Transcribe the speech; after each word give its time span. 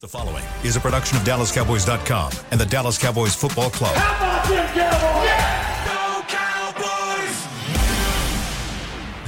The 0.00 0.06
following 0.06 0.44
is 0.62 0.76
a 0.76 0.80
production 0.80 1.18
of 1.18 1.24
DallasCowboys.com 1.24 2.30
and 2.52 2.60
the 2.60 2.66
Dallas 2.66 2.96
Cowboys 2.96 3.34
Football 3.34 3.68
Club. 3.68 3.96
How 3.96 4.44
about 4.44 4.48
them 4.48 4.64
Cowboys? 4.68 5.28
Go 5.88 6.22
Cowboys! 6.36 7.48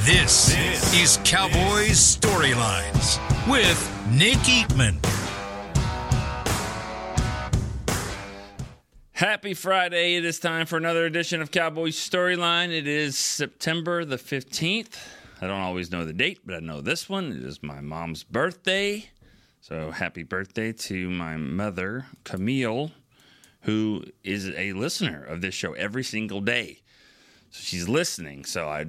This, 0.07 0.55
is 0.95 1.19
Cowboys 1.25 1.99
Storylines 2.17 3.19
with 3.51 3.81
Nick 4.13 4.39
Eatman. 4.47 5.05
Happy 9.11 9.55
Friday. 9.55 10.15
It 10.15 10.25
is 10.25 10.39
time 10.39 10.67
for 10.67 10.77
another 10.77 11.05
edition 11.05 11.43
of 11.43 11.51
Cowboys 11.51 11.97
Storyline. 11.97 12.71
It 12.71 12.87
is 12.87 13.19
September 13.19 14.05
the 14.05 14.19
15th. 14.19 14.95
I 15.43 15.49
don't 15.49 15.63
always 15.63 15.91
know 15.91 16.05
the 16.05 16.13
date, 16.13 16.43
but 16.47 16.55
I 16.55 16.61
know 16.61 16.81
this 16.81 17.09
one. 17.09 17.33
It 17.33 17.43
is 17.43 17.61
my 17.61 17.81
mom's 17.81 18.23
birthday. 18.23 19.11
So 19.61 19.91
happy 19.91 20.23
birthday 20.23 20.73
to 20.73 21.11
my 21.11 21.37
mother, 21.37 22.07
Camille, 22.25 22.93
who 23.63 24.05
is 24.25 24.49
a 24.51 24.73
listener 24.73 25.23
of 25.23 25.43
this 25.43 25.55
show 25.55 25.75
every 25.75 26.03
single 26.03 26.41
day. 26.41 26.81
So 27.51 27.61
she's 27.63 27.89
listening. 27.89 28.47
So 28.47 28.69
I 28.69 28.87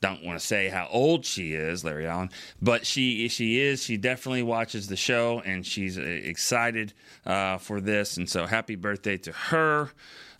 don't 0.00 0.24
want 0.24 0.38
to 0.38 0.44
say 0.44 0.68
how 0.68 0.88
old 0.90 1.24
she 1.24 1.52
is, 1.52 1.84
Larry 1.84 2.06
Allen, 2.06 2.30
but 2.60 2.86
she 2.86 3.28
she 3.28 3.60
is. 3.60 3.82
She 3.82 3.96
definitely 3.96 4.42
watches 4.42 4.88
the 4.88 4.96
show 4.96 5.40
and 5.44 5.64
she's 5.64 5.98
uh, 5.98 6.02
excited 6.02 6.94
uh, 7.26 7.58
for 7.58 7.80
this. 7.80 8.16
And 8.16 8.28
so 8.28 8.46
happy 8.46 8.76
birthday 8.76 9.18
to 9.18 9.32
her, 9.32 9.90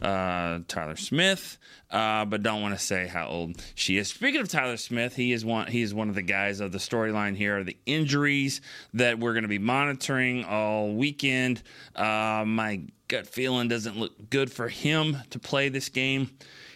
uh, 0.00 0.60
Tyler 0.68 0.96
Smith. 0.96 1.58
Uh, 1.90 2.24
but 2.24 2.42
don't 2.42 2.60
want 2.60 2.76
to 2.76 2.84
say 2.84 3.06
how 3.06 3.28
old 3.28 3.62
she 3.76 3.98
is. 3.98 4.08
Speaking 4.08 4.40
of 4.40 4.48
Tyler 4.48 4.76
Smith, 4.76 5.14
he 5.14 5.32
is 5.32 5.44
one. 5.44 5.68
He 5.68 5.80
is 5.82 5.94
one 5.94 6.08
of 6.08 6.16
the 6.16 6.22
guys 6.22 6.58
of 6.58 6.72
the 6.72 6.78
storyline 6.78 7.36
here. 7.36 7.62
The 7.62 7.76
injuries 7.86 8.60
that 8.94 9.20
we're 9.20 9.32
going 9.32 9.42
to 9.42 9.48
be 9.48 9.60
monitoring 9.60 10.44
all 10.44 10.92
weekend. 10.92 11.62
Uh, 11.94 12.44
my 12.46 12.82
gut 13.06 13.28
feeling 13.28 13.68
doesn't 13.68 13.96
look 13.96 14.28
good 14.28 14.50
for 14.50 14.68
him 14.68 15.18
to 15.30 15.38
play 15.38 15.68
this 15.68 15.88
game. 15.88 16.30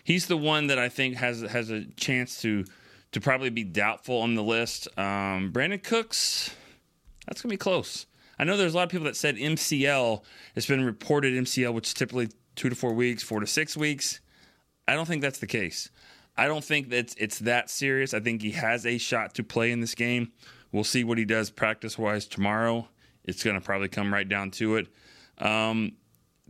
He's 0.04 0.26
the 0.26 0.36
one 0.36 0.68
that 0.68 0.78
I 0.78 0.88
think 0.88 1.16
has 1.16 1.40
has 1.42 1.70
a 1.70 1.84
chance 1.96 2.40
to 2.42 2.64
to 3.12 3.20
probably 3.20 3.50
be 3.50 3.64
doubtful 3.64 4.18
on 4.18 4.34
the 4.34 4.42
list. 4.42 4.86
Um, 4.96 5.52
Brandin 5.52 5.82
Cooks, 5.82 6.54
that's 7.26 7.42
gonna 7.42 7.52
be 7.52 7.56
close. 7.56 8.06
I 8.38 8.44
know 8.44 8.56
there's 8.56 8.74
a 8.74 8.76
lot 8.76 8.84
of 8.84 8.90
people 8.90 9.06
that 9.06 9.16
said 9.16 9.36
MCL. 9.36 10.22
It's 10.54 10.66
been 10.66 10.84
reported 10.84 11.34
MCL, 11.34 11.74
which 11.74 11.92
typically 11.94 12.28
two 12.58 12.68
to 12.68 12.74
four 12.74 12.92
weeks, 12.92 13.22
four 13.22 13.40
to 13.40 13.46
six 13.46 13.76
weeks. 13.76 14.20
I 14.86 14.94
don't 14.94 15.06
think 15.06 15.22
that's 15.22 15.38
the 15.38 15.46
case. 15.46 15.90
I 16.36 16.46
don't 16.46 16.64
think 16.64 16.90
that 16.90 17.14
it's 17.16 17.38
that 17.40 17.70
serious. 17.70 18.12
I 18.12 18.20
think 18.20 18.42
he 18.42 18.50
has 18.52 18.84
a 18.84 18.98
shot 18.98 19.34
to 19.34 19.44
play 19.44 19.70
in 19.70 19.80
this 19.80 19.94
game. 19.94 20.32
We'll 20.72 20.84
see 20.84 21.04
what 21.04 21.18
he 21.18 21.24
does 21.24 21.50
practice 21.50 21.96
wise 21.96 22.26
tomorrow. 22.26 22.88
It's 23.24 23.42
going 23.42 23.58
to 23.58 23.64
probably 23.64 23.88
come 23.88 24.12
right 24.12 24.28
down 24.28 24.50
to 24.52 24.76
it. 24.76 24.88
Um, 25.38 25.92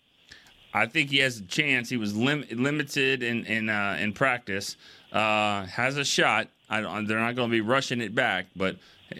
I 0.75 0.87
think 0.87 1.11
he 1.11 1.19
has 1.19 1.39
a 1.39 1.45
chance. 1.45 1.89
He 1.89 1.97
was 1.97 2.15
lim- 2.17 2.45
limited 2.53 3.23
in 3.23 3.45
in 3.47 3.69
uh, 3.69 3.97
in 4.01 4.12
practice. 4.12 4.77
Uh, 5.12 5.65
has 5.67 5.97
a 5.97 6.05
shot. 6.05 6.49
I 6.69 6.81
don't, 6.83 7.06
they're 7.06 7.19
not 7.19 7.34
going 7.34 7.49
to 7.49 7.53
be 7.53 7.61
rushing 7.61 8.01
it 8.01 8.15
back, 8.15 8.47
but 8.55 8.77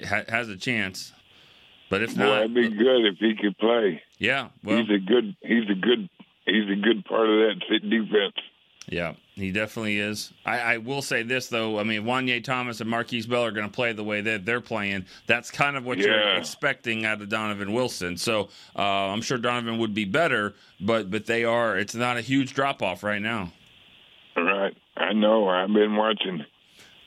ha- 0.07 0.23
has 0.29 0.49
a 0.49 0.57
chance. 0.57 1.13
But 1.89 2.03
if 2.03 2.15
Boy, 2.17 2.23
not, 2.25 2.35
that'd 2.35 2.55
be 2.55 2.69
good 2.69 3.07
if 3.07 3.17
he 3.19 3.35
could 3.35 3.59
play. 3.59 4.01
yeah, 4.19 4.49
well, 4.63 4.79
he's 4.79 4.91
a 4.91 4.99
good. 4.99 5.35
He's 5.43 5.69
a 5.71 5.75
good. 5.75 6.09
He's 6.47 6.71
a 6.71 6.77
good 6.81 7.05
part 7.05 7.29
of 7.29 7.37
that 7.39 7.63
fit 7.69 7.89
defense. 7.89 8.35
Yeah, 8.89 9.15
he 9.35 9.53
definitely 9.53 9.99
is. 10.01 10.33
I, 10.45 10.59
I 10.59 10.77
will 10.79 11.03
say 11.03 11.23
this 11.23 11.49
though. 11.49 11.79
I 11.79 11.85
mean, 11.85 12.03
Juanyeh 12.03 12.43
Thomas 12.43 12.81
and 12.81 12.91
Markquese 12.91 13.29
Bell 13.29 13.45
are 13.45 13.53
going 13.53 13.69
to 13.69 13.73
play 13.73 13.93
the 13.93 14.03
way 14.03 14.21
that 14.21 14.45
they're 14.45 14.61
playing. 14.61 15.07
That's 15.27 15.51
kind 15.51 15.77
of 15.77 15.85
what 15.85 15.99
you're 15.99 16.37
expecting 16.37 17.05
out 17.05 17.21
of 17.21 17.29
Donovan 17.29 17.73
Wilson. 17.73 18.17
So 18.17 18.49
uh, 18.77 18.83
I'm 18.83 19.23
sure 19.23 19.39
Donovan 19.39 19.79
would 19.79 19.95
be 19.95 20.05
better, 20.05 20.55
but 20.81 21.11
but 21.11 21.27
they 21.27 21.45
are. 21.45 21.79
It's 21.79 21.95
not 21.95 22.17
a 22.17 22.21
huge 22.21 22.55
drop 22.55 22.83
off 22.83 23.03
right 23.05 23.23
now. 23.23 23.53
All 24.37 24.45
right, 24.45 24.77
I 24.97 25.13
know. 25.13 25.49
I've 25.49 25.73
been 25.73 25.95
watching. 25.95 26.45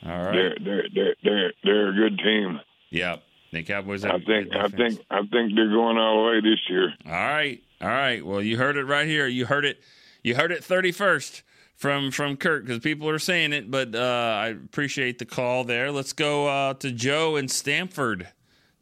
All 0.06 0.12
right. 0.12 0.32
They're 0.32 0.56
they're 0.64 0.84
they're 0.94 1.16
they're 1.24 1.54
they're 1.64 1.90
a 1.90 1.94
good 1.94 2.20
team. 2.20 2.60
Yeah. 2.92 3.18
The 3.52 3.64
Cowboys. 3.64 4.04
Have 4.04 4.16
I 4.16 4.26
think 4.26 4.56
I 4.56 4.68
think 4.68 5.00
I 5.12 5.20
think 5.20 5.56
they're 5.56 5.70
going 5.70 5.98
all 5.98 6.24
the 6.24 6.32
way 6.32 6.42
this 6.42 6.60
year. 6.70 6.94
All 7.06 7.12
right. 7.12 7.62
All 7.82 7.88
right. 7.88 8.26
Well, 8.26 8.42
you 8.42 8.58
heard 8.58 8.78
it 8.78 8.86
right 8.86 9.08
here. 9.08 9.28
You 9.28 9.46
heard 9.46 9.66
it. 9.66 9.82
You 10.24 10.36
heard 10.36 10.52
it 10.52 10.62
31st 10.62 11.42
from 11.84 12.12
from 12.12 12.38
Kurt 12.38 12.64
because 12.66 12.80
people 12.80 13.10
are 13.10 13.20
saying 13.20 13.52
it. 13.52 13.70
But 13.70 13.94
uh, 13.94 14.00
I 14.42 14.48
appreciate 14.48 15.20
the 15.20 15.26
call 15.26 15.66
there. 15.66 15.92
Let's 15.92 16.14
go 16.14 16.48
uh, 16.48 16.76
to 16.76 16.92
Joe 16.94 17.36
in 17.36 17.50
Stamford. 17.50 18.30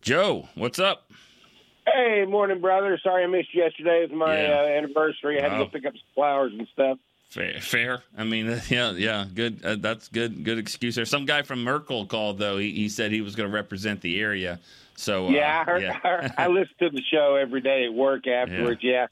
Joe, 0.03 0.47
what's 0.53 0.78
up? 0.78 1.12
Hey, 1.88 2.25
morning, 2.29 2.62
brother. 2.62 3.00
Sorry 3.03 3.23
I 3.23 3.28
missed 3.28 3.56
you 3.56 3.63
yesterday. 3.63 4.03
It 4.03 4.12
was 4.12 4.19
my 4.19 4.39
Yeah. 4.39 4.59
uh, 4.62 4.66
anniversary. 4.67 5.39
I 5.39 5.44
had 5.50 5.57
to 5.57 5.66
go 5.66 5.72
pick 5.72 5.84
up 5.88 5.94
some 5.94 6.01
flowers 6.13 6.53
and 6.56 6.67
stuff. 6.73 7.00
Fair. 7.31 7.59
fair. 7.59 8.03
I 8.16 8.23
mean, 8.23 8.62
yeah, 8.69 8.91
yeah. 8.91 9.25
Good. 9.33 9.66
Uh, 9.66 9.78
that's 9.79 10.07
good. 10.07 10.44
Good 10.44 10.59
excuse 10.59 10.94
there. 10.94 11.06
Some 11.06 11.25
guy 11.25 11.41
from 11.41 11.63
Merkel 11.63 12.06
called 12.06 12.38
though. 12.38 12.59
He, 12.59 12.72
he 12.72 12.88
said 12.88 13.12
he 13.12 13.22
was 13.22 13.35
going 13.35 13.50
to 13.50 13.53
represent 13.56 14.01
the 14.01 14.19
area. 14.22 14.59
So 14.95 15.25
uh, 15.28 15.31
yeah, 15.31 15.62
I 15.62 15.72
heard. 15.72 15.81
yeah. 15.81 16.00
I, 16.03 16.07
heard- 16.07 16.33
I 16.38 16.47
listen 16.50 16.75
to 16.81 16.89
the 16.91 17.01
show 17.12 17.33
every 17.35 17.62
day 17.62 17.85
at 17.85 17.94
work 17.95 18.28
afterwards. 18.28 18.81
Yeah. 18.83 19.07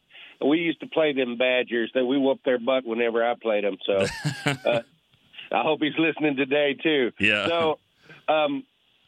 We 0.46 0.60
used 0.60 0.80
to 0.82 0.88
play 0.88 1.14
them 1.14 1.38
Badgers. 1.38 1.92
That 1.94 2.06
we 2.06 2.18
whooped 2.18 2.46
their 2.46 2.60
butt 2.60 2.86
whenever 2.86 3.24
I 3.24 3.36
played 3.36 3.64
them. 3.64 3.78
So 3.86 4.06
uh, 4.46 4.82
I 5.52 5.64
hope 5.64 5.82
he's 5.82 5.98
listening 5.98 6.36
today 6.36 6.76
too. 6.82 7.12
Yeah. 7.20 7.48
So, 7.48 7.80
um, 8.28 8.64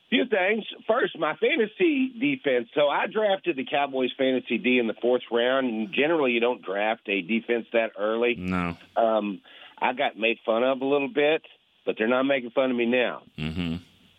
few 0.10 0.26
things. 0.26 0.66
First, 0.88 1.18
my 1.18 1.36
fantasy 1.38 2.12
defense. 2.20 2.68
So 2.76 2.90
I 2.90 3.08
drafted 3.08 3.56
the 3.56 3.66
Cowboys 3.66 4.12
fantasy 4.18 4.58
D 4.58 4.78
in 4.78 4.88
the 4.88 4.94
fourth 5.02 5.22
round. 5.32 5.68
And 5.68 5.94
generally, 5.94 6.32
you 6.34 6.40
don't 6.40 6.62
draft 6.62 7.08
a 7.08 7.22
defense 7.22 7.66
that 7.74 7.92
early. 7.98 8.36
no. 8.38 8.78
um, 8.96 9.42
I 9.84 9.94
got 9.94 10.16
made 10.16 10.38
fun 10.46 10.64
of 10.64 10.82
a 10.82 10.86
little 10.86 11.08
bit, 11.08 11.42
but 11.88 11.96
they're 11.98 12.08
not 12.08 12.24
making 12.24 12.52
fun 12.52 12.70
of 12.70 12.78
me 12.78 12.86
now. 12.86 13.24
Mm-hmm. 13.38 13.76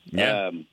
Yeah. 0.06 0.46
Um, 0.48 0.66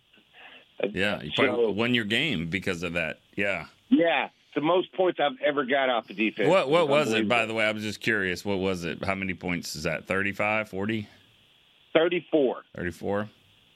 yeah. 0.92 1.22
You 1.22 1.32
probably 1.36 1.66
so- 1.66 1.72
won 1.72 1.94
your 1.94 2.06
game 2.06 2.48
because 2.48 2.82
of 2.82 2.94
that. 2.94 3.20
Yeah. 3.36 3.66
yeah, 3.90 4.30
the 4.56 4.62
most 4.62 4.92
points 4.94 5.20
I've 5.20 5.40
ever 5.46 5.66
got 5.66 5.90
off 5.90 6.08
the 6.08 6.14
defense. 6.14 6.50
What 6.50 6.70
what 6.70 6.88
was 6.88 7.12
it, 7.14 7.28
by 7.28 7.46
the 7.46 7.54
way? 7.54 7.66
I 7.66 7.72
was 7.72 7.84
just 7.84 8.00
curious. 8.02 8.44
What 8.44 8.60
was 8.60 8.84
it? 8.84 9.04
How 9.04 9.16
many 9.16 9.34
points 9.34 9.76
is 9.76 9.84
that? 9.84 10.06
35, 10.08 10.70
40, 10.70 11.08
34. 11.94 12.64
34? 12.76 13.30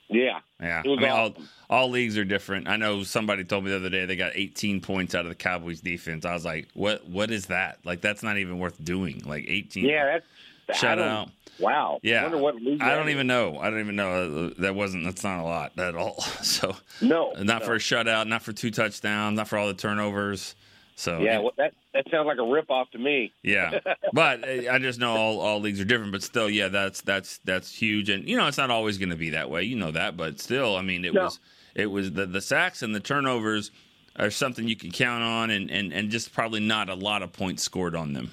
Yeah. 0.10 0.40
Yeah. 0.62 0.81
It 0.86 0.90
was 0.90 1.00
I 1.00 1.02
mean, 1.02 1.10
all, 1.12 1.30
awesome. 1.31 1.50
all 1.70 1.90
leagues 1.90 2.18
are 2.18 2.25
different. 2.25 2.68
I 2.68 2.75
know 2.75 3.04
somebody 3.04 3.44
told 3.44 3.64
me 3.64 3.72
the 3.72 3.78
other 3.78 3.90
day 3.90 4.06
they 4.06 4.16
got 4.16 4.34
18 4.36 4.81
points 4.81 5.16
out 5.16 5.22
of 5.25 5.30
the 5.30 5.36
Cowboys 5.36 5.81
defense. 5.81 6.25
I 6.25 6.34
was 6.34 6.46
like, 6.46 6.68
what 6.74 7.08
What 7.08 7.31
is 7.31 7.48
that? 7.48 7.80
Like, 7.84 8.02
that's 8.02 8.22
not 8.22 8.38
even 8.38 8.60
worth 8.60 8.84
doing. 8.84 9.24
Like, 9.25 9.46
18. 9.48 9.86
Yeah, 9.86 10.06
that's 10.06 10.25
I 10.70 10.74
Shout 10.74 11.00
out. 11.00 11.30
Wow. 11.60 12.00
Yeah. 12.04 12.24
wonder 12.24 12.38
what 12.38 12.56
league 12.56 12.81
I 12.81 12.94
don't 12.96 13.08
is. 13.08 13.14
even 13.14 13.28
know. 13.28 13.58
I 13.60 13.70
don't 13.70 13.80
even 13.80 13.96
know. 13.96 14.50
Uh, 14.58 14.62
That 14.62 14.75
wasn't, 14.75 15.06
that's 15.06 15.24
not 15.24 15.40
a 15.40 15.44
lot 15.44 15.78
at 15.78 15.96
all. 15.96 16.22
So, 16.44 16.75
No. 17.02 17.31
not 17.40 17.62
no. 17.62 17.66
for 17.66 17.74
a 17.75 17.80
shutout, 17.80 18.28
not 18.28 18.44
for 18.44 18.54
two 18.54 18.72
touchdowns, 18.72 19.36
not 19.38 19.48
for 19.48 19.58
all 19.58 19.68
the 19.68 19.74
turnovers. 19.74 20.56
So 20.95 21.19
yeah, 21.19 21.40
well, 21.40 21.54
that 21.57 21.74
that 21.94 22.06
sounds 22.12 22.28
like 22.28 22.38
a 22.38 22.42
ripoff 22.42 22.90
to 22.92 22.98
me. 22.98 23.34
Yeah, 23.42 23.80
but 24.13 24.48
uh, 24.48 24.72
I 24.72 24.80
just 24.80 25.00
know 25.00 25.16
all, 25.16 25.40
all 25.40 25.60
leagues 25.60 25.80
are 25.80 25.86
different. 25.86 26.12
But 26.12 26.24
still, 26.24 26.50
yeah, 26.50 26.68
that's 26.68 27.01
that's 27.01 27.40
that's 27.40 27.74
huge. 27.74 28.10
And 28.10 28.28
you 28.28 28.38
know, 28.38 28.48
it's 28.48 28.57
not 28.57 28.69
always 28.69 28.98
going 28.98 29.10
to 29.10 29.16
be 29.16 29.31
that 29.31 29.50
way. 29.50 29.63
You 29.63 29.75
know 29.75 29.92
that, 29.92 30.16
but 30.18 30.40
still, 30.40 30.75
I 30.75 30.81
mean, 30.81 31.04
it 31.06 31.13
No. 31.13 31.24
was 31.25 31.40
it 31.75 31.88
was 31.88 32.12
the 32.12 32.25
the 32.25 32.42
sacks 32.42 32.81
and 32.84 32.94
the 32.94 33.00
turnovers 33.00 33.72
are 34.18 34.30
something 34.30 34.68
you 34.68 34.75
can 34.75 34.92
count 34.92 35.24
on, 35.24 35.50
and 35.50 35.72
and 35.72 35.92
and 35.92 36.12
just 36.12 36.31
probably 36.34 36.60
not 36.60 36.90
a 36.90 36.96
lot 36.96 37.24
of 37.24 37.34
points 37.34 37.63
scored 37.63 37.96
on 37.96 38.13
them. 38.13 38.31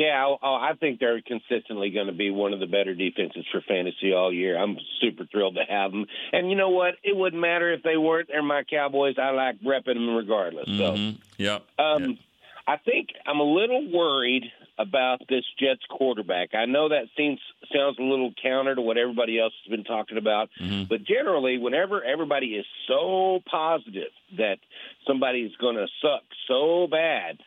Yeah, 0.00 0.34
I, 0.42 0.70
I 0.70 0.72
think 0.78 1.00
they're 1.00 1.20
consistently 1.20 1.90
going 1.90 2.06
to 2.06 2.12
be 2.12 2.30
one 2.30 2.52
of 2.52 2.60
the 2.60 2.66
better 2.66 2.94
defenses 2.94 3.44
for 3.50 3.60
fantasy 3.66 4.12
all 4.12 4.32
year. 4.32 4.56
I'm 4.56 4.76
super 5.00 5.24
thrilled 5.30 5.56
to 5.56 5.64
have 5.68 5.90
them. 5.90 6.06
And 6.32 6.50
you 6.50 6.56
know 6.56 6.70
what? 6.70 6.94
It 7.02 7.16
wouldn't 7.16 7.40
matter 7.42 7.72
if 7.72 7.82
they 7.82 7.96
weren't. 7.96 8.28
They're 8.28 8.42
my 8.42 8.62
Cowboys. 8.62 9.16
I 9.20 9.30
like 9.30 9.60
repping 9.60 9.94
them 9.94 10.14
regardless. 10.14 10.68
Mhm. 10.68 11.16
Yep. 11.38 11.64
So, 11.76 11.82
um, 11.84 12.02
Yep. 12.04 12.16
I 12.68 12.76
think 12.76 13.08
I'm 13.26 13.40
a 13.40 13.50
little 13.50 13.88
worried 13.90 14.44
about 14.76 15.26
this 15.28 15.44
Jets 15.58 15.84
quarterback. 15.88 16.54
I 16.54 16.66
know 16.66 16.90
that 16.90 17.06
seems 17.16 17.40
sounds 17.74 17.98
a 17.98 18.02
little 18.02 18.32
counter 18.40 18.74
to 18.76 18.80
what 18.82 18.96
everybody 18.98 19.40
else 19.40 19.52
has 19.64 19.70
been 19.70 19.84
talking 19.84 20.18
about, 20.18 20.50
Mhm. 20.60 20.86
but 20.88 21.02
generally, 21.02 21.58
whenever 21.58 22.04
everybody 22.04 22.54
is 22.54 22.66
so 22.86 23.42
positive 23.46 24.12
that 24.36 24.58
somebody 25.06 25.40
is 25.42 25.56
going 25.56 25.76
to 25.76 25.88
suck 26.00 26.22
so 26.46 26.86
bad, 26.86 27.38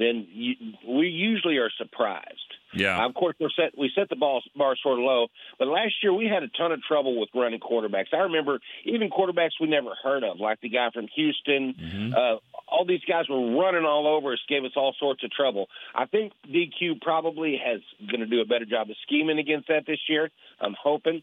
then 0.00 0.26
you, 0.32 0.54
we 0.88 1.08
usually 1.08 1.58
are 1.58 1.70
surprised. 1.76 2.38
Yeah. 2.72 3.04
Of 3.04 3.14
course, 3.14 3.34
we're 3.40 3.50
set, 3.50 3.76
we 3.76 3.90
set 3.94 4.08
the 4.08 4.16
ball 4.16 4.42
bar 4.56 4.76
sort 4.80 4.98
of 4.98 5.04
low, 5.04 5.26
but 5.58 5.66
last 5.68 5.94
year 6.02 6.14
we 6.14 6.26
had 6.26 6.42
a 6.42 6.48
ton 6.48 6.72
of 6.72 6.80
trouble 6.82 7.18
with 7.18 7.28
running 7.34 7.60
quarterbacks. 7.60 8.12
I 8.12 8.18
remember 8.18 8.60
even 8.84 9.10
quarterbacks 9.10 9.58
we 9.60 9.66
never 9.66 9.90
heard 10.02 10.22
of, 10.22 10.38
like 10.38 10.60
the 10.60 10.68
guy 10.68 10.90
from 10.94 11.08
Houston. 11.08 11.74
Mhm. 11.74 12.14
Uh, 12.14 12.38
all 12.68 12.84
these 12.84 13.04
guys 13.08 13.28
were 13.28 13.56
running 13.60 13.84
all 13.84 14.06
over 14.06 14.32
us, 14.32 14.38
gave 14.48 14.64
us 14.64 14.72
all 14.76 14.94
sorts 14.98 15.24
of 15.24 15.32
trouble. 15.32 15.68
I 15.94 16.06
think 16.06 16.32
DQ 16.48 17.00
probably 17.02 17.56
has 17.64 17.80
going 18.06 18.20
to 18.20 18.26
do 18.26 18.40
a 18.40 18.44
better 18.44 18.64
job 18.64 18.88
of 18.88 18.96
scheming 19.02 19.38
against 19.38 19.68
that 19.68 19.86
this 19.86 20.08
year. 20.08 20.30
I'm 20.60 20.76
hoping, 20.80 21.22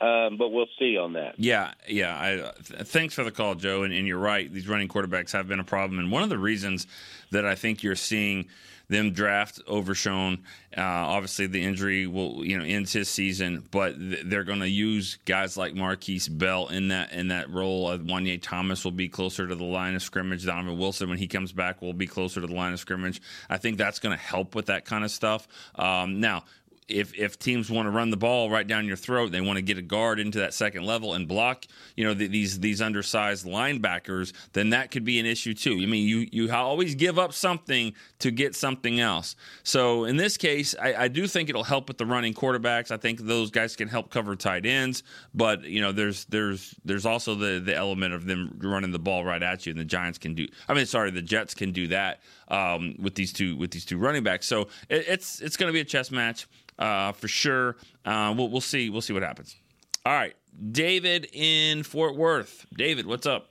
um, 0.00 0.36
but 0.36 0.50
we'll 0.50 0.66
see 0.78 0.98
on 0.98 1.14
that. 1.14 1.38
Yeah, 1.38 1.72
yeah. 1.88 2.16
I, 2.18 2.62
th- 2.62 2.86
thanks 2.88 3.14
for 3.14 3.24
the 3.24 3.30
call, 3.30 3.54
Joe. 3.54 3.82
And, 3.82 3.94
and 3.94 4.06
you're 4.06 4.18
right; 4.18 4.52
these 4.52 4.68
running 4.68 4.88
quarterbacks 4.88 5.32
have 5.32 5.48
been 5.48 5.60
a 5.60 5.64
problem. 5.64 5.98
And 5.98 6.10
one 6.12 6.22
of 6.22 6.28
the 6.28 6.38
reasons 6.38 6.86
that 7.30 7.46
I 7.46 7.54
think 7.54 7.82
you're 7.82 7.96
seeing 7.96 8.48
them 8.88 9.12
draft 9.12 9.60
Overshown, 9.66 10.44
uh, 10.76 10.82
obviously 10.82 11.46
the 11.46 11.62
injury 11.62 12.06
will 12.06 12.44
you 12.44 12.58
know 12.58 12.64
ends 12.64 12.92
his 12.92 13.08
season, 13.08 13.66
but 13.70 13.98
th- 13.98 14.24
they're 14.26 14.44
going 14.44 14.60
to 14.60 14.68
use 14.68 15.16
guys 15.24 15.56
like 15.56 15.72
Markquese 15.72 16.28
Bell 16.36 16.68
in 16.68 16.88
that 16.88 17.12
in 17.12 17.28
that 17.28 17.50
role. 17.50 17.86
Uh, 17.86 17.96
Juanyeh 17.96 18.40
Thomas 18.42 18.84
will 18.84 18.92
be 18.92 19.08
closer 19.08 19.46
to 19.46 19.54
the 19.54 19.64
line 19.64 19.94
of 19.94 20.02
scrimmage. 20.02 20.44
Donovan 20.44 20.78
Wilson, 20.78 21.08
when 21.08 21.18
he 21.18 21.26
comes 21.26 21.52
back, 21.52 21.80
will 21.80 21.94
be 21.94 22.06
closer 22.06 22.42
to 22.42 22.46
the 22.46 22.54
line 22.54 22.74
of 22.74 22.80
scrimmage. 22.80 23.22
I 23.48 23.56
think 23.56 23.78
that's 23.78 23.98
going 23.98 24.16
to 24.16 24.22
help 24.22 24.54
with 24.54 24.66
that 24.66 24.84
kind 24.84 25.04
of 25.04 25.10
stuff. 25.10 25.48
Um, 25.74 26.20
now 26.20 26.44
if 26.88 27.18
if 27.18 27.38
teams 27.38 27.70
want 27.70 27.86
to 27.86 27.90
run 27.90 28.10
the 28.10 28.16
ball 28.16 28.48
right 28.48 28.66
down 28.66 28.86
your 28.86 28.96
throat, 28.96 29.32
they 29.32 29.40
want 29.40 29.56
to 29.56 29.62
get 29.62 29.76
a 29.76 29.82
guard 29.82 30.20
into 30.20 30.38
that 30.38 30.54
second 30.54 30.84
level 30.84 31.14
and 31.14 31.26
block, 31.26 31.64
you 31.96 32.04
know, 32.04 32.14
the, 32.14 32.28
these 32.28 32.60
these 32.60 32.80
undersized 32.80 33.44
linebackers, 33.44 34.32
then 34.52 34.70
that 34.70 34.90
could 34.90 35.04
be 35.04 35.18
an 35.18 35.26
issue 35.26 35.52
too. 35.52 35.78
I 35.82 35.86
mean, 35.86 36.06
you 36.06 36.28
you 36.30 36.52
always 36.52 36.94
give 36.94 37.18
up 37.18 37.32
something 37.32 37.92
to 38.20 38.30
get 38.30 38.54
something 38.54 39.00
else. 39.00 39.34
So 39.64 40.04
in 40.04 40.16
this 40.16 40.36
case, 40.36 40.74
I, 40.80 40.94
I 40.94 41.08
do 41.08 41.26
think 41.26 41.48
it'll 41.48 41.64
help 41.64 41.88
with 41.88 41.98
the 41.98 42.06
running 42.06 42.34
quarterbacks. 42.34 42.90
I 42.90 42.96
think 42.96 43.20
those 43.20 43.50
guys 43.50 43.74
can 43.74 43.88
help 43.88 44.10
cover 44.10 44.36
tight 44.36 44.64
ends, 44.64 45.02
but 45.34 45.64
you 45.64 45.80
know, 45.80 45.92
there's 45.92 46.24
there's 46.26 46.74
there's 46.84 47.06
also 47.06 47.34
the 47.34 47.58
the 47.58 47.74
element 47.74 48.14
of 48.14 48.26
them 48.26 48.58
running 48.62 48.92
the 48.92 48.98
ball 48.98 49.24
right 49.24 49.42
at 49.42 49.66
you, 49.66 49.70
and 49.70 49.80
the 49.80 49.84
Giants 49.84 50.18
can 50.18 50.34
do. 50.34 50.46
I 50.68 50.74
mean, 50.74 50.86
sorry, 50.86 51.10
the 51.10 51.22
Jets 51.22 51.54
can 51.54 51.72
do 51.72 51.88
that 51.88 52.20
um, 52.48 52.96
with 52.98 53.14
these 53.14 53.32
two 53.32 53.56
with 53.56 53.70
these 53.70 53.84
two 53.84 53.98
running 53.98 54.22
backs. 54.22 54.46
So 54.46 54.62
it, 54.88 55.06
it's 55.08 55.40
it's 55.40 55.56
going 55.56 55.68
to 55.68 55.72
be 55.72 55.80
a 55.80 55.84
chess 55.84 56.10
match 56.10 56.46
uh, 56.78 57.12
for 57.12 57.28
sure. 57.28 57.76
Uh, 58.04 58.34
we'll, 58.36 58.48
we'll 58.48 58.60
see. 58.60 58.90
We'll 58.90 59.02
see 59.02 59.12
what 59.12 59.22
happens. 59.22 59.56
All 60.04 60.12
right, 60.12 60.34
David 60.72 61.28
in 61.32 61.82
Fort 61.82 62.16
Worth. 62.16 62.66
David, 62.76 63.06
what's 63.06 63.26
up? 63.26 63.50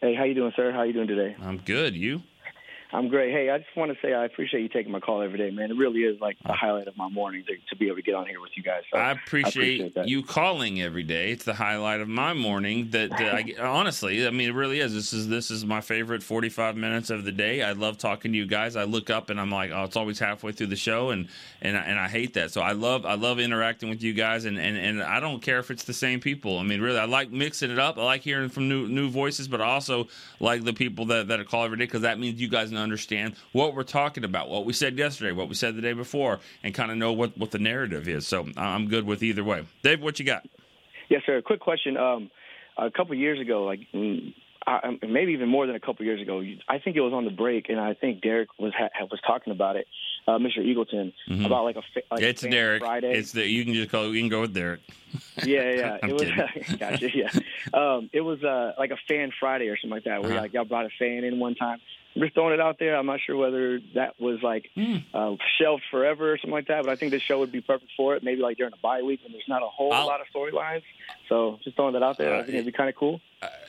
Hey, 0.00 0.14
how 0.14 0.24
you 0.24 0.34
doing, 0.34 0.52
sir? 0.56 0.72
How 0.72 0.82
you 0.82 0.92
doing 0.92 1.08
today? 1.08 1.36
I'm 1.42 1.58
good. 1.58 1.94
You? 1.94 2.22
I'm 2.92 3.08
great. 3.08 3.30
Hey, 3.32 3.50
I 3.50 3.58
just 3.58 3.76
want 3.76 3.92
to 3.92 3.98
say 4.02 4.12
I 4.14 4.24
appreciate 4.24 4.62
you 4.62 4.68
taking 4.68 4.90
my 4.90 4.98
call 4.98 5.22
every 5.22 5.38
day, 5.38 5.50
man. 5.50 5.70
It 5.70 5.76
really 5.76 6.00
is 6.00 6.20
like 6.20 6.36
the 6.44 6.52
highlight 6.52 6.88
of 6.88 6.96
my 6.96 7.08
morning 7.08 7.44
to, 7.46 7.54
to 7.68 7.76
be 7.76 7.86
able 7.86 7.96
to 7.96 8.02
get 8.02 8.14
on 8.16 8.26
here 8.26 8.40
with 8.40 8.50
you 8.56 8.64
guys. 8.64 8.82
So 8.92 8.98
I 8.98 9.12
appreciate, 9.12 9.80
appreciate 9.80 10.08
you 10.08 10.22
calling 10.24 10.80
every 10.82 11.04
day. 11.04 11.30
It's 11.30 11.44
the 11.44 11.54
highlight 11.54 12.00
of 12.00 12.08
my 12.08 12.32
morning. 12.34 12.90
That, 12.90 13.10
that 13.10 13.34
I 13.34 13.54
honestly, 13.60 14.26
I 14.26 14.30
mean, 14.30 14.48
it 14.48 14.54
really 14.54 14.80
is. 14.80 14.92
This 14.92 15.12
is 15.12 15.28
this 15.28 15.50
is 15.52 15.64
my 15.64 15.80
favorite 15.80 16.22
45 16.22 16.76
minutes 16.76 17.10
of 17.10 17.24
the 17.24 17.30
day. 17.32 17.62
I 17.62 17.72
love 17.72 17.96
talking 17.96 18.32
to 18.32 18.38
you 18.38 18.46
guys. 18.46 18.74
I 18.74 18.84
look 18.84 19.08
up 19.08 19.30
and 19.30 19.40
I'm 19.40 19.50
like, 19.50 19.70
oh, 19.72 19.84
it's 19.84 19.96
always 19.96 20.18
halfway 20.18 20.50
through 20.52 20.68
the 20.68 20.76
show, 20.76 21.10
and 21.10 21.28
and 21.62 21.76
I- 21.76 21.82
and 21.82 21.98
I 21.98 22.08
hate 22.08 22.34
that. 22.34 22.50
So 22.50 22.60
I 22.60 22.72
love 22.72 23.06
I 23.06 23.14
love 23.14 23.38
interacting 23.38 23.88
with 23.88 24.02
you 24.02 24.14
guys, 24.14 24.44
and 24.46 24.58
and 24.58 24.76
and 24.76 25.00
I 25.02 25.20
don't 25.20 25.40
care 25.40 25.58
if 25.60 25.70
it's 25.70 25.84
the 25.84 25.92
same 25.94 26.18
people. 26.20 26.58
I 26.58 26.64
mean, 26.64 26.80
really, 26.80 26.98
I 26.98 27.04
like 27.04 27.30
mixing 27.30 27.70
it 27.70 27.78
up. 27.78 27.98
I 27.98 28.02
like 28.04 28.22
hearing 28.22 28.48
from 28.48 28.68
new 28.68 28.88
new 28.88 29.10
voices, 29.10 29.46
but 29.46 29.60
I 29.60 29.66
also 29.66 30.08
like 30.40 30.64
the 30.64 30.72
people 30.72 31.06
that 31.06 31.28
that 31.28 31.46
call 31.46 31.64
every 31.64 31.78
day 31.78 31.84
because 31.84 32.02
that 32.02 32.18
means 32.18 32.40
you 32.40 32.48
guys 32.48 32.70
understand 32.80 33.34
what 33.52 33.74
we're 33.74 33.82
talking 33.82 34.24
about, 34.24 34.48
what 34.48 34.64
we 34.64 34.72
said 34.72 34.96
yesterday, 34.98 35.32
what 35.32 35.48
we 35.48 35.54
said 35.54 35.76
the 35.76 35.82
day 35.82 35.92
before, 35.92 36.40
and 36.62 36.74
kind 36.74 36.90
of 36.90 36.96
know 36.96 37.12
what 37.12 37.36
what 37.38 37.50
the 37.50 37.58
narrative 37.58 38.08
is. 38.08 38.26
So 38.26 38.46
I'm 38.56 38.88
good 38.88 39.04
with 39.06 39.22
either 39.22 39.44
way. 39.44 39.64
Dave, 39.82 40.00
what 40.02 40.18
you 40.18 40.24
got? 40.24 40.46
Yes, 41.08 41.22
sir. 41.26 41.40
Quick 41.42 41.60
question. 41.60 41.96
Um, 41.96 42.30
a 42.78 42.90
couple 42.90 43.14
years 43.14 43.40
ago, 43.40 43.64
like 43.64 43.80
mm, 43.94 44.32
I, 44.66 44.96
maybe 45.06 45.32
even 45.32 45.48
more 45.48 45.66
than 45.66 45.74
a 45.74 45.80
couple 45.80 46.04
years 46.04 46.20
ago, 46.20 46.42
I 46.68 46.78
think 46.78 46.96
it 46.96 47.00
was 47.00 47.12
on 47.12 47.24
the 47.24 47.30
break, 47.30 47.68
and 47.68 47.80
I 47.80 47.94
think 47.94 48.20
Derek 48.22 48.48
was 48.58 48.72
ha- 48.78 48.90
was 49.10 49.20
talking 49.26 49.52
about 49.52 49.76
it, 49.76 49.86
uh, 50.28 50.38
Mr. 50.38 50.58
Eagleton, 50.58 51.12
Mhm. 51.28 51.46
about 51.46 51.64
like 51.64 51.76
a 51.76 51.82
fa- 51.94 52.02
like 52.10 52.22
it's 52.22 52.42
Fan 52.42 52.50
Derek. 52.50 52.82
Friday. 52.82 53.12
It's 53.12 53.32
the 53.32 53.46
you 53.46 53.64
can 53.64 53.74
just 53.74 53.90
call. 53.90 54.14
You 54.14 54.20
can 54.20 54.28
go 54.28 54.42
with 54.42 54.54
Derek. 54.54 54.80
yeah, 55.44 55.72
yeah. 55.72 55.98
It 56.08 56.12
was 56.12 56.76
gotcha. 56.78 57.08
Yeah, 57.16 57.30
um, 57.74 58.08
it 58.12 58.20
was 58.20 58.42
uh, 58.44 58.74
like 58.78 58.90
a 58.92 58.98
fan 59.08 59.32
Friday 59.40 59.68
or 59.68 59.76
something 59.76 59.90
like 59.96 60.04
that, 60.04 60.22
where 60.22 60.32
Uh-huh. 60.32 60.42
like 60.42 60.52
y'all 60.52 60.64
brought 60.64 60.86
a 60.86 60.90
fan 60.98 61.24
in 61.24 61.38
one 61.40 61.54
time. 61.56 61.80
Just 62.18 62.34
throwing 62.34 62.52
it 62.54 62.60
out 62.60 62.78
there. 62.78 62.96
I'm 62.96 63.06
not 63.06 63.20
sure 63.20 63.36
whether 63.36 63.80
that 63.94 64.20
was 64.20 64.42
like 64.42 64.70
Hmm. 64.74 64.96
uh, 65.14 65.36
shelved 65.58 65.84
forever 65.90 66.32
or 66.32 66.38
something 66.38 66.50
like 66.50 66.66
that, 66.66 66.82
but 66.84 66.90
I 66.90 66.96
think 66.96 67.12
this 67.12 67.22
show 67.22 67.38
would 67.38 67.52
be 67.52 67.60
perfect 67.60 67.92
for 67.96 68.16
it. 68.16 68.22
Maybe 68.24 68.42
like 68.42 68.56
during 68.56 68.72
a 68.72 68.76
bye 68.78 69.02
week 69.02 69.20
when 69.22 69.32
there's 69.32 69.44
not 69.48 69.62
a 69.62 69.66
whole 69.66 69.92
I'll- 69.92 70.06
lot 70.06 70.20
of 70.20 70.26
storylines. 70.34 70.82
So 71.28 71.60
just 71.62 71.76
throwing 71.76 71.94
that 71.94 72.02
out 72.02 72.18
there. 72.18 72.34
Uh, 72.34 72.38
I 72.38 72.42
think 72.42 72.54
it'd 72.54 72.66
be 72.66 72.72
kind 72.72 72.88
of 72.88 72.96
cool. 72.96 73.20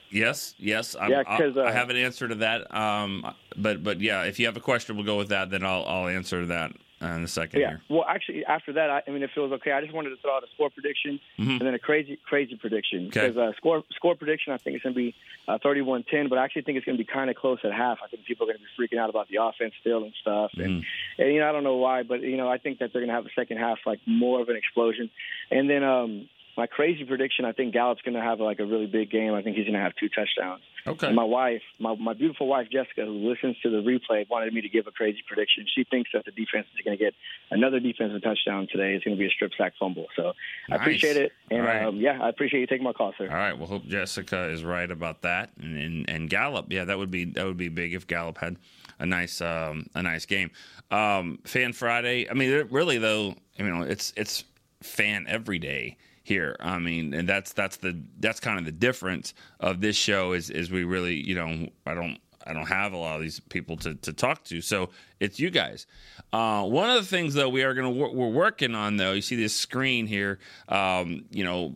Yes, 0.09 0.55
yes. 0.57 0.95
I'm, 0.99 1.11
Yeah, 1.11 1.23
'cause, 1.23 1.55
uh, 1.55 1.63
I 1.63 1.71
have 1.71 1.89
an 1.89 1.95
answer 1.95 2.27
to 2.27 2.35
that. 2.35 2.73
Um, 2.75 3.33
but 3.55 3.83
but 3.83 4.01
yeah, 4.01 4.23
if 4.23 4.39
you 4.39 4.45
have 4.47 4.57
a 4.57 4.61
question, 4.61 4.95
we'll 4.97 5.05
go 5.05 5.17
with 5.17 5.29
that. 5.29 5.49
Then 5.51 5.63
I'll 5.63 5.85
I'll 5.85 6.07
answer 6.07 6.45
that 6.47 6.71
uh, 6.71 6.73
in 7.01 7.21
the 7.23 7.27
second 7.27 7.59
Yeah. 7.59 7.69
here. 7.69 7.81
Well, 7.89 8.05
actually, 8.07 8.45
after 8.45 8.73
that, 8.73 8.89
I, 8.89 9.01
I 9.07 9.11
mean, 9.11 9.23
if 9.23 9.31
it 9.35 9.39
was 9.39 9.51
okay, 9.53 9.71
I 9.71 9.81
just 9.81 9.93
wanted 9.93 10.11
to 10.11 10.17
throw 10.17 10.35
out 10.35 10.43
a 10.43 10.47
score 10.53 10.69
prediction 10.69 11.19
Mhm. 11.39 11.59
and 11.59 11.61
then 11.61 11.73
a 11.73 11.79
crazy, 11.79 12.17
crazy 12.23 12.55
prediction. 12.55 13.07
Okay. 13.07 13.27
Because 13.29 13.37
uh, 13.37 13.53
score 13.57 13.83
score 13.95 14.15
prediction, 14.15 14.53
I 14.53 14.57
think 14.57 14.75
it's 14.75 14.83
going 14.83 14.93
to 14.93 14.97
be 15.01 15.15
uh, 15.47 15.57
31-10, 15.59 16.29
but 16.29 16.37
I 16.37 16.43
actually 16.43 16.61
think 16.63 16.77
it's 16.77 16.85
going 16.85 16.97
to 16.97 17.03
be 17.03 17.09
kind 17.11 17.29
of 17.29 17.35
close 17.35 17.59
at 17.63 17.73
half. 17.73 17.99
I 18.03 18.07
think 18.07 18.25
people 18.25 18.45
are 18.49 18.53
going 18.53 18.59
to 18.59 18.63
be 18.63 18.95
freaking 18.95 18.99
out 18.99 19.09
about 19.09 19.27
the 19.29 19.37
offense 19.43 19.73
still 19.81 20.03
and 20.03 20.13
stuff. 20.21 20.51
And, 20.55 20.83
Mm-hmm. 20.83 21.21
and 21.21 21.33
you 21.33 21.39
know, 21.39 21.49
I 21.49 21.51
don't 21.51 21.63
know 21.63 21.77
why, 21.77 22.03
but 22.03 22.21
you 22.21 22.37
know, 22.37 22.49
I 22.49 22.57
think 22.57 22.79
that 22.79 22.93
they're 22.93 23.01
going 23.01 23.09
to 23.09 23.15
have 23.15 23.25
a 23.25 23.33
second 23.35 23.57
half 23.57 23.79
like 23.85 23.99
more 24.05 24.39
of 24.41 24.49
an 24.49 24.55
explosion. 24.55 25.09
And 25.49 25.69
then 25.69 25.83
um, 25.83 26.29
my 26.57 26.67
crazy 26.67 27.03
prediction, 27.05 27.45
I 27.45 27.51
think 27.53 27.73
Gallup's 27.73 28.01
going 28.03 28.13
to 28.15 28.21
have 28.21 28.39
like 28.39 28.59
a 28.59 28.65
really 28.65 28.85
big 28.87 29.09
game. 29.09 29.33
I 29.33 29.41
think 29.41 29.55
he's 29.57 29.65
going 29.65 29.73
to 29.75 29.79
have 29.81 29.95
two 29.95 30.09
touchdowns. 30.09 30.61
Okay. 30.85 31.07
And 31.07 31.15
my 31.15 31.23
wife, 31.23 31.61
my, 31.79 31.95
my 31.95 32.13
beautiful 32.13 32.47
wife 32.47 32.67
Jessica, 32.71 33.05
who 33.05 33.29
listens 33.29 33.57
to 33.63 33.69
the 33.69 33.77
replay, 33.77 34.27
wanted 34.29 34.53
me 34.53 34.61
to 34.61 34.69
give 34.69 34.87
a 34.87 34.91
crazy 34.91 35.19
prediction. 35.27 35.65
She 35.73 35.83
thinks 35.83 36.09
that 36.13 36.25
the 36.25 36.31
defense 36.31 36.67
is 36.75 36.83
going 36.83 36.97
to 36.97 37.03
get 37.03 37.13
another 37.51 37.79
defensive 37.79 38.21
touchdown 38.23 38.67
today. 38.71 38.95
It's 38.95 39.03
going 39.03 39.15
to 39.15 39.19
be 39.19 39.27
a 39.27 39.29
strip 39.29 39.51
sack 39.57 39.73
fumble. 39.79 40.07
So 40.15 40.33
I 40.69 40.75
appreciate 40.75 41.17
it, 41.17 41.31
and 41.49 41.63
right. 41.63 41.83
um, 41.83 41.97
yeah, 41.97 42.19
I 42.21 42.29
appreciate 42.29 42.61
you 42.61 42.67
taking 42.67 42.83
my 42.83 42.93
call, 42.93 43.13
sir. 43.17 43.29
All 43.29 43.35
right. 43.35 43.57
Well, 43.57 43.67
hope 43.67 43.85
Jessica 43.85 44.49
is 44.49 44.63
right 44.63 44.89
about 44.89 45.21
that, 45.21 45.51
and, 45.59 45.77
and 45.77 46.09
and 46.09 46.29
Gallup. 46.29 46.71
Yeah, 46.71 46.85
that 46.85 46.97
would 46.97 47.11
be 47.11 47.25
that 47.25 47.45
would 47.45 47.57
be 47.57 47.69
big 47.69 47.93
if 47.93 48.07
Gallup 48.07 48.37
had 48.37 48.57
a 48.99 49.05
nice 49.05 49.41
um, 49.41 49.87
a 49.93 50.01
nice 50.01 50.25
game. 50.25 50.51
Um, 50.89 51.39
fan 51.45 51.73
Friday. 51.73 52.29
I 52.29 52.33
mean, 52.33 52.67
really 52.69 52.97
though, 52.97 53.35
you 53.57 53.69
know, 53.69 53.83
it's 53.83 54.13
it's 54.15 54.43
fan 54.81 55.25
every 55.27 55.59
day 55.59 55.97
here. 56.31 56.55
I 56.61 56.79
mean, 56.79 57.13
and 57.13 57.27
that's 57.27 57.51
that's 57.51 57.77
the 57.77 58.01
that's 58.19 58.39
kind 58.39 58.57
of 58.57 58.63
the 58.63 58.71
difference 58.71 59.33
of 59.59 59.81
this 59.81 59.97
show 59.97 60.31
is 60.31 60.49
is 60.49 60.71
we 60.71 60.85
really 60.85 61.15
you 61.15 61.35
know 61.35 61.67
I 61.85 61.93
don't. 61.93 62.17
I 62.43 62.53
don't 62.53 62.65
have 62.65 62.91
a 62.93 62.97
lot 62.97 63.17
of 63.17 63.21
these 63.21 63.39
people 63.39 63.77
to, 63.77 63.93
to 63.93 64.13
talk 64.13 64.43
to, 64.45 64.61
so 64.61 64.89
it's 65.19 65.39
you 65.39 65.51
guys. 65.51 65.85
Uh, 66.33 66.63
one 66.63 66.89
of 66.89 66.95
the 66.95 67.07
things 67.07 67.35
though 67.35 67.49
we 67.49 67.61
are 67.61 67.71
to 67.75 67.87
we're 67.87 68.29
working 68.29 68.73
on 68.73 68.97
though. 68.97 69.11
You 69.11 69.21
see 69.21 69.35
this 69.35 69.55
screen 69.55 70.07
here. 70.07 70.39
Um, 70.67 71.25
you 71.29 71.43
know, 71.43 71.75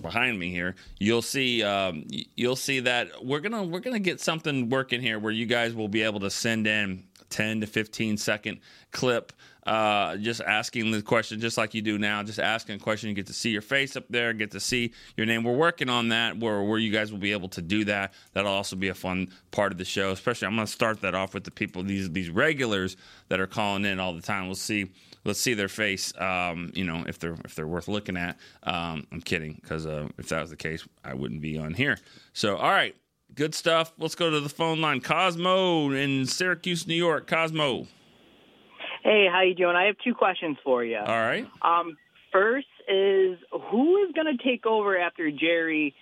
behind 0.00 0.40
me 0.40 0.50
here, 0.50 0.74
you'll 0.98 1.22
see 1.22 1.62
um, 1.62 2.04
you'll 2.34 2.56
see 2.56 2.80
that 2.80 3.24
we're 3.24 3.38
gonna 3.38 3.62
we're 3.62 3.78
gonna 3.78 4.00
get 4.00 4.20
something 4.20 4.70
working 4.70 5.00
here 5.00 5.20
where 5.20 5.32
you 5.32 5.46
guys 5.46 5.72
will 5.72 5.86
be 5.86 6.02
able 6.02 6.18
to 6.18 6.30
send 6.30 6.66
in 6.66 7.04
10 7.30 7.60
to 7.60 7.68
15 7.68 8.16
second 8.16 8.58
clip 8.90 9.32
uh, 9.66 10.16
just 10.16 10.40
asking 10.40 10.90
the 10.90 11.02
question, 11.02 11.40
just 11.40 11.56
like 11.56 11.74
you 11.74 11.82
do 11.82 11.98
now, 11.98 12.22
just 12.22 12.38
asking 12.38 12.76
a 12.76 12.78
question. 12.78 13.08
You 13.08 13.14
get 13.14 13.26
to 13.28 13.32
see 13.32 13.50
your 13.50 13.62
face 13.62 13.96
up 13.96 14.04
there, 14.10 14.32
get 14.32 14.50
to 14.52 14.60
see 14.60 14.92
your 15.16 15.26
name. 15.26 15.44
We're 15.44 15.52
working 15.52 15.88
on 15.88 16.08
that 16.08 16.38
where, 16.38 16.62
where 16.62 16.78
you 16.78 16.90
guys 16.90 17.12
will 17.12 17.18
be 17.18 17.32
able 17.32 17.48
to 17.50 17.62
do 17.62 17.84
that. 17.84 18.12
That'll 18.32 18.52
also 18.52 18.76
be 18.76 18.88
a 18.88 18.94
fun 18.94 19.30
part 19.50 19.72
of 19.72 19.78
the 19.78 19.84
show, 19.84 20.10
especially 20.10 20.46
I'm 20.48 20.56
going 20.56 20.66
to 20.66 20.72
start 20.72 21.00
that 21.02 21.14
off 21.14 21.34
with 21.34 21.44
the 21.44 21.50
people, 21.50 21.82
these, 21.82 22.10
these 22.10 22.30
regulars 22.30 22.96
that 23.28 23.40
are 23.40 23.46
calling 23.46 23.84
in 23.84 24.00
all 24.00 24.12
the 24.12 24.22
time. 24.22 24.46
We'll 24.46 24.54
see 24.54 24.90
let's 25.24 25.40
see 25.40 25.54
their 25.54 25.68
face. 25.68 26.12
Um, 26.20 26.72
you 26.74 26.84
know, 26.84 27.04
if 27.06 27.18
they're 27.18 27.36
if 27.44 27.54
they're 27.54 27.66
worth 27.66 27.88
looking 27.88 28.16
at. 28.16 28.38
Um, 28.62 29.06
I'm 29.12 29.20
kidding 29.20 29.58
because 29.60 29.86
uh, 29.86 30.08
if 30.18 30.28
that 30.28 30.40
was 30.40 30.50
the 30.50 30.56
case, 30.56 30.86
I 31.04 31.14
wouldn't 31.14 31.40
be 31.40 31.58
on 31.58 31.74
here. 31.74 31.98
So, 32.32 32.56
all 32.56 32.70
right, 32.70 32.96
good 33.34 33.54
stuff. 33.54 33.92
Let's 33.98 34.14
go 34.14 34.30
to 34.30 34.40
the 34.40 34.48
phone 34.48 34.80
line. 34.80 35.00
Cosmo 35.00 35.90
in 35.90 36.26
Syracuse, 36.26 36.86
New 36.86 36.94
York. 36.94 37.26
Cosmo. 37.26 37.86
Hey, 39.02 39.26
how 39.30 39.42
you 39.42 39.54
doing? 39.54 39.74
I 39.74 39.86
have 39.86 39.96
two 40.04 40.14
questions 40.14 40.56
for 40.62 40.84
you. 40.84 40.98
All 40.98 41.06
right. 41.06 41.46
Um, 41.60 41.96
first 42.30 42.68
is 42.88 43.38
who 43.70 43.96
is 44.04 44.12
going 44.14 44.36
to 44.36 44.42
take 44.42 44.64
over 44.64 44.96
after 44.96 45.30
Jerry 45.30 45.94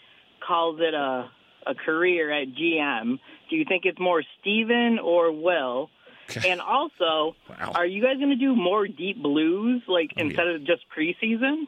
calls 0.46 0.78
it 0.80 0.94
a 0.94 1.30
a 1.66 1.74
career 1.74 2.30
at 2.30 2.48
GM? 2.48 3.18
Do 3.48 3.56
you 3.56 3.64
think 3.68 3.84
it's 3.84 3.98
more 3.98 4.22
Steven 4.40 4.98
or 4.98 5.32
Will? 5.32 5.90
And 6.46 6.60
also, 6.60 7.34
wow. 7.48 7.72
are 7.74 7.84
you 7.84 8.00
guys 8.00 8.16
going 8.18 8.30
to 8.30 8.36
do 8.36 8.54
more 8.54 8.86
deep 8.86 9.20
blues 9.20 9.82
like 9.88 10.12
oh, 10.16 10.20
instead 10.20 10.46
yeah. 10.46 10.54
of 10.54 10.64
just 10.64 10.82
preseason? 10.96 11.64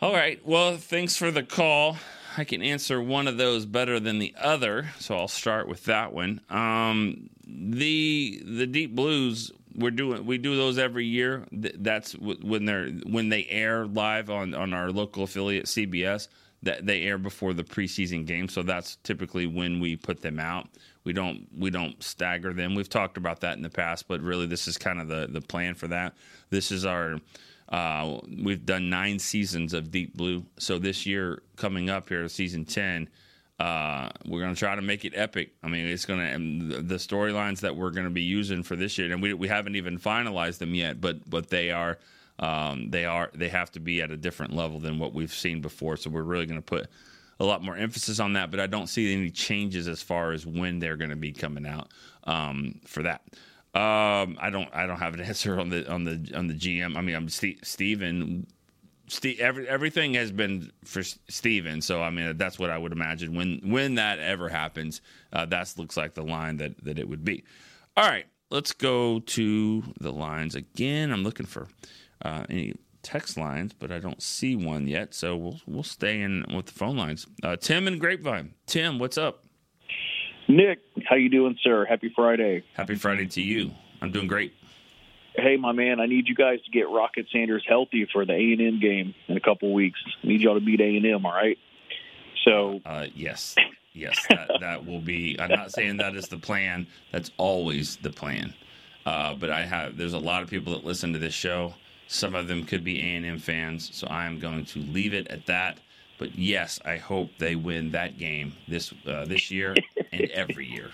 All 0.00 0.12
right. 0.12 0.40
Well, 0.46 0.76
thanks 0.76 1.16
for 1.16 1.32
the 1.32 1.42
call. 1.42 1.96
I 2.36 2.44
can 2.44 2.62
answer 2.62 3.00
one 3.00 3.28
of 3.28 3.36
those 3.36 3.66
better 3.66 3.98
than 4.00 4.18
the 4.18 4.34
other, 4.38 4.90
so 4.98 5.16
I'll 5.16 5.28
start 5.28 5.68
with 5.68 5.84
that 5.84 6.12
one. 6.12 6.40
Um, 6.48 7.30
the 7.46 8.42
the 8.44 8.66
deep 8.66 8.94
blues 8.94 9.50
we're 9.74 9.90
doing 9.90 10.26
we 10.26 10.38
do 10.38 10.56
those 10.56 10.78
every 10.78 11.06
year. 11.06 11.46
That's 11.52 12.12
when 12.12 12.64
they're 12.64 12.88
when 12.88 13.28
they 13.28 13.46
air 13.48 13.86
live 13.86 14.30
on 14.30 14.54
on 14.54 14.72
our 14.72 14.90
local 14.90 15.24
affiliate 15.24 15.66
CBS. 15.66 16.28
That 16.62 16.84
they 16.84 17.04
air 17.04 17.16
before 17.16 17.54
the 17.54 17.64
preseason 17.64 18.26
game, 18.26 18.46
so 18.46 18.62
that's 18.62 18.96
typically 18.96 19.46
when 19.46 19.80
we 19.80 19.96
put 19.96 20.20
them 20.20 20.38
out. 20.38 20.68
We 21.04 21.14
don't 21.14 21.48
we 21.56 21.70
don't 21.70 22.02
stagger 22.02 22.52
them. 22.52 22.74
We've 22.74 22.88
talked 22.88 23.16
about 23.16 23.40
that 23.40 23.56
in 23.56 23.62
the 23.62 23.70
past, 23.70 24.06
but 24.08 24.20
really 24.20 24.44
this 24.46 24.68
is 24.68 24.76
kind 24.76 25.00
of 25.00 25.08
the 25.08 25.26
the 25.26 25.40
plan 25.40 25.74
for 25.74 25.88
that. 25.88 26.14
This 26.50 26.70
is 26.70 26.84
our 26.84 27.18
uh, 27.70 28.20
we've 28.42 28.64
done 28.66 28.90
nine 28.90 29.18
seasons 29.18 29.74
of 29.74 29.90
Deep 29.90 30.16
Blue, 30.16 30.44
so 30.58 30.78
this 30.78 31.06
year 31.06 31.42
coming 31.56 31.90
up 31.90 32.08
here, 32.08 32.28
season 32.28 32.64
ten, 32.64 33.08
uh, 33.58 34.10
we're 34.26 34.40
going 34.40 34.54
to 34.54 34.58
try 34.58 34.74
to 34.74 34.82
make 34.82 35.04
it 35.04 35.12
epic. 35.14 35.52
I 35.62 35.68
mean, 35.68 35.86
it's 35.86 36.04
going 36.04 36.70
to 36.70 36.82
the 36.82 36.96
storylines 36.96 37.60
that 37.60 37.76
we're 37.76 37.90
going 37.90 38.06
to 38.06 38.10
be 38.10 38.22
using 38.22 38.62
for 38.62 38.76
this 38.76 38.98
year, 38.98 39.12
and 39.12 39.22
we 39.22 39.34
we 39.34 39.48
haven't 39.48 39.76
even 39.76 39.98
finalized 39.98 40.58
them 40.58 40.74
yet, 40.74 41.00
but 41.00 41.28
but 41.28 41.50
they 41.50 41.70
are. 41.70 41.98
Um, 42.38 42.88
they 42.88 43.04
are 43.04 43.30
they 43.34 43.50
have 43.50 43.70
to 43.72 43.80
be 43.80 44.00
at 44.00 44.10
a 44.10 44.16
different 44.16 44.56
level 44.56 44.80
than 44.80 44.98
what 44.98 45.12
we've 45.12 45.32
seen 45.32 45.60
before. 45.60 45.98
So 45.98 46.08
we're 46.08 46.22
really 46.22 46.46
going 46.46 46.58
to 46.58 46.64
put 46.64 46.86
a 47.38 47.44
lot 47.44 47.62
more 47.62 47.76
emphasis 47.76 48.18
on 48.18 48.34
that, 48.34 48.50
but 48.50 48.60
I 48.60 48.66
don't 48.66 48.86
see 48.86 49.12
any 49.14 49.30
changes 49.30 49.88
as 49.88 50.02
far 50.02 50.32
as 50.32 50.46
when 50.46 50.78
they're 50.78 50.96
going 50.96 51.10
to 51.10 51.16
be 51.16 51.32
coming 51.32 51.66
out 51.66 51.88
um, 52.24 52.80
for 52.86 53.02
that. 53.02 53.22
Um, 53.72 54.36
I 54.40 54.50
don't 54.50 54.68
I 54.72 54.86
don't 54.86 54.98
have 54.98 55.14
an 55.14 55.20
answer 55.30 55.58
on 55.60 55.68
the 55.68 55.90
on 55.90 56.04
the 56.04 56.32
on 56.34 56.48
the 56.48 56.54
GM. 56.54 56.96
I 56.96 57.00
mean, 57.00 57.14
I'm 57.14 57.28
St- 57.28 57.64
Steven. 57.64 58.46
Steve, 59.06 59.40
every, 59.40 59.68
everything 59.68 60.14
has 60.14 60.30
been 60.30 60.70
for 60.84 61.02
Steven, 61.02 61.80
so 61.82 62.00
I 62.00 62.10
mean 62.10 62.36
that's 62.36 62.60
what 62.60 62.70
I 62.70 62.78
would 62.78 62.92
imagine 62.92 63.34
when 63.34 63.60
when 63.64 63.96
that 63.96 64.18
ever 64.20 64.48
happens. 64.48 65.00
Uh, 65.32 65.46
that 65.46 65.72
looks 65.76 65.96
like 65.96 66.14
the 66.14 66.22
line 66.22 66.58
that 66.58 66.84
that 66.84 66.98
it 66.98 67.08
would 67.08 67.24
be. 67.24 67.44
All 67.96 68.08
right, 68.08 68.26
let's 68.50 68.72
go 68.72 69.18
to 69.20 69.82
the 70.00 70.12
lines 70.12 70.54
again. 70.54 71.12
I'm 71.12 71.24
looking 71.24 71.46
for 71.46 71.66
uh, 72.24 72.44
any 72.48 72.74
text 73.02 73.36
lines, 73.36 73.72
but 73.72 73.90
I 73.90 73.98
don't 73.98 74.22
see 74.22 74.54
one 74.56 74.86
yet. 74.86 75.14
So 75.14 75.36
we'll 75.36 75.60
we'll 75.66 75.82
stay 75.82 76.20
in 76.20 76.44
with 76.54 76.66
the 76.66 76.72
phone 76.72 76.96
lines. 76.96 77.26
Uh, 77.42 77.56
Tim 77.56 77.86
and 77.88 78.00
Grapevine. 78.00 78.54
Tim, 78.66 78.98
what's 78.98 79.18
up? 79.18 79.44
Nick, 80.48 80.80
how 81.08 81.16
you 81.16 81.28
doing, 81.28 81.58
sir? 81.62 81.84
Happy 81.84 82.12
Friday. 82.14 82.64
Happy 82.74 82.94
Friday 82.94 83.26
to 83.26 83.40
you. 83.40 83.72
I'm 84.02 84.10
doing 84.10 84.26
great. 84.26 84.54
Hey, 85.34 85.56
my 85.56 85.72
man, 85.72 86.00
I 86.00 86.06
need 86.06 86.28
you 86.28 86.34
guys 86.34 86.60
to 86.62 86.70
get 86.70 86.88
Rocket 86.88 87.26
Sanders 87.32 87.64
healthy 87.66 88.08
for 88.12 88.24
the 88.24 88.32
A 88.32 88.52
and 88.52 88.60
M 88.60 88.80
game 88.80 89.14
in 89.28 89.36
a 89.36 89.40
couple 89.40 89.72
weeks. 89.72 90.00
I 90.22 90.26
need 90.26 90.40
y'all 90.40 90.54
to 90.54 90.64
beat 90.64 90.80
A 90.80 90.96
and 90.96 91.06
M. 91.06 91.24
All 91.24 91.32
right. 91.32 91.58
So. 92.44 92.80
Uh, 92.84 93.06
yes. 93.14 93.54
Yes, 93.92 94.18
that, 94.28 94.50
that 94.60 94.86
will 94.86 95.00
be. 95.00 95.36
I'm 95.38 95.50
not 95.50 95.72
saying 95.72 95.98
that 95.98 96.16
is 96.16 96.28
the 96.28 96.38
plan. 96.38 96.86
That's 97.12 97.30
always 97.36 97.96
the 97.96 98.10
plan. 98.10 98.54
Uh, 99.06 99.34
but 99.34 99.50
I 99.50 99.64
have. 99.64 99.96
There's 99.96 100.14
a 100.14 100.18
lot 100.18 100.42
of 100.42 100.50
people 100.50 100.72
that 100.74 100.84
listen 100.84 101.12
to 101.12 101.18
this 101.18 101.34
show 101.34 101.74
some 102.10 102.34
of 102.34 102.48
them 102.48 102.64
could 102.64 102.82
be 102.82 103.00
A&M 103.00 103.38
fans, 103.38 103.88
so 103.94 104.04
I 104.08 104.26
am 104.26 104.40
going 104.40 104.64
to 104.64 104.80
leave 104.80 105.14
it 105.14 105.28
at 105.28 105.46
that. 105.46 105.78
But 106.20 106.38
yes, 106.38 106.78
I 106.84 106.98
hope 106.98 107.30
they 107.38 107.56
win 107.56 107.90
that 107.92 108.16
game 108.18 108.52
this 108.68 108.92
uh, 109.06 109.24
this 109.24 109.50
year 109.50 109.74
and 110.12 110.30
every 110.30 110.66
year. 110.66 110.90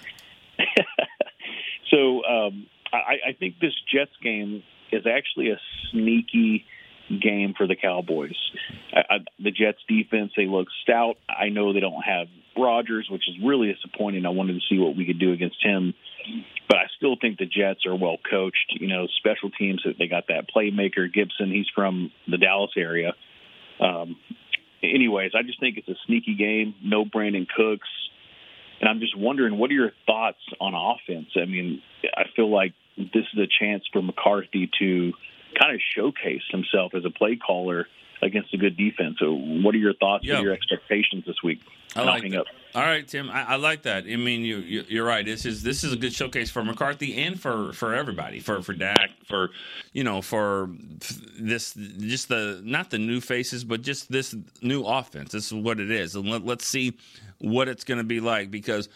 so 1.90 2.25
um, 2.25 2.66
I, 2.92 3.28
I 3.28 3.33
think 3.38 3.56
this 3.61 3.75
Jets 3.92 4.12
game 4.23 4.62
is 4.90 5.04
actually 5.06 5.50
a 5.50 5.61
sneaky 5.90 6.64
game 7.21 7.52
for 7.59 7.66
the 7.66 7.76
Cowboys. 7.76 8.37
I, 8.95 9.00
I, 9.11 9.18
the 9.38 9.50
Jets 9.50 9.78
defense, 9.87 10.33
they 10.37 10.47
look 10.47 10.68
stout. 10.83 11.16
I 11.28 11.50
know 11.50 11.75
they 11.75 11.80
don't 11.80 12.02
have 12.02 12.28
Rodgers, 12.56 13.09
which 13.11 13.28
is 13.28 13.35
really 13.45 13.73
disappointing. 13.73 14.25
I 14.25 14.30
wanted 14.30 14.54
to 14.54 14.61
see 14.71 14.78
what 14.78 14.97
we 14.97 15.04
could 15.04 15.18
do 15.18 15.33
against 15.33 15.62
him 15.62 15.92
but 16.68 16.78
I 16.78 16.87
still 16.97 17.16
think 17.21 17.38
the 17.38 17.47
Jets 17.47 17.87
are 17.87 17.95
well 17.95 18.16
coached. 18.28 18.75
You 18.80 18.88
know, 18.88 19.06
special 19.18 19.50
teams. 19.50 19.85
They 19.99 20.09
got 20.09 20.28
that 20.28 20.47
playmaker 20.54 21.06
Gipson. 21.12 21.52
He's 21.52 21.66
from 21.75 22.11
the 22.26 22.38
Dallas 22.38 22.73
area. 22.76 23.14
Um, 23.80 24.16
anyways, 24.83 25.33
I 25.35 25.42
just 25.42 25.61
think 25.61 25.78
it's 25.78 25.88
a 25.88 25.97
sneaky 26.06 26.35
game. 26.35 26.75
No 26.83 27.04
Brandin 27.04 27.47
Cooks, 27.49 27.88
and 28.80 28.88
I'm 28.88 29.00
just 29.00 29.16
wondering, 29.16 29.59
what 29.59 29.71
are 29.71 29.75
your 29.75 29.92
thoughts 30.06 30.38
on 30.61 30.75
offense? 30.75 31.28
I 31.37 31.47
mean, 31.47 31.83
I 32.16 32.25
feel 32.35 32.50
like 32.50 32.75
this 32.97 33.25
is 33.33 33.38
a 33.38 33.47
chance 33.61 33.85
for 33.92 34.02
McCarthy 34.02 34.71
to 34.78 35.12
kind 35.59 35.75
of 35.75 35.80
showcase 35.95 36.42
himself 36.50 36.92
as 36.95 37.04
a 37.04 37.11
play 37.11 37.37
caller 37.37 37.87
against 38.23 38.52
a 38.54 38.56
good 38.56 38.76
defense. 38.76 39.16
So, 39.18 39.33
what 39.33 39.75
are 39.75 39.78
your 39.78 39.95
thoughts 39.95 40.26
and 40.28 40.42
your 40.42 40.52
expectations 40.52 41.25
this 41.26 41.37
week? 41.42 41.61
I 41.95 42.02
like 42.02 42.23
that. 42.30 42.40
Up? 42.40 42.47
All 42.76 42.83
right, 42.83 43.09
Tim. 43.09 43.30
I, 43.30 43.42
I, 43.42 43.56
like 43.56 43.85
that. 43.85 44.04
I 44.04 44.16
mean, 44.16 44.42
you, 44.42 44.59
you 44.59 45.02
are 45.02 45.06
right. 45.06 45.25
This 45.25 45.47
is 45.47 45.62
this 45.62 45.83
is 45.83 45.95
a 45.95 45.97
good 45.97 46.12
showcase 46.12 46.50
for 46.50 46.62
McCarthy 46.62 47.16
and 47.23 47.40
for 47.40 47.73
for 47.73 47.95
everybody. 47.95 48.38
For 48.38 48.61
for 48.61 48.75
Dak. 48.75 49.12
For 49.25 49.49
you 49.95 50.04
know 50.04 50.21
for 50.21 50.68
this 51.40 51.73
just 51.73 52.28
the 52.28 52.61
not 52.62 52.90
the 52.90 52.99
new 52.99 53.23
faces, 53.23 53.64
but 53.64 53.80
just 53.80 54.12
this 54.12 54.37
new 54.61 54.83
offense. 54.83 55.33
This 55.33 55.47
is 55.47 55.54
what 55.54 55.80
it 55.80 55.90
is, 55.90 56.16
and 56.16 56.28
let, 56.28 56.45
let's 56.45 56.66
see 56.66 56.99
what 57.38 57.66
it's 57.66 57.83
going 57.83 57.97
to 57.97 58.04
be 58.04 58.21
like. 58.21 58.50
Because 58.50 58.90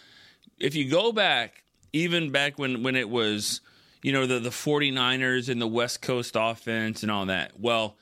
if 0.58 0.74
you 0.74 0.90
go 0.90 1.10
back, 1.10 1.62
even 1.94 2.30
back 2.32 2.58
when 2.58 2.82
when 2.82 2.96
it 2.96 3.08
was 3.08 3.62
you 4.02 4.12
know 4.12 4.26
the 4.26 4.40
the 4.40 4.50
49ers 4.50 5.48
and 5.48 5.58
the 5.58 5.66
West 5.66 6.02
Coast 6.02 6.36
offense 6.38 7.02
and 7.02 7.10
all 7.10 7.24
that. 7.26 7.58
Well 7.58 7.96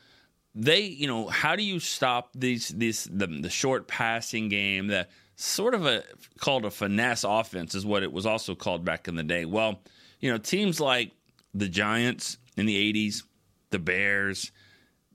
they, 0.57 0.81
you 0.81 1.07
know, 1.07 1.29
how 1.29 1.55
do 1.55 1.63
you 1.63 1.79
stop 1.79 2.31
these 2.35 2.71
these 2.71 3.05
the, 3.05 3.29
the 3.29 3.51
short 3.51 3.87
passing 3.87 4.49
game, 4.49 4.89
the 4.89 5.07
sort 5.39 5.73
of 5.73 5.87
a 5.87 6.03
called 6.41 6.65
a 6.65 6.71
finesse 6.71 7.25
offense 7.25 7.75
is 7.77 7.87
what 7.87 8.03
it 8.03 8.13
was 8.13 8.27
also 8.27 8.57
called 8.57 8.85
back 8.85 9.07
in 9.07 9.15
the 9.15 9.23
day. 9.23 9.45
Well, 9.45 9.81
you 10.21 10.31
know, 10.31 10.39
teams 10.39 10.81
like 10.81 11.13
the 11.55 11.69
Giants 11.69 12.39
in 12.57 12.67
the 12.67 12.93
80s, 12.93 13.23
the 13.71 13.79
Bears, 13.79 14.51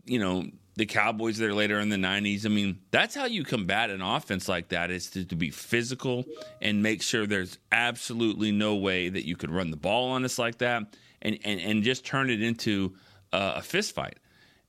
you 0.05 0.19
know, 0.19 0.45
the 0.75 0.85
Cowboys 0.85 1.37
there 1.37 1.53
later 1.53 1.79
in 1.79 1.89
the 1.89 1.97
90s. 1.97 2.45
I 2.45 2.49
mean, 2.49 2.79
that's 2.89 3.13
how 3.13 3.25
you 3.25 3.43
combat 3.43 3.89
an 3.89 4.01
offense 4.01 4.47
like 4.47 4.69
that 4.69 4.91
is 4.91 5.09
to, 5.11 5.25
to 5.25 5.35
be 5.35 5.49
physical 5.49 6.23
and 6.61 6.81
make 6.81 7.01
sure 7.01 7.27
there's 7.27 7.57
absolutely 7.71 8.53
no 8.53 8.75
way 8.75 9.09
that 9.09 9.27
you 9.27 9.35
could 9.35 9.51
run 9.51 9.71
the 9.71 9.77
ball 9.77 10.11
on 10.11 10.23
us 10.23 10.39
like 10.39 10.59
that 10.59 10.83
and, 11.21 11.37
and, 11.43 11.59
and 11.59 11.83
just 11.83 12.05
turn 12.05 12.29
it 12.29 12.41
into 12.41 12.95
a 13.33 13.61
fist 13.61 13.93
fight. 13.93 14.19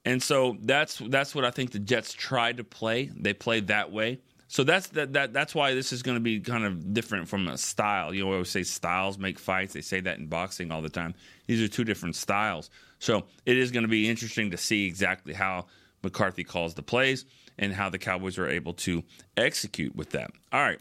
And 0.04 0.22
so 0.22 0.58
that's 0.60 0.98
that's 0.98 1.34
what 1.34 1.44
I 1.44 1.50
think 1.50 1.70
the 1.70 1.78
Jets 1.78 2.12
tried 2.12 2.58
to 2.58 2.64
play. 2.64 3.10
They 3.16 3.32
played 3.32 3.68
that 3.68 3.90
way. 3.90 4.20
So 4.54 4.62
that's 4.62 4.86
that, 4.90 5.14
that 5.14 5.32
that's 5.32 5.52
why 5.52 5.74
this 5.74 5.92
is 5.92 6.04
going 6.04 6.14
to 6.14 6.20
be 6.20 6.38
kind 6.38 6.64
of 6.64 6.94
different 6.94 7.26
from 7.26 7.48
a 7.48 7.58
style. 7.58 8.14
You 8.14 8.22
know, 8.22 8.30
I 8.30 8.32
always 8.34 8.50
say 8.50 8.62
styles 8.62 9.18
make 9.18 9.36
fights. 9.36 9.72
They 9.72 9.80
say 9.80 9.98
that 10.02 10.18
in 10.18 10.28
boxing 10.28 10.70
all 10.70 10.80
the 10.80 10.88
time. 10.88 11.16
These 11.48 11.60
are 11.60 11.66
two 11.66 11.82
different 11.82 12.14
styles. 12.14 12.70
So 13.00 13.24
it 13.44 13.56
is 13.56 13.72
going 13.72 13.82
to 13.82 13.88
be 13.88 14.08
interesting 14.08 14.52
to 14.52 14.56
see 14.56 14.86
exactly 14.86 15.34
how 15.34 15.66
McCarthy 16.04 16.44
calls 16.44 16.74
the 16.74 16.84
plays 16.84 17.24
and 17.58 17.74
how 17.74 17.88
the 17.88 17.98
Cowboys 17.98 18.38
are 18.38 18.48
able 18.48 18.74
to 18.74 19.02
execute 19.36 19.96
with 19.96 20.10
that. 20.10 20.30
All 20.52 20.60
right 20.60 20.78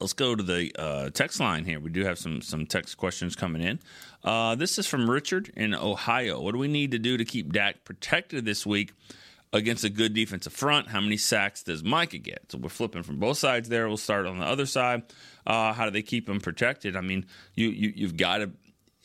let's 0.00 0.12
go 0.12 0.34
to 0.34 0.42
the 0.42 0.70
uh, 0.78 1.08
text 1.10 1.40
line 1.40 1.64
here. 1.64 1.80
We 1.80 1.88
do 1.88 2.04
have 2.04 2.18
some 2.18 2.42
some 2.42 2.66
text 2.66 2.96
questions 2.98 3.34
coming 3.34 3.62
in. 3.62 3.78
Uh, 4.24 4.54
this 4.54 4.78
is 4.78 4.86
from 4.86 5.08
Richard 5.08 5.50
in 5.56 5.74
Ohio. 5.74 6.40
What 6.40 6.52
do 6.52 6.58
we 6.58 6.68
need 6.68 6.90
to 6.90 6.98
do 6.98 7.16
to 7.16 7.24
keep 7.24 7.52
Dak 7.52 7.84
protected 7.84 8.44
this 8.44 8.66
week 8.66 8.92
against 9.52 9.84
a 9.84 9.90
good 9.90 10.14
defensive 10.14 10.52
front? 10.52 10.88
How 10.88 11.00
many 11.00 11.16
sacks 11.16 11.62
does 11.62 11.82
Micah 11.82 12.18
get? 12.18 12.52
So 12.52 12.58
we're 12.58 12.68
flipping 12.68 13.02
from 13.02 13.18
both 13.18 13.38
sides 13.38 13.68
there. 13.68 13.88
We'll 13.88 13.96
start 13.96 14.26
on 14.26 14.38
the 14.38 14.46
other 14.46 14.66
side. 14.66 15.02
Uh, 15.46 15.72
how 15.72 15.84
do 15.84 15.90
they 15.90 16.02
keep 16.02 16.28
him 16.28 16.40
protected? 16.40 16.96
I 16.96 17.00
mean, 17.00 17.26
you, 17.54 17.68
you 17.68 17.92
you've 17.94 18.16
got 18.16 18.38
to. 18.38 18.50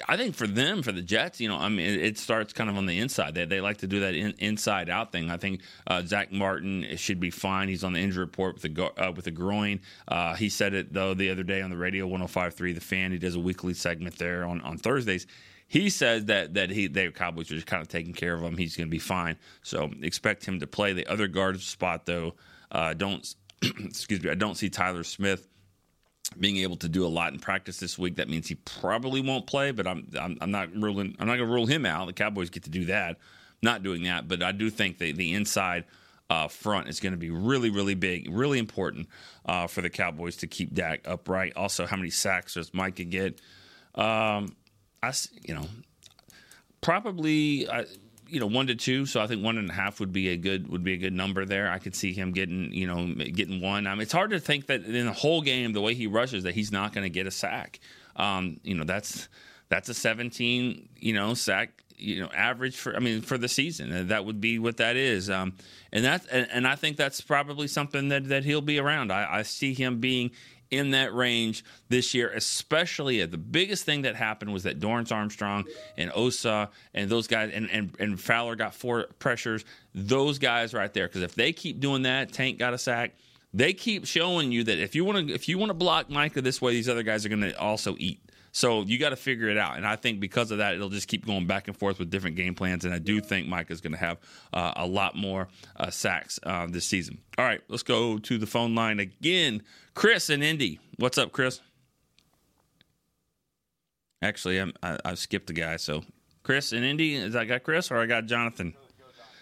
I 0.08 0.18
think 0.18 0.34
for 0.34 0.48
them, 0.48 0.82
for 0.82 0.92
the 0.92 1.04
Jets, 1.04 1.40
you 1.40 1.48
know, 1.48 1.58
I 1.58 1.70
mean, 1.70 1.86
it, 1.86 2.02
it 2.02 2.18
starts 2.18 2.54
kind 2.54 2.72
of 2.72 2.78
on 2.78 2.88
the 2.88 2.98
inside. 2.98 3.36
They, 3.36 3.46
they 3.46 3.62
like 3.62 3.78
to 3.78 3.88
do 3.88 4.00
that 4.00 4.16
in, 4.16 4.34
inside 4.40 4.90
out 4.90 5.12
thing. 5.12 5.30
I 5.30 5.38
think 5.38 5.62
uh, 5.86 6.02
Zack 6.04 6.32
Martin 6.32 6.98
should 6.98 7.20
be 7.20 7.30
fine. 7.30 7.68
He's 7.68 7.84
on 7.84 7.94
the 7.94 8.00
injury 8.00 8.26
report 8.26 8.56
with 8.56 8.74
the 8.74 8.84
uh, 8.98 9.12
with 9.12 9.26
the 9.26 9.32
groin. 9.32 9.82
Uh, 10.08 10.34
he 10.34 10.50
said 10.50 10.74
it 10.74 10.92
though 10.92 11.14
the 11.14 11.30
other 11.30 11.44
day 11.44 11.62
on 11.62 11.70
the 11.70 11.78
radio 11.78 12.08
105.3 12.08 12.74
The 12.74 12.82
Fan. 12.82 13.12
He 13.12 13.20
does 13.20 13.36
a 13.36 13.40
weekly 13.40 13.76
segment 13.76 14.18
there 14.18 14.44
on 14.46 14.62
on 14.62 14.80
Thursdays. 14.80 15.28
He 15.72 15.90
says 15.90 16.26
that 16.26 16.56
that 16.56 16.70
he 16.70 16.88
the 16.88 17.12
Cowboys 17.12 17.50
are 17.50 17.56
just 17.56 17.66
kind 17.66 17.82
of 17.82 17.88
taking 17.88 18.12
care 18.12 18.34
of 18.34 18.42
him. 18.42 18.58
He's 18.58 18.76
going 18.76 18.90
to 18.90 18.92
be 18.92 19.00
fine. 19.00 19.38
So 19.64 19.90
expect 20.02 20.44
him 20.44 20.60
to 20.60 20.68
play 20.68 20.92
the 20.92 21.08
other 21.08 21.30
guard 21.30 21.62
spot 21.62 22.06
though. 22.06 22.36
Uh, 22.70 22.94
don't 22.94 23.34
excuse 23.62 24.22
me. 24.22 24.30
I 24.30 24.34
don't 24.34 24.56
see 24.56 24.70
Tyler 24.70 25.06
Smith 25.06 25.48
being 26.38 26.58
able 26.58 26.76
to 26.76 26.90
do 26.90 27.06
a 27.06 27.08
lot 27.08 27.32
in 27.32 27.40
practice 27.40 27.78
this 27.78 27.98
week. 27.98 28.18
That 28.18 28.28
means 28.28 28.50
he 28.50 28.56
probably 28.56 29.22
won't 29.22 29.48
play, 29.48 29.72
but 29.72 29.88
I'm 29.88 30.12
I'm, 30.20 30.38
I'm 30.42 30.52
not 30.52 30.76
ruling. 30.76 31.16
I'm 31.22 31.28
not 31.28 31.38
going 31.38 31.48
to 31.48 31.54
rule 31.56 31.68
him 31.68 31.86
out. 31.86 32.08
The 32.08 32.14
Cowboys 32.14 32.50
get 32.50 32.64
to 32.64 32.70
do 32.70 32.84
that. 32.86 33.18
Not 33.62 33.82
doing 33.82 34.04
that, 34.04 34.28
but 34.28 34.44
I 34.44 34.52
do 34.52 34.70
think 34.70 34.98
that 34.98 35.16
the 35.16 35.34
inside 35.34 35.86
uh, 36.30 36.50
front 36.50 36.90
is 36.90 37.00
going 37.00 37.14
to 37.14 37.18
be 37.18 37.30
really, 37.30 37.70
really 37.70 37.96
big, 37.96 38.28
really 38.30 38.60
important 38.60 39.08
uh, 39.46 39.68
for 39.68 39.82
the 39.82 39.90
Cowboys 39.90 40.36
to 40.38 40.48
keep 40.48 40.74
Dak 40.74 41.08
upright. 41.08 41.54
Also, 41.56 41.86
how 41.86 41.96
many 41.96 42.10
sacks 42.10 42.56
does 42.56 42.74
Micah 42.74 43.06
get? 43.06 43.40
Um, 43.96 44.56
I, 45.04 45.14
you 45.44 45.56
know, 45.56 45.68
probably. 46.82 47.70
I, 47.70 47.86
you 48.32 48.40
know 48.40 48.48
one 48.48 48.68
to 48.68 48.76
two, 48.76 49.06
so 49.06 49.20
I 49.20 49.28
think 49.28 49.44
one 49.44 49.58
and 49.58 49.70
a 49.70 49.74
half 49.74 50.00
would 50.00 50.14
be 50.14 50.30
a 50.30 50.38
good 50.38 50.70
would 50.70 50.86
be 50.86 50.94
a 50.94 50.98
good 50.98 51.12
number 51.12 51.44
there. 51.44 51.70
I 51.70 51.80
could 51.80 51.94
see 51.94 52.14
him 52.14 52.32
getting 52.32 52.72
you 52.72 52.88
know 52.88 53.14
getting 53.14 53.62
one. 53.62 53.86
I 53.88 53.94
mean, 53.94 54.04
it's 54.04 54.14
hard 54.14 54.32
to 54.32 54.40
think 54.40 54.68
that 54.68 54.86
in 54.86 55.06
the 55.06 55.12
whole 55.12 55.42
game, 55.42 55.74
the 55.74 55.82
way 55.82 55.96
he 55.96 56.08
rushes, 56.08 56.46
that 56.46 56.56
he's 56.56 56.72
not 56.72 56.94
going 56.94 57.04
to 57.04 57.10
get 57.10 57.28
a 57.28 57.32
sack. 57.32 57.82
Um, 58.16 58.62
you 58.64 58.74
know, 58.74 58.86
that's 58.86 59.28
that's 59.68 59.90
a 59.90 59.94
17 59.94 60.90
you 61.00 61.14
know 61.14 61.34
sack 61.34 61.84
you 61.98 62.20
know 62.20 62.30
average 62.36 62.76
for 62.78 62.96
I 62.96 63.00
mean 63.00 63.22
for 63.22 63.38
the 63.38 63.50
season. 63.50 64.08
That 64.08 64.26
would 64.26 64.40
be 64.40 64.60
what 64.60 64.78
that 64.78 64.96
is. 64.96 65.30
Um, 65.30 65.54
and 65.92 66.06
that 66.06 66.26
and, 66.32 66.48
and, 66.52 66.68
I 66.68 66.76
think 66.76 66.98
that's 66.98 67.22
probably 67.22 67.68
something 67.68 68.10
that 68.10 68.30
that 68.30 68.44
he'll 68.44 68.62
be 68.62 68.80
around. 68.80 69.12
I, 69.12 69.40
I 69.40 69.42
see 69.44 69.74
him 69.74 70.00
being 70.00 70.32
in 70.72 70.92
that 70.92 71.14
range 71.14 71.64
this 71.90 72.14
year, 72.14 72.32
especially 72.34 73.22
uh, 73.22 73.28
the 73.28 73.38
biggest 73.38 73.84
thing 73.84 74.04
that 74.04 74.16
happened 74.16 74.52
was 74.52 74.64
that 74.64 74.80
Dorance 74.80 75.12
Armstrong 75.12 75.66
and 75.98 76.12
Osa 76.16 76.70
and 76.94 77.10
those 77.10 77.28
guys 77.28 77.52
and, 77.54 77.70
and, 77.70 77.94
and 78.00 78.20
Fowler 78.20 78.56
got 78.56 78.74
four 78.74 79.08
pressures. 79.20 79.66
Those 79.94 80.40
guys 80.40 80.74
right 80.74 80.92
there. 80.94 81.08
Because 81.08 81.22
if 81.22 81.36
they 81.36 81.52
keep 81.52 81.82
doing 81.82 82.04
that, 82.04 82.32
Tank 82.32 82.58
got 82.58 82.74
a 82.74 82.78
sack. 82.78 83.16
They 83.54 83.74
keep 83.74 84.06
showing 84.06 84.54
you 84.54 84.64
that 84.64 84.80
if 84.80 84.96
you 84.96 85.04
want 85.04 85.28
to 85.28 85.34
if 85.34 85.50
you 85.50 85.58
want 85.58 85.72
to 85.72 85.74
block 85.74 86.10
Micah 86.10 86.42
this 86.42 86.62
way, 86.62 86.72
these 86.72 86.88
other 86.88 87.04
guys 87.04 87.26
are 87.26 87.30
going 87.30 87.42
to 87.42 87.60
also 87.60 87.96
eat. 88.00 88.22
So 88.52 88.82
you 88.82 88.98
got 88.98 89.10
to 89.10 89.16
figure 89.16 89.48
it 89.48 89.58
out. 89.58 89.78
And 89.78 89.86
I 89.86 89.96
think 89.96 90.20
because 90.20 90.52
of 90.52 90.58
that, 90.58 90.74
it'll 90.76 90.90
just 90.90 91.08
keep 91.08 91.26
going 91.26 91.48
back 91.48 91.68
and 91.68 91.78
forth 91.78 92.00
with 92.00 92.10
different 92.10 92.36
game 92.36 92.54
plans. 92.54 92.84
And 92.84 92.94
I 92.94 93.00
do 93.00 93.22
think 93.22 93.48
Mike 93.48 93.72
is 93.72 93.80
going 93.82 93.94
to 93.94 94.00
have 94.00 94.18
uh, 94.54 94.74
a 94.76 94.86
lot 94.86 95.16
more 95.16 95.48
uh, 95.78 95.90
sacks 95.90 96.40
uh, 96.44 96.68
this 96.70 96.86
season. 96.86 97.20
All 97.38 97.46
right, 97.46 97.62
let's 97.70 97.84
go 97.84 98.18
to 98.18 98.38
the 98.38 98.48
phone 98.48 98.76
line 98.76 99.00
again. 99.00 99.64
Chris 99.94 100.30
in 100.30 100.44
Indy. 100.44 100.80
What's 100.98 101.18
up, 101.18 101.32
Chris? 101.32 101.62
Actually, 104.22 104.58
I'm, 104.60 104.74
I, 104.84 104.98
I 105.04 105.14
skipped 105.16 105.48
the 105.48 105.54
guy. 105.54 105.78
So 105.78 106.04
Chris 106.44 106.74
in 106.74 106.84
Indy. 106.84 107.16
Is 107.16 107.36
I 107.36 107.46
got 107.46 107.64
Chris 107.64 107.90
or 107.92 107.98
I 107.98 108.06
got 108.06 108.26
Jonathan? 108.26 108.74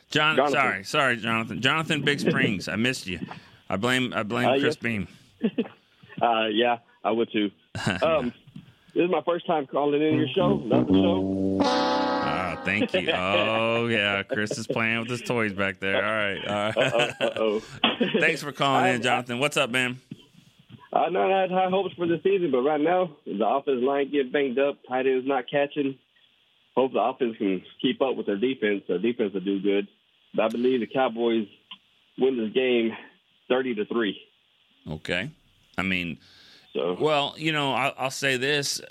John, 0.09 0.37
Jonathan. 0.37 0.59
sorry, 0.59 0.83
sorry, 0.83 1.17
Jonathan. 1.17 1.61
Jonathan 1.61 2.01
Big 2.01 2.19
Springs. 2.19 2.67
I 2.67 2.75
missed 2.75 3.05
you. 3.05 3.19
I 3.69 3.77
blame 3.77 4.13
I 4.13 4.23
blame 4.23 4.47
uh, 4.47 4.53
Chris 4.53 4.63
yes. 4.63 4.75
Beam. 4.77 5.07
uh, 6.21 6.45
yeah, 6.51 6.77
I 7.03 7.11
would 7.11 7.31
too. 7.31 7.51
Um, 8.01 8.33
this 8.93 9.05
is 9.05 9.09
my 9.09 9.21
first 9.25 9.45
time 9.45 9.67
calling 9.67 10.01
in 10.01 10.15
your 10.15 10.27
show. 10.35 10.61
Love 10.65 10.87
the 10.87 10.93
show. 10.93 11.59
Ah, 11.61 12.61
thank 12.65 12.93
you. 12.93 13.11
Oh 13.11 13.87
yeah, 13.87 14.23
Chris 14.23 14.57
is 14.57 14.67
playing 14.67 14.99
with 14.99 15.09
his 15.09 15.21
toys 15.21 15.53
back 15.53 15.79
there. 15.79 15.95
All 15.95 16.11
right, 16.11 16.47
all 16.47 16.83
right. 16.83 17.21
Uh-oh, 17.21 17.59
Thanks 18.19 18.41
for 18.41 18.51
calling 18.51 18.85
I, 18.85 18.89
in, 18.89 19.01
Jonathan. 19.01 19.39
What's 19.39 19.57
up, 19.57 19.69
man? 19.69 19.99
I 20.91 21.09
know 21.09 21.31
I 21.31 21.41
had 21.41 21.51
high 21.51 21.69
hopes 21.69 21.93
for 21.95 22.07
the 22.07 22.19
season, 22.23 22.51
but 22.51 22.61
right 22.61 22.81
now 22.81 23.15
the 23.25 23.47
offensive 23.47 23.83
line 23.83 24.11
get 24.11 24.33
banged 24.33 24.57
up. 24.57 24.79
Tight 24.87 25.05
ends 25.05 25.27
not 25.27 25.45
catching. 25.49 25.97
Hope 26.75 26.93
the 26.93 27.01
offense 27.01 27.37
can 27.37 27.61
keep 27.81 28.01
up 28.01 28.15
with 28.15 28.25
their 28.25 28.37
defense. 28.37 28.83
Their 28.87 28.99
defense 28.99 29.33
will 29.33 29.41
do 29.41 29.59
good. 29.61 29.87
But 30.33 30.45
I 30.45 30.47
believe 30.49 30.79
the 30.79 30.87
Cowboys 30.87 31.47
win 32.17 32.37
this 32.37 32.53
game, 32.53 32.91
thirty 33.47 33.75
to 33.75 33.85
three. 33.85 34.19
Okay, 34.89 35.29
I 35.77 35.83
mean 35.83 36.17
so 36.73 36.97
well, 36.99 37.35
you 37.37 37.51
know, 37.51 37.73
I'll, 37.73 37.93
I'll 37.97 38.11
say 38.11 38.37
this. 38.37 38.81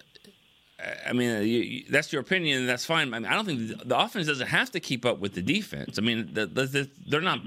I 1.07 1.13
mean, 1.13 1.43
you, 1.43 1.61
you, 1.61 1.85
that's 1.91 2.13
your 2.13 2.23
opinion. 2.23 2.67
That's 2.67 2.85
fine. 2.85 3.13
I, 3.13 3.19
mean, 3.19 3.31
I 3.31 3.35
don't 3.35 3.45
think 3.45 3.67
the, 3.67 3.85
the, 3.85 3.99
offense 3.99 4.29
doesn't 4.29 4.47
have 4.47 4.71
to 4.71 4.81
keep 4.81 5.05
up 5.05 5.19
with 5.19 5.35
the 5.35 5.43
defense. 5.43 5.99
I 5.99 6.03
mean, 6.03 6.31
the, 6.33 6.47
the, 6.47 6.89
they're 7.09 7.21
not 7.21 7.41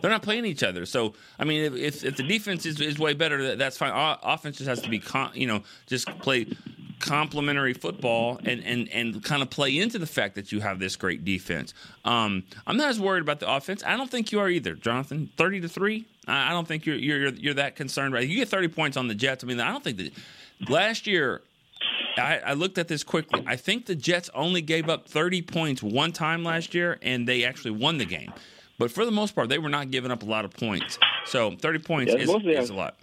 they're 0.00 0.10
not 0.10 0.22
playing 0.22 0.46
each 0.46 0.62
other. 0.62 0.86
So, 0.86 1.14
I 1.38 1.44
mean, 1.44 1.64
if, 1.64 1.74
if, 1.74 2.04
if 2.04 2.16
the 2.16 2.22
defense 2.22 2.64
is, 2.64 2.80
is 2.80 2.98
way 2.98 3.12
better, 3.12 3.56
that's 3.56 3.76
fine. 3.76 3.92
Offense 4.22 4.56
just 4.56 4.68
has 4.68 4.80
to 4.82 4.88
be, 4.88 5.00
con, 5.00 5.32
you 5.34 5.46
know, 5.46 5.62
just 5.86 6.06
play 6.20 6.46
complementary 7.00 7.74
football 7.74 8.38
and, 8.44 8.62
and, 8.64 8.88
and 8.88 9.22
kind 9.22 9.42
of 9.42 9.50
play 9.50 9.78
into 9.78 9.98
the 9.98 10.06
fact 10.06 10.34
that 10.34 10.52
you 10.52 10.60
have 10.60 10.78
this 10.78 10.96
great 10.96 11.24
defense. 11.24 11.74
Um, 12.04 12.44
I'm 12.66 12.76
not 12.76 12.88
as 12.88 13.00
worried 13.00 13.22
about 13.22 13.40
the 13.40 13.52
offense. 13.52 13.82
I 13.84 13.96
don't 13.96 14.10
think 14.10 14.32
you 14.32 14.40
are 14.40 14.48
either, 14.48 14.74
Jonathan. 14.74 15.30
Thirty 15.36 15.60
to 15.60 15.68
three. 15.68 16.06
I 16.26 16.50
don't 16.50 16.68
think 16.68 16.86
you're 16.86 16.96
you're 16.96 17.28
you're 17.28 17.54
that 17.54 17.76
concerned. 17.76 18.14
Right? 18.14 18.28
You 18.28 18.36
get 18.36 18.48
30 18.48 18.68
points 18.68 18.96
on 18.96 19.08
the 19.08 19.14
Jets. 19.14 19.42
I 19.44 19.46
mean, 19.46 19.60
I 19.60 19.70
don't 19.72 19.84
think 19.84 19.98
that 19.98 20.12
last 20.68 21.06
year. 21.06 21.42
I, 22.16 22.40
I 22.44 22.52
looked 22.54 22.78
at 22.78 22.88
this 22.88 23.04
quickly. 23.04 23.44
I 23.46 23.54
think 23.54 23.86
the 23.86 23.94
Jets 23.94 24.28
only 24.34 24.60
gave 24.60 24.88
up 24.88 25.06
30 25.06 25.42
points 25.42 25.84
one 25.84 26.10
time 26.10 26.42
last 26.42 26.74
year, 26.74 26.98
and 27.00 27.28
they 27.28 27.44
actually 27.44 27.70
won 27.70 27.98
the 27.98 28.06
game. 28.06 28.32
But 28.76 28.90
for 28.90 29.04
the 29.04 29.12
most 29.12 29.36
part, 29.36 29.48
they 29.48 29.58
were 29.58 29.68
not 29.68 29.92
giving 29.92 30.10
up 30.10 30.24
a 30.24 30.26
lot 30.26 30.44
of 30.44 30.52
points. 30.52 30.98
So 31.26 31.54
30 31.56 31.78
points 31.80 32.12
yeah, 32.12 32.20
is, 32.20 32.28
is 32.28 32.70
on, 32.70 32.76
a 32.76 32.78
lot. 32.78 32.96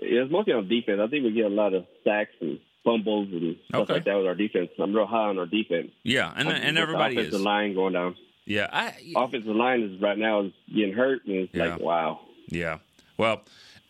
Yeah, 0.00 0.22
it's 0.22 0.32
mostly 0.32 0.54
on 0.54 0.68
defense. 0.68 1.00
I 1.02 1.06
think 1.08 1.24
we 1.24 1.32
get 1.32 1.46
a 1.46 1.48
lot 1.48 1.74
of 1.74 1.84
sacks 2.04 2.32
and 2.40 2.60
fumbles 2.84 3.28
and 3.32 3.56
stuff 3.68 3.80
okay. 3.82 3.92
like 3.94 4.04
that 4.04 4.16
with 4.16 4.26
our 4.26 4.34
defense. 4.34 4.70
I'm 4.78 4.94
real 4.94 5.06
high 5.06 5.28
on 5.28 5.38
our 5.38 5.46
defense. 5.46 5.90
Yeah, 6.02 6.32
and 6.36 6.48
and 6.48 6.78
everybody 6.78 7.16
offensive 7.16 7.40
is. 7.40 7.44
line 7.44 7.74
going 7.74 7.94
down. 7.94 8.16
Yeah, 8.46 8.68
I 8.72 8.94
offensive 9.16 9.56
line 9.56 9.82
is 9.82 10.00
right 10.00 10.18
now 10.18 10.42
is 10.42 10.52
getting 10.72 10.94
hurt, 10.94 11.24
and 11.26 11.36
it's 11.36 11.54
yeah. 11.54 11.66
like 11.66 11.80
wow. 11.80 12.20
Yeah. 12.48 12.78
Well, 13.16 13.42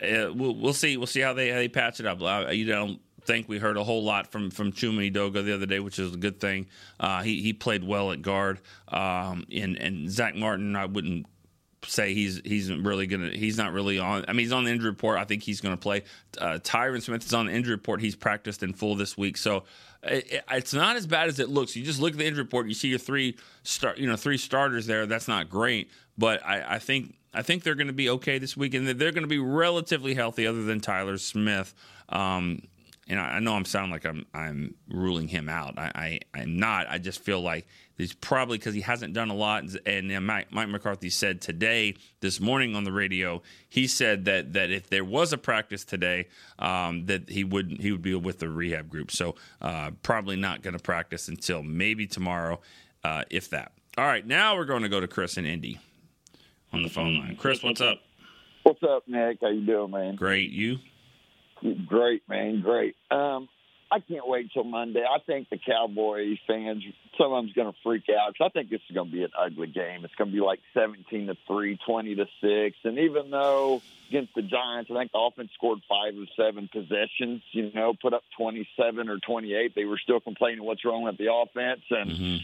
uh, 0.03 0.33
we'll 0.33 0.55
we'll 0.55 0.73
see 0.73 0.97
we'll 0.97 1.07
see 1.07 1.21
how 1.21 1.33
they 1.33 1.51
how 1.51 1.57
they 1.57 1.69
patch 1.69 2.01
it 2.01 2.07
up. 2.07 2.21
You 2.53 2.67
don't 2.67 3.01
think 3.25 3.49
we 3.49 3.59
heard 3.59 3.77
a 3.77 3.85
whole 3.85 4.05
lot 4.05 4.31
from 4.31 4.51
from 4.51 4.73
Chuma 4.73 5.11
Edoga 5.11 5.45
the 5.45 5.55
other 5.55 5.67
day, 5.67 5.81
which 5.81 5.99
is 5.99 6.15
a 6.15 6.17
good 6.17 6.41
thing. 6.41 6.67
Uh, 7.01 7.23
he 7.23 7.43
he 7.43 7.53
played 7.53 7.85
well 7.85 8.13
at 8.13 8.23
guard, 8.23 8.61
um, 8.89 9.45
and 9.53 9.77
and 9.77 10.11
Zack 10.11 10.37
Martin, 10.37 10.77
I 10.77 10.87
wouldn't 10.87 11.27
say 11.87 12.15
he's 12.15 12.41
he's 12.45 12.73
really 12.73 13.07
gonna 13.07 13.31
he's 13.31 13.57
not 13.57 13.73
really 13.73 13.99
on. 13.99 14.25
I 14.29 14.33
mean, 14.33 14.41
he's 14.41 14.53
on 14.53 14.65
the 14.65 14.71
injury 14.71 14.91
report. 14.91 15.19
I 15.19 15.25
think 15.25 15.43
he's 15.43 15.61
to 15.61 15.77
play. 15.77 16.05
Uh, 16.39 16.59
Tyron 16.63 17.03
Smith 17.03 17.25
is 17.25 17.35
on 17.35 17.47
the 17.47 17.53
injury 17.53 17.75
report. 17.75 18.01
He's 18.01 18.17
practiced 18.17 18.63
in 18.63 18.73
full 18.73 18.95
this 18.97 19.17
week, 19.17 19.37
so 19.37 19.65
it, 20.03 20.45
it's 20.51 20.75
not 20.75 20.97
as 20.97 21.07
bad 21.07 21.29
as 21.29 21.39
it 21.39 21.49
looks. 21.49 21.77
You 21.77 21.85
just 21.85 22.01
look 22.01 22.13
at 22.13 22.19
the 22.19 22.27
injury 22.27 22.43
report. 22.43 22.67
You 22.67 22.75
see 22.75 22.89
your 22.89 22.99
three 22.99 23.37
start, 23.63 23.99
you 23.99 24.07
know, 24.07 24.17
three 24.17 24.39
starters 24.39 24.87
there. 24.87 25.07
That's 25.07 25.29
not 25.29 25.49
great, 25.49 25.91
but 26.19 26.45
I, 26.45 26.75
I 26.75 26.79
think 26.79 27.17
I 27.33 27.43
think 27.43 27.63
they're 27.63 27.75
going 27.75 27.89
to 27.89 27.93
be 27.93 28.11
okay 28.11 28.39
this 28.39 28.57
week, 28.57 28.75
and 28.75 28.87
they're 28.87 29.13
going 29.13 29.23
to 29.23 29.29
be 29.29 29.39
relatively 29.39 30.15
healthy, 30.15 30.47
other 30.47 30.63
than 30.63 30.81
Tyler 30.81 31.19
Smith. 31.19 31.75
Um, 32.09 32.63
and 33.09 33.21
I, 33.21 33.39
know 33.39 33.55
I'm 33.55 33.65
sounding 33.65 33.91
like 33.91 34.07
I'm 34.07 34.25
I'm 34.33 34.75
ruling 34.89 35.29
him 35.29 35.49
out. 35.49 35.79
I, 35.79 36.21
I 36.35 36.41
am 36.41 36.59
not. 36.59 36.87
I 36.89 36.99
just 36.99 37.21
feel 37.21 37.41
like 37.41 37.67
he's 37.97 38.13
probably 38.13 38.59
because 38.59 38.75
he 38.75 38.81
hasn't 38.81 39.15
done 39.15 39.31
a 39.31 39.35
lot. 39.35 39.65
And, 39.87 40.11
and 40.11 40.27
Mike, 40.27 40.53
Mike, 40.53 40.69
McCarthy 40.69 41.11
said 41.11 41.41
today, 41.41 41.95
this 42.21 42.41
morning 42.41 42.75
on 42.75 42.85
the 42.85 42.93
radio, 42.93 43.43
he 43.69 43.87
said 43.87 44.25
that 44.27 44.53
that 44.55 44.71
if 44.71 44.89
there 44.89 45.05
was 45.05 45.33
a 45.33 45.39
practice 45.39 45.85
today, 45.85 46.29
um, 46.59 47.07
that 47.07 47.29
he 47.29 47.45
would 47.45 47.79
he 47.81 47.93
would 47.93 48.03
be 48.03 48.15
with 48.15 48.39
the 48.39 48.49
rehab 48.49 48.89
group. 48.89 49.11
So 49.11 49.35
uh, 49.61 49.93
probably 50.03 50.37
not 50.37 50.63
going 50.63 50.77
to 50.77 50.83
practice 50.83 51.29
until 51.29 51.63
maybe 51.63 52.07
tomorrow, 52.07 52.61
uh, 53.03 53.25
if 53.31 53.51
that. 53.51 53.73
All 53.97 54.05
right, 54.05 54.27
now 54.27 54.57
we're 54.57 54.65
going 54.65 54.83
to 54.83 54.89
go 54.89 55.01
to 55.01 55.07
Chris 55.07 55.37
and 55.37 55.47
Indy 55.47 55.79
on 56.73 56.83
the 56.83 56.89
phone 56.89 57.19
line. 57.19 57.37
Chris, 57.37 57.63
what's 57.63 57.81
up? 57.81 58.01
What's 58.65 58.83
up, 58.83 59.05
Nick? 59.07 59.39
How 59.41 59.51
you 59.51 59.65
doing, 59.65 59.91
man? 59.91 60.17
Great. 60.17 60.51
You? 60.51 60.79
Great, 61.87 62.23
man. 62.29 62.61
Great. 62.61 62.97
Um, 63.11 63.49
I 63.91 64.01
can't 64.01 64.27
wait 64.27 64.51
till 64.53 64.65
Monday. 64.65 65.03
I 65.03 65.19
think 65.21 65.51
the 65.51 65.59
Cowboys 65.59 66.39
fans, 66.47 66.83
some 67.17 67.33
of 67.33 67.43
them's 67.43 67.53
going 67.53 67.71
to 67.71 67.79
freak 67.83 68.05
out 68.09 68.33
because 68.33 68.51
I 68.51 68.53
think 68.53 68.71
this 68.71 68.81
is 68.89 68.95
going 68.95 69.11
to 69.11 69.13
be 69.13 69.23
an 69.23 69.31
ugly 69.39 69.69
game. 69.69 70.05
It's 70.05 70.15
going 70.17 70.31
to 70.31 70.35
be 70.35 70.41
like 70.41 70.61
17 70.75 71.27
to 71.29 71.37
3, 71.47 71.79
20 71.87 72.15
to 72.17 72.27
6. 72.41 72.77
And 72.85 72.99
even 72.99 73.31
though 73.31 73.83
against 74.09 74.35
the 74.35 74.43
Giants, 74.43 74.91
I 74.91 74.99
think 74.99 75.13
the 75.13 75.19
offense 75.19 75.51
scored 75.55 75.81
five 75.89 76.17
of 76.17 76.29
seven 76.37 76.69
possessions, 76.73 77.43
you 77.53 77.71
know, 77.73 77.95
put 78.01 78.15
up 78.15 78.25
27 78.37 79.09
or 79.09 79.19
28, 79.19 79.75
they 79.75 79.85
were 79.85 79.99
still 79.99 80.21
complaining 80.21 80.65
what's 80.65 80.85
wrong 80.85 81.05
with 81.05 81.19
the 81.19 81.33
offense. 81.33 81.83
And 81.91 82.11
mm-hmm 82.11 82.37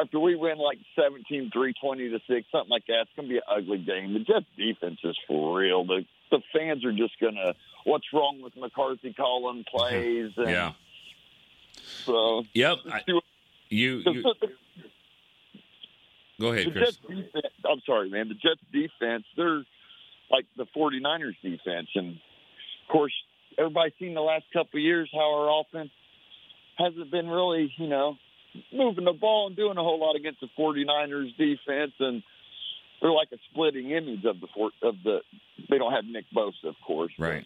after 0.00 0.18
we 0.18 0.34
win 0.36 0.58
like 0.58 0.78
17 0.96 1.50
3 1.52 1.74
20 1.80 2.08
to 2.10 2.18
6 2.26 2.46
something 2.50 2.70
like 2.70 2.86
that 2.86 3.02
it's 3.02 3.10
going 3.16 3.28
to 3.28 3.32
be 3.32 3.36
an 3.38 3.42
ugly 3.48 3.78
game 3.78 4.12
the 4.14 4.20
jets 4.20 4.46
defense 4.56 4.98
is 5.04 5.16
for 5.26 5.58
real 5.58 5.84
the 5.84 6.04
the 6.30 6.40
fans 6.52 6.84
are 6.84 6.92
just 6.92 7.18
going 7.20 7.34
to 7.34 7.54
what's 7.84 8.06
wrong 8.12 8.40
with 8.42 8.54
mccarthy 8.56 9.12
calling 9.12 9.64
plays 9.70 10.32
and 10.36 10.50
yeah 10.50 10.72
So 12.04 12.44
Yep. 12.54 12.78
I, 12.90 13.00
you, 13.06 14.02
you 14.04 14.22
go 16.40 16.52
ahead, 16.52 16.66
the 16.66 16.70
Chris. 16.72 16.84
Jets 16.84 16.98
defense, 17.08 17.54
I'm 17.68 17.80
sorry, 17.86 18.10
man. 18.10 18.28
The 18.28 18.34
Jets 18.34 18.60
defense, 18.72 19.24
they're 19.36 19.64
like 20.30 20.46
the 20.56 20.66
49ers 20.76 21.36
defense. 21.42 21.88
And 21.94 22.12
of 22.16 22.88
course, 22.90 23.12
everybody's 23.58 23.92
seen 23.98 24.14
the 24.14 24.20
last 24.20 24.44
couple 24.52 24.78
of 24.78 24.82
years 24.82 25.08
how 25.12 25.34
our 25.34 25.60
offense 25.60 25.90
hasn't 26.78 27.10
been 27.10 27.28
really, 27.28 27.72
you 27.78 27.86
know, 27.88 28.16
moving 28.72 29.04
the 29.04 29.12
ball 29.12 29.46
and 29.48 29.56
doing 29.56 29.76
a 29.78 29.82
whole 29.82 30.00
lot 30.00 30.16
against 30.16 30.40
the 30.40 30.48
49ers 30.58 31.36
defense. 31.36 31.92
And 32.00 32.22
they're 33.00 33.12
like 33.12 33.28
a 33.32 33.38
splitting 33.50 33.90
image 33.90 34.24
of 34.24 34.40
the 34.40 34.48
of 34.86 34.96
the. 35.04 35.20
They 35.70 35.78
don't 35.78 35.92
have 35.92 36.04
Nick 36.04 36.26
Bosa, 36.34 36.64
of 36.64 36.76
course. 36.86 37.12
Right. 37.18 37.44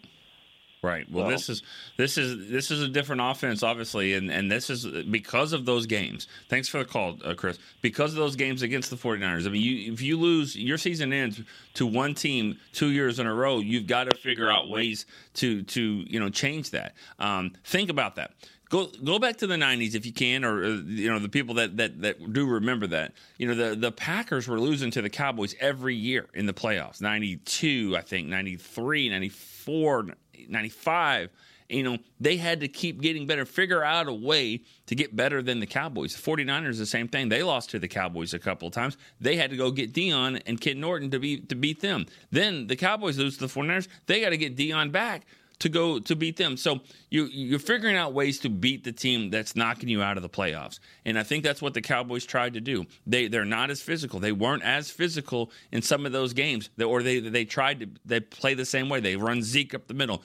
Right. 0.82 1.10
Well, 1.10 1.24
So- 1.24 1.30
this 1.30 1.48
is 1.48 1.62
this 1.96 2.18
is 2.18 2.48
this 2.50 2.70
is 2.70 2.82
a 2.82 2.88
different 2.88 3.22
offense, 3.24 3.62
obviously, 3.62 4.14
and 4.14 4.30
and 4.30 4.52
this 4.52 4.68
is 4.70 4.86
because 4.86 5.52
of 5.52 5.64
those 5.64 5.86
games. 5.86 6.28
Thanks 6.48 6.68
for 6.68 6.78
the 6.78 6.84
call, 6.84 7.18
uh, 7.24 7.34
Chris. 7.34 7.58
Because 7.80 8.12
of 8.12 8.18
those 8.18 8.36
games 8.36 8.62
against 8.62 8.90
the 8.90 8.96
49ers. 8.96 9.46
I 9.46 9.50
mean, 9.50 9.62
you, 9.62 9.92
if 9.92 10.02
you 10.02 10.18
lose, 10.18 10.54
your 10.54 10.78
season 10.78 11.12
ends 11.12 11.40
to 11.74 11.86
one 11.86 12.14
team 12.14 12.58
two 12.72 12.90
years 12.90 13.18
in 13.18 13.26
a 13.26 13.34
row. 13.34 13.58
You've 13.58 13.86
got 13.86 14.10
to 14.10 14.16
figure 14.16 14.50
out 14.50 14.68
ways 14.68 15.06
to 15.34 15.62
to 15.62 16.04
you 16.06 16.20
know 16.20 16.28
change 16.28 16.70
that. 16.70 16.94
Um, 17.18 17.54
think 17.64 17.88
about 17.90 18.14
that. 18.16 18.32
Go 18.68 18.88
go 19.04 19.18
back 19.20 19.36
to 19.38 19.46
the 19.46 19.54
'90s 19.54 19.94
if 19.94 20.04
you 20.04 20.12
can, 20.12 20.44
or 20.44 20.64
uh, 20.64 20.68
you 20.84 21.08
know 21.08 21.20
the 21.20 21.28
people 21.28 21.54
that, 21.54 21.76
that 21.76 22.00
that 22.02 22.32
do 22.32 22.46
remember 22.46 22.88
that. 22.88 23.12
You 23.38 23.46
know 23.46 23.54
the 23.54 23.76
the 23.76 23.92
Packers 23.92 24.48
were 24.48 24.58
losing 24.58 24.90
to 24.92 25.02
the 25.02 25.10
Cowboys 25.10 25.54
every 25.60 25.94
year 25.94 26.26
in 26.34 26.46
the 26.46 26.52
playoffs. 26.52 27.00
'92, 27.00 27.94
I 27.96 28.00
think, 28.00 28.26
'93, 28.26 29.08
'94, 29.08 30.06
'95. 30.48 31.30
You 31.68 31.82
know 31.84 31.98
they 32.18 32.36
had 32.36 32.58
to 32.60 32.68
keep 32.68 33.00
getting 33.00 33.26
better, 33.26 33.44
figure 33.44 33.84
out 33.84 34.08
a 34.08 34.12
way 34.12 34.62
to 34.86 34.94
get 34.96 35.14
better 35.14 35.42
than 35.42 35.60
the 35.60 35.66
Cowboys. 35.66 36.16
The 36.16 36.22
49ers, 36.22 36.78
the 36.78 36.86
same 36.86 37.06
thing. 37.06 37.28
They 37.28 37.44
lost 37.44 37.70
to 37.70 37.78
the 37.78 37.88
Cowboys 37.88 38.34
a 38.34 38.38
couple 38.40 38.66
of 38.66 38.74
times. 38.74 38.96
They 39.20 39.36
had 39.36 39.50
to 39.50 39.56
go 39.56 39.70
get 39.70 39.92
Deion 39.92 40.42
and 40.44 40.60
ken 40.60 40.80
Norton 40.80 41.10
to 41.12 41.20
be 41.20 41.38
to 41.38 41.54
beat 41.54 41.80
them. 41.80 42.06
Then 42.32 42.66
the 42.66 42.76
Cowboys 42.76 43.16
lose 43.16 43.36
to 43.38 43.46
the 43.46 43.52
49ers. 43.52 43.86
They 44.06 44.20
got 44.20 44.30
to 44.30 44.36
get 44.36 44.56
Dion 44.56 44.90
back 44.90 45.24
to 45.58 45.68
go 45.68 45.98
to 45.98 46.14
beat 46.14 46.36
them. 46.36 46.56
So 46.56 46.80
you 47.10 47.24
you're 47.26 47.58
figuring 47.58 47.96
out 47.96 48.12
ways 48.12 48.38
to 48.40 48.48
beat 48.48 48.84
the 48.84 48.92
team 48.92 49.30
that's 49.30 49.56
knocking 49.56 49.88
you 49.88 50.02
out 50.02 50.16
of 50.16 50.22
the 50.22 50.28
playoffs. 50.28 50.78
And 51.04 51.18
I 51.18 51.22
think 51.22 51.44
that's 51.44 51.62
what 51.62 51.74
the 51.74 51.80
Cowboys 51.80 52.26
tried 52.26 52.54
to 52.54 52.60
do. 52.60 52.84
They 53.06 53.28
they're 53.28 53.44
not 53.44 53.70
as 53.70 53.80
physical. 53.80 54.20
They 54.20 54.32
weren't 54.32 54.62
as 54.62 54.90
physical 54.90 55.50
in 55.72 55.82
some 55.82 56.04
of 56.04 56.12
those 56.12 56.32
games. 56.32 56.68
Or 56.82 57.02
they 57.02 57.20
they 57.20 57.44
tried 57.44 57.80
to 57.80 57.88
they 58.04 58.20
play 58.20 58.54
the 58.54 58.66
same 58.66 58.88
way. 58.88 59.00
They 59.00 59.16
run 59.16 59.42
Zeke 59.42 59.74
up 59.74 59.86
the 59.86 59.94
middle. 59.94 60.22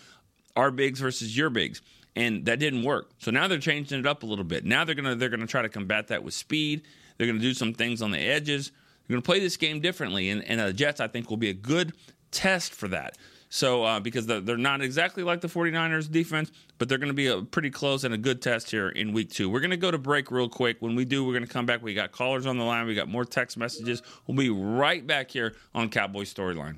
Our 0.55 0.71
bigs 0.71 0.99
versus 0.99 1.35
your 1.35 1.49
bigs. 1.49 1.81
And 2.13 2.45
that 2.45 2.59
didn't 2.59 2.83
work. 2.83 3.11
So 3.19 3.31
now 3.31 3.47
they're 3.47 3.57
changing 3.57 3.99
it 3.99 4.05
up 4.05 4.23
a 4.23 4.25
little 4.25 4.43
bit. 4.43 4.65
Now 4.65 4.83
they're 4.83 4.95
gonna 4.95 5.15
they're 5.15 5.29
gonna 5.29 5.47
try 5.47 5.61
to 5.61 5.69
combat 5.69 6.09
that 6.09 6.23
with 6.23 6.33
speed. 6.33 6.83
They're 7.17 7.27
gonna 7.27 7.39
do 7.39 7.53
some 7.53 7.73
things 7.73 8.01
on 8.01 8.11
the 8.11 8.19
edges. 8.19 8.71
They're 9.07 9.15
gonna 9.15 9.21
play 9.21 9.39
this 9.39 9.55
game 9.55 9.79
differently. 9.79 10.29
And, 10.29 10.43
and 10.43 10.59
the 10.59 10.73
Jets, 10.73 10.99
I 10.99 11.07
think, 11.07 11.29
will 11.29 11.37
be 11.37 11.49
a 11.49 11.53
good 11.53 11.93
test 12.31 12.73
for 12.73 12.89
that. 12.89 13.17
So, 13.53 13.83
uh, 13.83 13.99
because 13.99 14.27
they're, 14.27 14.39
they're 14.39 14.55
not 14.55 14.81
exactly 14.81 15.23
like 15.23 15.41
the 15.41 15.49
49ers 15.49 16.09
defense, 16.09 16.53
but 16.77 16.87
they're 16.87 16.97
going 16.97 17.09
to 17.09 17.13
be 17.13 17.27
a 17.27 17.41
pretty 17.41 17.69
close 17.69 18.05
and 18.05 18.13
a 18.13 18.17
good 18.17 18.41
test 18.41 18.71
here 18.71 18.87
in 18.87 19.11
week 19.11 19.29
two. 19.29 19.49
We're 19.49 19.59
going 19.59 19.71
to 19.71 19.77
go 19.77 19.91
to 19.91 19.97
break 19.97 20.31
real 20.31 20.47
quick. 20.47 20.77
When 20.79 20.95
we 20.95 21.03
do, 21.03 21.25
we're 21.25 21.33
going 21.33 21.45
to 21.45 21.51
come 21.51 21.65
back. 21.65 21.81
We 21.81 21.93
got 21.93 22.13
callers 22.13 22.45
on 22.45 22.57
the 22.57 22.63
line, 22.63 22.87
we 22.87 22.95
got 22.95 23.09
more 23.09 23.25
text 23.25 23.57
messages. 23.57 24.03
We'll 24.25 24.37
be 24.37 24.49
right 24.49 25.05
back 25.05 25.31
here 25.31 25.53
on 25.75 25.89
Cowboy 25.89 26.23
Storyline. 26.23 26.77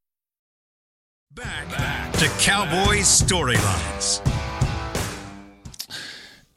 Back 1.33 2.11
to 2.13 2.27
Cowboys 2.39 3.05
Storylines. 3.05 4.19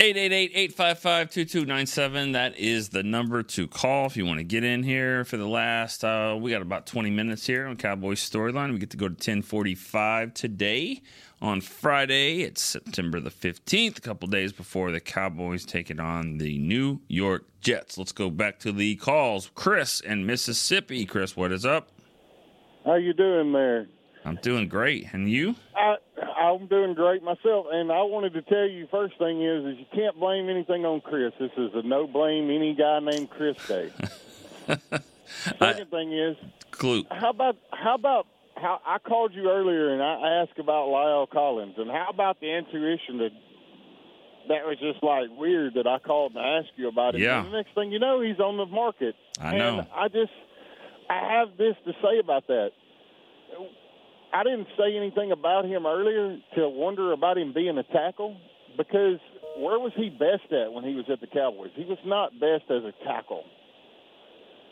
888-855-2297 0.01 2.33
that 2.33 2.59
is 2.59 2.89
the 2.89 3.05
number 3.05 3.45
to 3.45 3.69
call 3.69 4.07
if 4.07 4.17
you 4.17 4.27
want 4.27 4.39
to 4.39 4.45
get 4.45 4.65
in 4.65 4.83
here 4.83 5.25
for 5.25 5.37
the 5.37 5.47
last 5.47 6.03
uh, 6.03 6.37
we 6.41 6.51
got 6.51 6.61
about 6.61 6.87
20 6.87 7.11
minutes 7.11 7.47
here 7.47 7.69
on 7.69 7.77
cowboys 7.77 8.19
storyline. 8.19 8.73
We 8.73 8.79
get 8.79 8.91
to 8.91 8.97
go 8.97 9.07
to 9.07 9.13
1045 9.13 10.35
today 10.35 11.03
on 11.41 11.61
friday. 11.61 12.41
It's 12.41 12.61
september 12.61 13.21
the 13.21 13.31
15th 13.31 13.99
a 13.99 14.01
couple 14.01 14.27
days 14.27 14.53
before 14.53 14.91
the 14.91 14.99
cowboys 14.99 15.65
take 15.65 15.89
it 15.89 16.01
on 16.01 16.39
the 16.39 16.59
new 16.59 16.99
york 17.07 17.45
jets. 17.61 17.97
Let's 17.97 18.11
go 18.11 18.29
back 18.29 18.59
to 18.61 18.73
the 18.73 18.97
calls. 18.97 19.53
Chris 19.55 20.01
in 20.01 20.27
mississippi. 20.27 21.07
Chris 21.07 21.37
what 21.37 21.53
is 21.53 21.65
up? 21.65 21.91
How 22.85 22.97
you 22.97 23.13
doing 23.13 23.53
there? 23.53 23.87
I'm 24.25 24.37
doing 24.37 24.69
great 24.69 25.13
and 25.13 25.31
you 25.31 25.57
I 25.77 25.97
I'm 26.37 26.67
doing 26.67 26.95
great 26.95 27.23
myself, 27.23 27.67
and 27.73 27.91
I 27.91 28.03
wanted 28.03 28.35
to 28.35 28.43
tell 28.43 28.69
you 28.69 28.87
first 28.91 29.19
thing 29.19 29.43
is 29.43 29.65
is 29.65 29.79
you 29.79 29.87
can't 29.95 30.19
blame 30.19 30.49
anything 30.49 30.85
on 30.85 31.01
Chris. 31.01 31.33
This 31.39 31.51
is 31.57 31.71
a 31.75 31.83
no 31.83 32.07
blame 32.07 32.51
any 32.51 32.75
guy 32.75 33.01
named 33.01 33.31
Chris 33.31 33.57
day. 33.67 33.91
Second 35.59 35.91
thing 35.91 36.13
is, 36.13 36.37
Clue. 36.71 37.05
how 37.11 37.31
about 37.31 37.57
how 37.71 37.95
about 37.95 38.27
how 38.57 38.81
I 38.87 38.99
called 38.99 39.35
you 39.35 39.51
earlier 39.51 39.93
and 39.93 40.03
I 40.03 40.43
asked 40.43 40.59
about 40.59 40.89
La'el 40.89 41.29
Collins, 41.29 41.75
and 41.79 41.91
how 41.91 42.09
about 42.11 42.41
the 42.41 42.57
intuition 42.57 43.19
that 43.19 43.31
that 44.49 44.67
was 44.67 44.79
just 44.79 45.03
like 45.03 45.29
weird 45.39 45.75
that 45.75 45.87
I 45.87 45.99
called 45.99 46.35
and 46.35 46.45
asked 46.45 46.77
you 46.77 46.89
about 46.89 47.15
it. 47.15 47.23
Yeah. 47.23 47.43
And 47.43 47.53
the 47.53 47.57
next 47.57 47.75
thing 47.75 47.91
you 47.91 47.99
know, 47.99 48.21
he's 48.21 48.39
on 48.39 48.59
the 48.59 48.67
market. 48.67 49.15
I 49.41 49.57
know. 49.57 49.79
And 49.79 49.89
I 49.95 50.09
just 50.09 50.33
I 51.09 51.39
have 51.39 51.57
this 51.57 51.75
to 51.87 51.93
say 52.03 52.19
about 52.19 52.47
that. 52.49 52.71
I 54.35 54.43
didn't 54.43 54.67
say 54.77 54.97
anything 54.97 55.31
about 55.31 55.65
him 55.65 55.87
earlier 55.87 56.37
to 56.57 56.69
wonder 56.69 57.13
about 57.13 57.39
him 57.39 57.53
being 57.53 57.79
a 57.79 57.85
tackle 57.85 58.37
because 58.77 59.21
where 59.57 59.79
was 59.79 59.93
he 59.95 60.11
best 60.11 60.53
at 60.53 60.73
when 60.73 60.83
he 60.83 60.95
was 60.95 61.05
at 61.09 61.21
the 61.21 61.29
Cowboys? 61.29 61.71
He 61.77 61.85
was 61.85 61.99
not 62.05 62.33
best 62.41 62.65
as 62.69 62.83
a 62.83 62.93
tackle. 63.05 63.45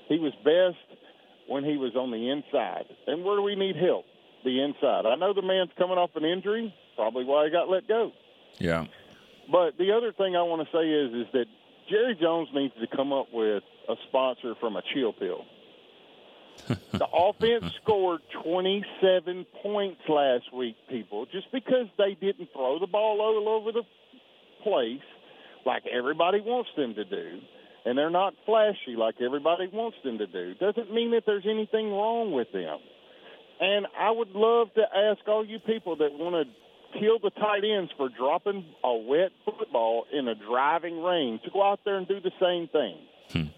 He 0.08 0.18
was 0.18 0.32
best 0.42 0.98
when 1.46 1.62
he 1.62 1.76
was 1.76 1.94
on 1.94 2.10
the 2.10 2.28
inside. 2.28 2.86
And 3.06 3.24
where 3.24 3.36
do 3.36 3.42
we 3.42 3.54
need 3.54 3.76
help? 3.76 4.04
The 4.44 4.60
inside. 4.60 5.06
I 5.06 5.14
know 5.14 5.32
the 5.32 5.42
man's 5.42 5.70
coming 5.78 5.96
off 5.96 6.10
an 6.16 6.24
injury, 6.24 6.74
probably 6.96 7.24
why 7.24 7.44
he 7.44 7.52
got 7.52 7.68
let 7.68 7.86
go. 7.86 8.10
Yeah. 8.58 8.86
But 9.50 9.78
the 9.78 9.92
other 9.92 10.12
thing 10.12 10.34
I 10.34 10.42
want 10.42 10.66
to 10.66 10.76
say 10.76 10.88
is 10.88 11.26
is 11.26 11.32
that 11.34 11.46
Jerry 11.88 12.16
Jones 12.20 12.48
needs 12.52 12.74
to 12.80 12.96
come 12.96 13.12
up 13.12 13.28
with 13.32 13.62
a 13.88 13.94
sponsor 14.08 14.56
from 14.58 14.74
a 14.74 14.82
chill 14.92 15.12
pill. 15.12 15.44
the 16.92 17.06
offense 17.12 17.72
scored 17.82 18.20
27 18.44 19.46
points 19.62 20.00
last 20.08 20.52
week, 20.52 20.76
people, 20.88 21.26
just 21.26 21.50
because 21.52 21.86
they 21.98 22.16
didn't 22.20 22.48
throw 22.52 22.78
the 22.78 22.86
ball 22.86 23.20
all 23.20 23.48
over 23.48 23.72
the 23.72 23.82
place 24.62 25.02
like 25.66 25.82
everybody 25.86 26.40
wants 26.40 26.70
them 26.76 26.94
to 26.94 27.04
do, 27.04 27.40
and 27.84 27.96
they're 27.96 28.10
not 28.10 28.34
flashy 28.46 28.96
like 28.96 29.16
everybody 29.20 29.68
wants 29.72 29.96
them 30.04 30.18
to 30.18 30.26
do, 30.26 30.54
doesn't 30.54 30.92
mean 30.92 31.12
that 31.12 31.24
there's 31.26 31.46
anything 31.48 31.90
wrong 31.90 32.32
with 32.32 32.50
them. 32.52 32.78
And 33.60 33.86
I 33.98 34.10
would 34.10 34.30
love 34.30 34.74
to 34.74 34.82
ask 34.82 35.26
all 35.28 35.44
you 35.44 35.58
people 35.60 35.96
that 35.96 36.12
want 36.12 36.34
to 36.46 36.98
kill 36.98 37.18
the 37.18 37.30
tight 37.30 37.62
ends 37.64 37.90
for 37.96 38.08
dropping 38.08 38.64
a 38.84 38.94
wet 38.94 39.30
football 39.44 40.04
in 40.12 40.28
a 40.28 40.34
driving 40.34 41.02
rain 41.02 41.40
to 41.44 41.50
go 41.50 41.62
out 41.62 41.80
there 41.84 41.96
and 41.96 42.06
do 42.08 42.20
the 42.20 42.32
same 42.40 42.68
thing. 42.68 42.96
Hmm. 43.30 43.52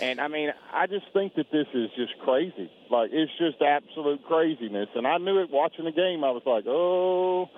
And 0.00 0.20
I 0.20 0.28
mean, 0.28 0.50
I 0.72 0.86
just 0.86 1.06
think 1.12 1.34
that 1.36 1.46
this 1.52 1.66
is 1.74 1.88
just 1.96 2.18
crazy. 2.24 2.70
Like 2.90 3.10
it's 3.12 3.32
just 3.38 3.62
absolute 3.62 4.24
craziness. 4.24 4.88
And 4.94 5.06
I 5.06 5.18
knew 5.18 5.40
it 5.40 5.50
watching 5.50 5.84
the 5.84 5.92
game. 5.92 6.24
I 6.24 6.30
was 6.30 6.42
like, 6.46 6.64
oh, 6.66 7.48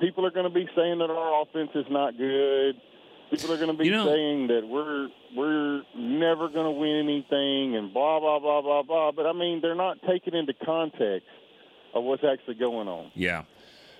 people 0.00 0.24
are 0.26 0.30
going 0.30 0.44
to 0.48 0.54
be 0.54 0.68
saying 0.76 0.98
that 0.98 1.10
our 1.10 1.42
offense 1.42 1.70
is 1.74 1.86
not 1.90 2.16
good. 2.16 2.76
People 3.30 3.52
are 3.52 3.56
going 3.56 3.72
to 3.72 3.76
be 3.76 3.86
You 3.86 3.92
know- 3.92 4.06
saying 4.06 4.46
that 4.48 4.66
we're 4.68 5.08
we're 5.36 5.82
never 5.96 6.48
going 6.48 6.64
to 6.66 6.70
win 6.70 6.96
anything 7.04 7.76
and 7.76 7.92
blah 7.92 8.20
blah 8.20 8.38
blah 8.38 8.62
blah 8.62 8.82
blah. 8.82 9.12
But 9.12 9.26
I 9.26 9.32
mean, 9.32 9.60
they're 9.60 9.74
not 9.74 9.98
taking 10.08 10.34
into 10.34 10.54
context 10.64 11.26
of 11.94 12.04
what's 12.04 12.22
actually 12.24 12.54
going 12.54 12.86
on. 12.88 13.10
Yeah. 13.14 13.42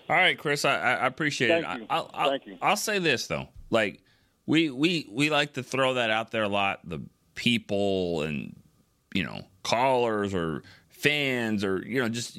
All 0.08 0.14
right, 0.14 0.38
Chris, 0.38 0.64
I, 0.64 0.76
I 0.76 1.06
appreciate 1.06 1.50
it. 1.50 1.64
Thank 1.64 1.80
you. 1.80 1.86
I, 1.90 1.96
I'll, 1.96 2.10
I'll, 2.14 2.30
Thank 2.30 2.46
you. 2.46 2.58
I'll 2.62 2.76
say 2.76 3.00
this 3.00 3.26
though, 3.26 3.48
like 3.70 4.00
we 4.46 4.70
we 4.70 5.08
we 5.10 5.30
like 5.30 5.54
to 5.54 5.64
throw 5.64 5.94
that 5.94 6.10
out 6.10 6.30
there 6.30 6.44
a 6.44 6.48
lot. 6.48 6.78
The 6.88 7.02
people 7.36 8.22
and 8.22 8.56
you 9.14 9.22
know 9.22 9.42
callers 9.62 10.34
or 10.34 10.64
fans 10.88 11.62
or 11.62 11.86
you 11.86 12.00
know 12.00 12.08
just 12.08 12.36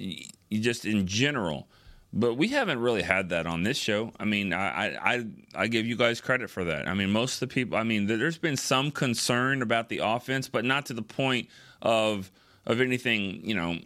just 0.51 0.86
in 0.86 1.07
general. 1.07 1.69
But 2.13 2.36
we 2.36 2.47
haven't 2.47 2.79
really 2.79 3.01
had 3.01 3.29
that 3.29 3.45
on 3.45 3.63
this 3.63 3.77
show. 3.77 4.12
I 4.19 4.25
mean, 4.25 4.53
I, 4.53 4.95
I 4.95 5.25
I 5.53 5.67
give 5.67 5.86
you 5.86 5.95
guys 5.95 6.21
credit 6.21 6.49
for 6.49 6.63
that. 6.63 6.88
I 6.88 6.93
mean, 6.93 7.12
most 7.12 7.36
of 7.36 7.49
the 7.49 7.53
people. 7.53 7.77
I 7.77 7.83
mean, 7.83 8.07
there's 8.07 8.38
been 8.38 8.57
some 8.57 8.91
concern 8.91 9.62
about 9.62 9.89
the 9.89 9.99
offense, 10.03 10.47
but 10.49 10.65
not 10.65 10.86
to 10.88 10.93
the 10.93 11.01
point 11.01 11.49
of 11.81 12.31
of 12.65 12.81
anything. 12.81 13.41
You 13.43 13.55
know, 13.55 13.79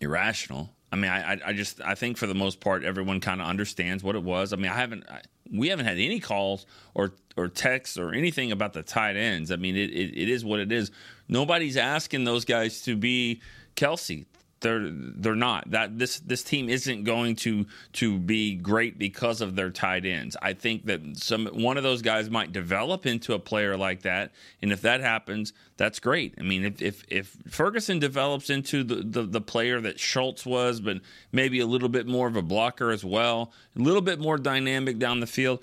irrational. 0.00 0.70
I 0.92 0.96
mean, 0.96 1.10
I, 1.10 1.38
I- 1.44 1.52
just 1.52 1.80
I 1.80 1.94
think 1.94 2.16
for 2.16 2.26
the 2.26 2.34
most 2.34 2.60
part 2.60 2.84
everyone 2.84 3.20
kind 3.20 3.40
of 3.40 3.46
understands 3.46 4.02
what 4.02 4.16
it 4.16 4.22
was. 4.22 4.52
I 4.52 4.56
mean, 4.56 4.70
I 4.70 4.76
haven't 4.76 5.04
I, 5.08 5.22
we 5.52 5.68
haven't 5.68 5.86
had 5.86 5.98
any 5.98 6.20
calls 6.20 6.66
or 6.94 7.12
or 7.36 7.48
texts 7.48 7.96
or 7.96 8.12
anything 8.12 8.52
about 8.52 8.72
the 8.72 8.82
tight 8.82 9.16
ends. 9.16 9.50
I 9.52 9.56
mean, 9.56 9.76
it, 9.76 9.90
it, 9.90 10.16
it 10.22 10.28
is 10.28 10.44
what 10.44 10.60
it 10.60 10.70
is. 10.72 10.90
Nobody's 11.28 11.76
asking 11.76 12.24
those 12.24 12.44
guys 12.44 12.82
to 12.82 12.96
be 12.96 13.40
Kelce. 13.76 14.26
They're 14.60 14.90
they're 14.90 15.34
not. 15.34 15.70
That 15.70 15.98
this 15.98 16.20
this 16.20 16.42
team 16.42 16.68
isn't 16.68 17.04
going 17.04 17.36
to 17.36 17.66
to 17.94 18.18
be 18.18 18.54
great 18.54 18.98
because 18.98 19.40
of 19.40 19.56
their 19.56 19.70
tight 19.70 20.04
ends. 20.04 20.36
I 20.40 20.52
think 20.52 20.86
that 20.86 21.00
some 21.16 21.46
one 21.46 21.76
of 21.76 21.82
those 21.82 22.02
guys 22.02 22.28
might 22.28 22.52
develop 22.52 23.06
into 23.06 23.32
a 23.32 23.38
player 23.38 23.76
like 23.76 24.02
that, 24.02 24.32
and 24.60 24.70
if 24.70 24.82
that 24.82 25.00
happens, 25.00 25.52
that's 25.76 25.98
great. 25.98 26.34
I 26.38 26.42
mean, 26.42 26.64
if 26.64 26.82
if, 26.82 27.04
if 27.08 27.36
Ferguson 27.48 27.98
develops 27.98 28.50
into 28.50 28.84
the, 28.84 28.96
the 28.96 29.22
the 29.22 29.40
player 29.40 29.80
that 29.80 29.98
Schultz 29.98 30.44
was, 30.44 30.80
but 30.80 30.98
maybe 31.32 31.60
a 31.60 31.66
little 31.66 31.88
bit 31.88 32.06
more 32.06 32.28
of 32.28 32.36
a 32.36 32.42
blocker 32.42 32.90
as 32.90 33.04
well, 33.04 33.52
a 33.78 33.80
little 33.80 34.02
bit 34.02 34.20
more 34.20 34.36
dynamic 34.36 34.98
down 34.98 35.20
the 35.20 35.26
field, 35.26 35.60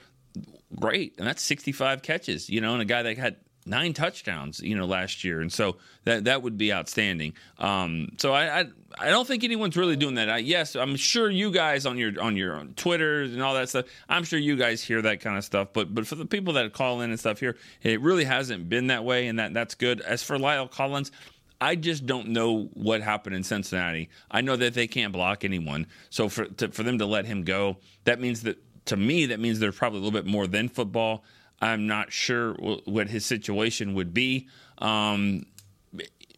great. 0.76 1.16
And 1.18 1.28
that's 1.28 1.42
65 1.44 2.02
catches, 2.02 2.50
you 2.50 2.62
know, 2.62 2.74
and 2.74 2.82
a 2.82 2.86
guy 2.86 3.04
that 3.04 3.18
had 3.18 3.38
nine 3.68 3.94
touchdowns, 3.94 4.60
you 4.60 4.76
know, 4.76 4.86
last 4.86 5.24
year. 5.24 5.42
And 5.42 5.52
so 5.52 5.78
that 6.06 6.26
that 6.26 6.42
would 6.42 6.58
be 6.58 6.72
outstanding. 6.74 7.34
Um, 7.60 8.10
so 8.18 8.34
I, 8.34 8.62
I 8.62 8.66
I 9.00 9.10
don't 9.10 9.28
think 9.28 9.44
anyone's 9.44 9.78
really 9.78 9.96
doing 9.96 10.16
that. 10.16 10.30
I, 10.30 10.38
yes, 10.38 10.76
I'm 10.76 10.96
sure 10.96 11.30
you 11.30 11.52
guys 11.52 11.86
on 11.86 11.98
your 11.98 12.20
on 12.22 12.36
your 12.36 12.56
on 12.56 12.74
Twitter 12.76 13.24
and 13.24 13.42
all 13.42 13.54
that 13.54 13.70
stuff. 13.70 13.86
I'm 14.10 14.24
sure 14.24 14.40
you 14.40 14.56
guys 14.56 14.82
hear 14.82 15.02
that 15.02 15.20
kind 15.20 15.38
of 15.38 15.44
stuff. 15.44 15.70
But 15.74 15.94
but 15.94 16.08
for 16.08 16.16
the 16.16 16.26
people 16.26 16.54
that 16.54 16.74
call 16.74 17.02
in 17.02 17.10
and 17.10 17.20
stuff 17.20 17.40
here, 17.40 17.58
it 17.84 18.02
really 18.02 18.26
hasn't 18.26 18.70
been 18.70 18.88
that 18.88 19.04
way, 19.04 19.28
and 19.28 19.40
that 19.40 19.54
that's 19.54 19.76
good. 19.76 20.02
As 20.02 20.24
for 20.24 20.38
La'el 20.38 20.70
Collins. 20.70 21.12
I 21.60 21.74
just 21.76 22.06
don't 22.06 22.28
know 22.28 22.70
what 22.76 23.02
happened 23.02 23.36
in 23.36 23.44
Cincinnati. 23.44 24.10
I 24.30 24.42
know 24.42 24.56
that 24.58 24.76
they 24.76 24.86
can't 24.86 25.12
block 25.12 25.44
anyone. 25.44 25.88
So 26.12 26.30
for 26.30 26.46
to, 26.46 26.68
for 26.68 26.84
them 26.84 27.00
to 27.00 27.08
let 27.08 27.26
him 27.26 27.44
go, 27.44 27.78
that 28.04 28.20
means 28.22 28.44
that 28.44 28.60
to 28.86 28.98
me 28.98 29.26
that 29.28 29.40
means 29.40 29.60
there's 29.60 29.76
probably 29.76 30.00
a 30.00 30.04
little 30.04 30.20
bit 30.20 30.30
more 30.30 30.48
than 30.48 30.70
football. 30.70 31.24
I'm 31.62 31.88
not 31.88 32.12
sure 32.12 32.54
wh- 32.54 32.88
what 32.88 33.08
his 33.10 33.26
situation 33.26 33.94
would 33.96 34.14
be, 34.14 34.48
um, 34.78 35.46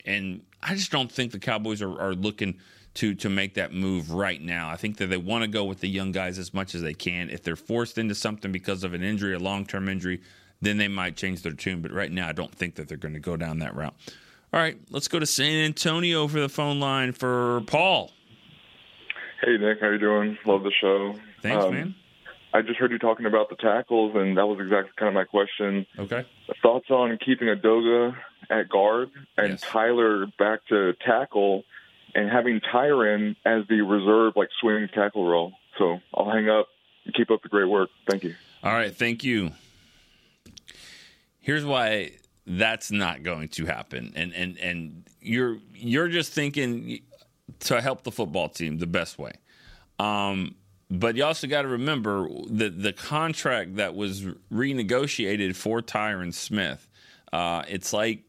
and 0.05 0.41
I 0.63 0.75
just 0.75 0.91
don't 0.91 1.12
think 1.12 1.32
the 1.32 1.39
Cowboys 1.39 1.82
are, 1.82 1.99
are 2.01 2.13
looking 2.13 2.58
to 2.95 3.13
to 3.15 3.29
make 3.29 3.53
that 3.55 3.73
move 3.73 4.12
right 4.12 4.41
now. 4.41 4.69
I 4.69 4.75
think 4.75 4.97
that 4.97 5.08
they 5.08 5.17
want 5.17 5.43
to 5.43 5.47
go 5.49 5.65
with 5.65 5.79
the 5.82 5.89
young 5.89 6.12
guys 6.12 6.39
as 6.39 6.53
much 6.53 6.73
as 6.75 6.82
they 6.82 6.93
can. 6.93 7.29
If 7.29 7.43
they're 7.43 7.55
forced 7.55 7.97
into 7.97 8.15
something 8.15 8.51
because 8.51 8.84
of 8.84 8.93
an 8.93 9.03
injury, 9.03 9.34
a 9.36 9.39
long 9.39 9.65
term 9.65 9.88
injury, 9.89 10.21
then 10.62 10.77
they 10.77 10.88
might 10.88 11.15
change 11.15 11.41
their 11.41 11.53
tune. 11.53 11.82
But 11.82 11.91
right 11.91 12.12
now, 12.12 12.27
I 12.27 12.32
don't 12.34 12.53
think 12.53 12.75
that 12.75 12.88
they're 12.88 12.97
going 12.97 13.13
to 13.13 13.19
go 13.19 13.38
down 13.38 13.60
that 13.60 13.75
route. 13.75 13.93
All 14.51 14.60
right, 14.60 14.77
let's 14.89 15.08
go 15.08 15.19
to 15.19 15.25
San 15.27 15.63
Antonio 15.65 16.27
for 16.27 16.39
the 16.39 16.49
phone 16.49 16.79
line 16.79 17.12
for 17.13 17.62
Paul. 17.67 18.12
Hey 19.41 19.58
Nick, 19.58 19.79
how 19.79 19.89
you 19.89 19.99
doing? 19.99 20.38
Love 20.45 20.63
the 20.63 20.71
show. 20.82 21.13
Thanks, 21.41 21.63
Um, 21.63 21.73
man. 21.73 21.95
I 22.53 22.62
just 22.62 22.79
heard 22.79 22.91
you 22.91 22.97
talking 22.97 23.25
about 23.25 23.49
the 23.49 23.55
tackles, 23.55 24.13
and 24.15 24.38
that 24.38 24.45
was 24.47 24.59
exactly 24.59 24.91
kind 24.97 25.09
of 25.09 25.13
my 25.13 25.23
question. 25.25 25.85
Okay. 25.97 26.25
Thoughts 26.62 26.89
on 26.89 27.17
keeping 27.23 27.47
Edoga 27.47 28.15
at 28.49 28.69
guard 28.69 29.09
and 29.38 29.59
Tyler 29.59 30.25
back 30.39 30.65
to 30.69 30.93
tackle, 31.05 31.63
and 32.15 32.29
having 32.29 32.59
Tyron 32.73 33.35
as 33.45 33.67
the 33.69 33.81
reserve, 33.81 34.33
like 34.35 34.49
swing 34.59 34.88
tackle 34.93 35.27
role. 35.27 35.53
So 35.77 35.99
I'll 36.13 36.29
hang 36.29 36.49
up. 36.49 36.67
and 37.05 37.13
Keep 37.13 37.29
up 37.29 37.43
the 37.43 37.49
great 37.49 37.69
work. 37.69 37.89
Thank 38.09 38.23
you. 38.23 38.33
All 38.63 38.73
right, 38.73 38.93
thank 38.95 39.23
you. 39.23 39.51
Here's 41.39 41.63
why 41.65 42.12
that's 42.45 42.91
not 42.91 43.23
going 43.23 43.49
to 43.49 43.65
happen, 43.65 44.13
and 44.15 44.33
and 44.33 44.57
and 44.57 45.03
you're 45.21 45.57
you're 45.73 46.07
just 46.09 46.33
thinking 46.33 46.99
to 47.62 47.79
help 47.81 48.03
the 48.03 48.12
football 48.12 48.49
team 48.49 48.79
the 48.79 48.88
best 48.88 49.17
way. 49.19 49.33
Um, 49.99 50.55
but 50.89 51.15
you 51.15 51.23
also 51.23 51.47
got 51.47 51.63
to 51.63 51.67
remember 51.67 52.28
the 52.47 52.69
the 52.69 52.93
contract 52.93 53.75
that 53.75 53.95
was 53.95 54.23
renegotiated 54.52 55.56
for 55.56 55.82
Tyron 55.82 56.34
Smith. 56.34 56.88
Uh, 57.32 57.63
it's 57.67 57.93
like 57.93 58.23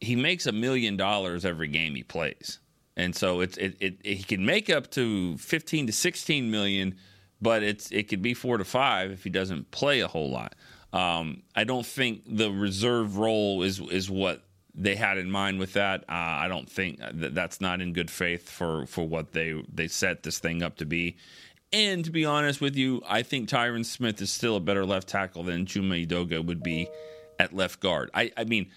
he 0.00 0.16
makes 0.16 0.46
a 0.46 0.52
million 0.52 0.96
dollars 0.96 1.44
every 1.44 1.68
game 1.68 1.94
he 1.94 2.02
plays, 2.02 2.58
and 2.96 3.16
so 3.16 3.40
it's 3.40 3.56
it, 3.56 3.76
it, 3.80 3.98
it 4.04 4.16
he 4.16 4.22
can 4.22 4.44
make 4.44 4.68
up 4.68 4.90
to 4.92 5.36
fifteen 5.38 5.86
to 5.86 5.92
sixteen 5.92 6.50
million, 6.50 6.96
but 7.40 7.62
it's 7.62 7.90
it 7.90 8.08
could 8.08 8.22
be 8.22 8.34
four 8.34 8.58
to 8.58 8.64
five 8.64 9.10
if 9.10 9.24
he 9.24 9.30
doesn't 9.30 9.70
play 9.70 10.00
a 10.00 10.08
whole 10.08 10.30
lot. 10.30 10.54
Um, 10.92 11.42
I 11.54 11.64
don't 11.64 11.86
think 11.86 12.22
the 12.26 12.50
reserve 12.50 13.16
role 13.16 13.62
is 13.62 13.80
is 13.80 14.10
what 14.10 14.42
they 14.74 14.94
had 14.94 15.16
in 15.16 15.30
mind 15.30 15.58
with 15.58 15.72
that. 15.72 16.02
Uh, 16.02 16.12
I 16.12 16.48
don't 16.48 16.68
think 16.68 16.98
that 16.98 17.34
that's 17.34 17.62
not 17.62 17.80
in 17.80 17.94
good 17.94 18.10
faith 18.10 18.48
for 18.50 18.84
for 18.86 19.08
what 19.08 19.32
they 19.32 19.62
they 19.72 19.88
set 19.88 20.22
this 20.22 20.38
thing 20.38 20.62
up 20.62 20.76
to 20.76 20.84
be. 20.84 21.16
And 21.76 22.06
to 22.06 22.10
be 22.10 22.24
honest 22.24 22.62
with 22.62 22.74
you, 22.74 23.02
I 23.06 23.20
think 23.20 23.50
Tyron 23.50 23.84
Smith 23.84 24.22
is 24.22 24.32
still 24.32 24.56
a 24.56 24.60
better 24.60 24.86
left 24.86 25.08
tackle 25.08 25.42
than 25.42 25.66
Chuma 25.66 26.06
Edoga 26.06 26.42
would 26.42 26.62
be 26.62 26.88
at 27.38 27.54
left 27.54 27.80
guard. 27.80 28.10
I, 28.14 28.32
I 28.34 28.44
mean, 28.44 28.70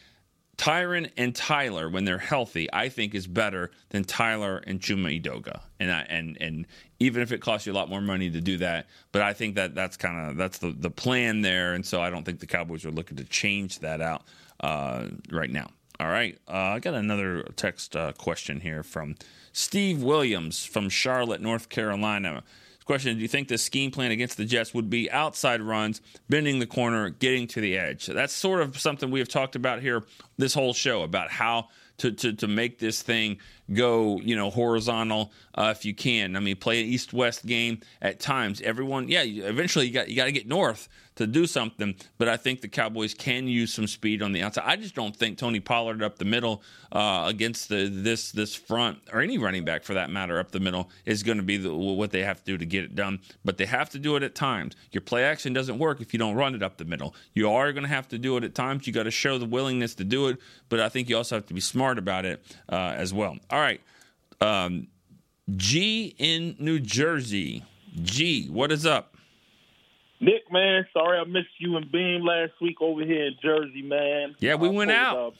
Tyron 0.57 1.09
and 1.15 1.33
Tyler, 1.33 1.89
when 1.89 2.03
they're 2.03 2.17
healthy, 2.17 2.67
I 2.73 2.89
think 2.89 3.15
is 3.15 3.25
better 3.25 3.71
than 3.91 4.03
Tyler 4.03 4.61
and 4.67 4.81
Chuma 4.81 5.17
Edoga. 5.17 5.61
And 5.79 5.89
I, 5.89 6.01
and 6.09 6.37
and 6.41 6.67
even 6.99 7.21
if 7.21 7.31
it 7.31 7.39
costs 7.39 7.65
you 7.65 7.71
a 7.71 7.73
lot 7.73 7.87
more 7.87 8.01
money 8.01 8.29
to 8.31 8.41
do 8.41 8.57
that, 8.57 8.87
but 9.13 9.21
I 9.21 9.31
think 9.31 9.55
that 9.55 9.73
that's 9.73 9.95
kind 9.95 10.31
of 10.31 10.35
that's 10.35 10.57
the 10.57 10.75
the 10.77 10.91
plan 10.91 11.39
there. 11.39 11.75
And 11.75 11.85
so 11.85 12.01
I 12.01 12.09
don't 12.09 12.25
think 12.25 12.41
the 12.41 12.47
Cowboys 12.47 12.83
are 12.83 12.91
looking 12.91 13.15
to 13.15 13.23
change 13.23 13.79
that 13.79 14.01
out 14.01 14.23
uh, 14.59 15.05
right 15.31 15.49
now. 15.49 15.69
All 16.01 16.09
right, 16.09 16.37
uh, 16.49 16.51
I 16.51 16.79
got 16.79 16.95
another 16.95 17.43
text 17.55 17.95
uh, 17.95 18.11
question 18.11 18.59
here 18.59 18.83
from 18.83 19.15
Steve 19.53 20.03
Williams 20.03 20.65
from 20.65 20.89
Charlotte, 20.89 21.39
North 21.39 21.69
Carolina. 21.69 22.43
Question 22.89 23.17
Do 23.17 23.21
you 23.21 23.27
think 23.27 23.49
the 23.49 23.59
scheme 23.59 23.91
plan 23.91 24.09
against 24.09 24.35
the 24.35 24.45
Jets 24.45 24.73
would 24.73 24.89
be 24.89 25.11
outside 25.11 25.61
runs, 25.61 26.01
bending 26.27 26.57
the 26.57 26.65
corner, 26.65 27.11
getting 27.11 27.45
to 27.49 27.61
the 27.61 27.77
edge? 27.77 28.07
That's 28.07 28.33
sort 28.33 28.61
of 28.61 28.79
something 28.79 29.11
we 29.11 29.19
have 29.19 29.27
talked 29.27 29.55
about 29.55 29.83
here 29.83 30.03
this 30.39 30.55
whole 30.55 30.73
show 30.73 31.03
about 31.03 31.29
how 31.29 31.67
to, 31.99 32.11
to, 32.11 32.33
to 32.33 32.47
make 32.47 32.79
this 32.79 33.03
thing 33.03 33.37
go, 33.71 34.19
you 34.21 34.35
know, 34.35 34.49
horizontal 34.49 35.31
uh, 35.53 35.71
if 35.77 35.85
you 35.85 35.93
can. 35.93 36.35
I 36.35 36.39
mean, 36.39 36.55
play 36.55 36.81
an 36.81 36.87
east 36.87 37.13
west 37.13 37.45
game 37.45 37.81
at 38.01 38.19
times. 38.19 38.59
Everyone, 38.59 39.07
yeah, 39.07 39.21
eventually 39.21 39.85
you 39.85 39.93
got 39.93 40.09
you 40.09 40.15
got 40.15 40.25
to 40.25 40.31
get 40.31 40.47
north 40.47 40.89
to 41.19 41.27
do 41.27 41.45
something. 41.45 41.95
But 42.17 42.29
I 42.29 42.37
think 42.37 42.61
the 42.61 42.69
Cowboys 42.69 43.13
can 43.13 43.47
use 43.47 43.73
some 43.73 43.87
speed 43.87 44.21
on 44.21 44.31
the 44.31 44.41
outside. 44.41 44.63
I 44.65 44.77
just 44.77 44.95
don't 44.95 45.13
think 45.15 45.37
Tony 45.37 45.59
Pollard 45.59 46.01
up 46.01 46.17
the 46.17 46.25
middle 46.25 46.63
uh, 46.93 47.25
against 47.27 47.67
the, 47.67 47.89
this 47.89 48.31
this 48.31 48.55
front 48.55 48.99
or 49.11 49.19
any 49.19 49.37
running 49.37 49.65
back 49.65 49.83
for 49.83 49.93
that 49.95 50.09
matter 50.09 50.39
up 50.39 50.51
the 50.51 50.61
middle 50.61 50.89
is 51.05 51.21
going 51.21 51.37
to 51.37 51.43
be 51.43 51.57
the, 51.57 51.73
what 51.73 52.11
they 52.11 52.23
have 52.23 52.39
to 52.39 52.45
do 52.45 52.57
to 52.57 52.65
get 52.65 52.85
it 52.85 52.95
done. 52.95 53.19
But 53.43 53.57
they 53.57 53.65
have 53.65 53.89
to 53.91 53.99
do 53.99 54.15
it 54.15 54.23
at 54.23 54.33
times. 54.33 54.77
Your 54.91 55.01
play 55.01 55.25
action 55.25 55.51
doesn't 55.51 55.77
work 55.77 55.99
if 55.99 56.13
you 56.13 56.19
don't 56.19 56.35
run 56.35 56.55
it 56.55 56.63
up 56.63 56.77
the 56.77 56.85
middle. 56.85 57.13
You 57.33 57.51
are 57.51 57.73
going 57.73 57.83
to 57.83 57.89
have 57.89 58.07
to 58.09 58.17
do 58.17 58.37
it 58.37 58.45
at 58.45 58.55
times. 58.55 58.87
You 58.87 58.93
got 58.93 59.03
to 59.03 59.11
show 59.11 59.37
the 59.37 59.45
willingness 59.45 59.95
to 59.95 60.05
do 60.05 60.29
it. 60.29 60.37
But 60.69 60.79
I 60.79 60.87
think 60.87 61.09
you 61.09 61.17
also 61.17 61.35
have 61.35 61.47
to 61.47 61.53
be 61.53 61.61
smart 61.61 61.97
about 61.97 62.25
it 62.25 62.41
uh, 62.71 62.93
as 62.95 63.13
well. 63.13 63.37
All 63.49 63.59
right. 63.59 63.81
Um, 64.39 64.87
G 65.57 66.15
in 66.17 66.55
New 66.59 66.79
Jersey. 66.79 67.65
G, 68.01 68.47
what 68.47 68.71
is 68.71 68.85
up? 68.85 69.15
Nick, 70.21 70.51
man, 70.51 70.85
sorry 70.93 71.17
I 71.19 71.23
missed 71.23 71.47
you 71.59 71.77
and 71.77 71.91
Beam 71.91 72.21
last 72.25 72.51
week 72.61 72.81
over 72.81 73.03
here 73.03 73.25
in 73.27 73.35
Jersey, 73.41 73.81
man. 73.81 74.35
Yeah, 74.39 74.55
we 74.55 74.67
went 74.69 74.91
out. 74.91 75.17
Up. 75.17 75.33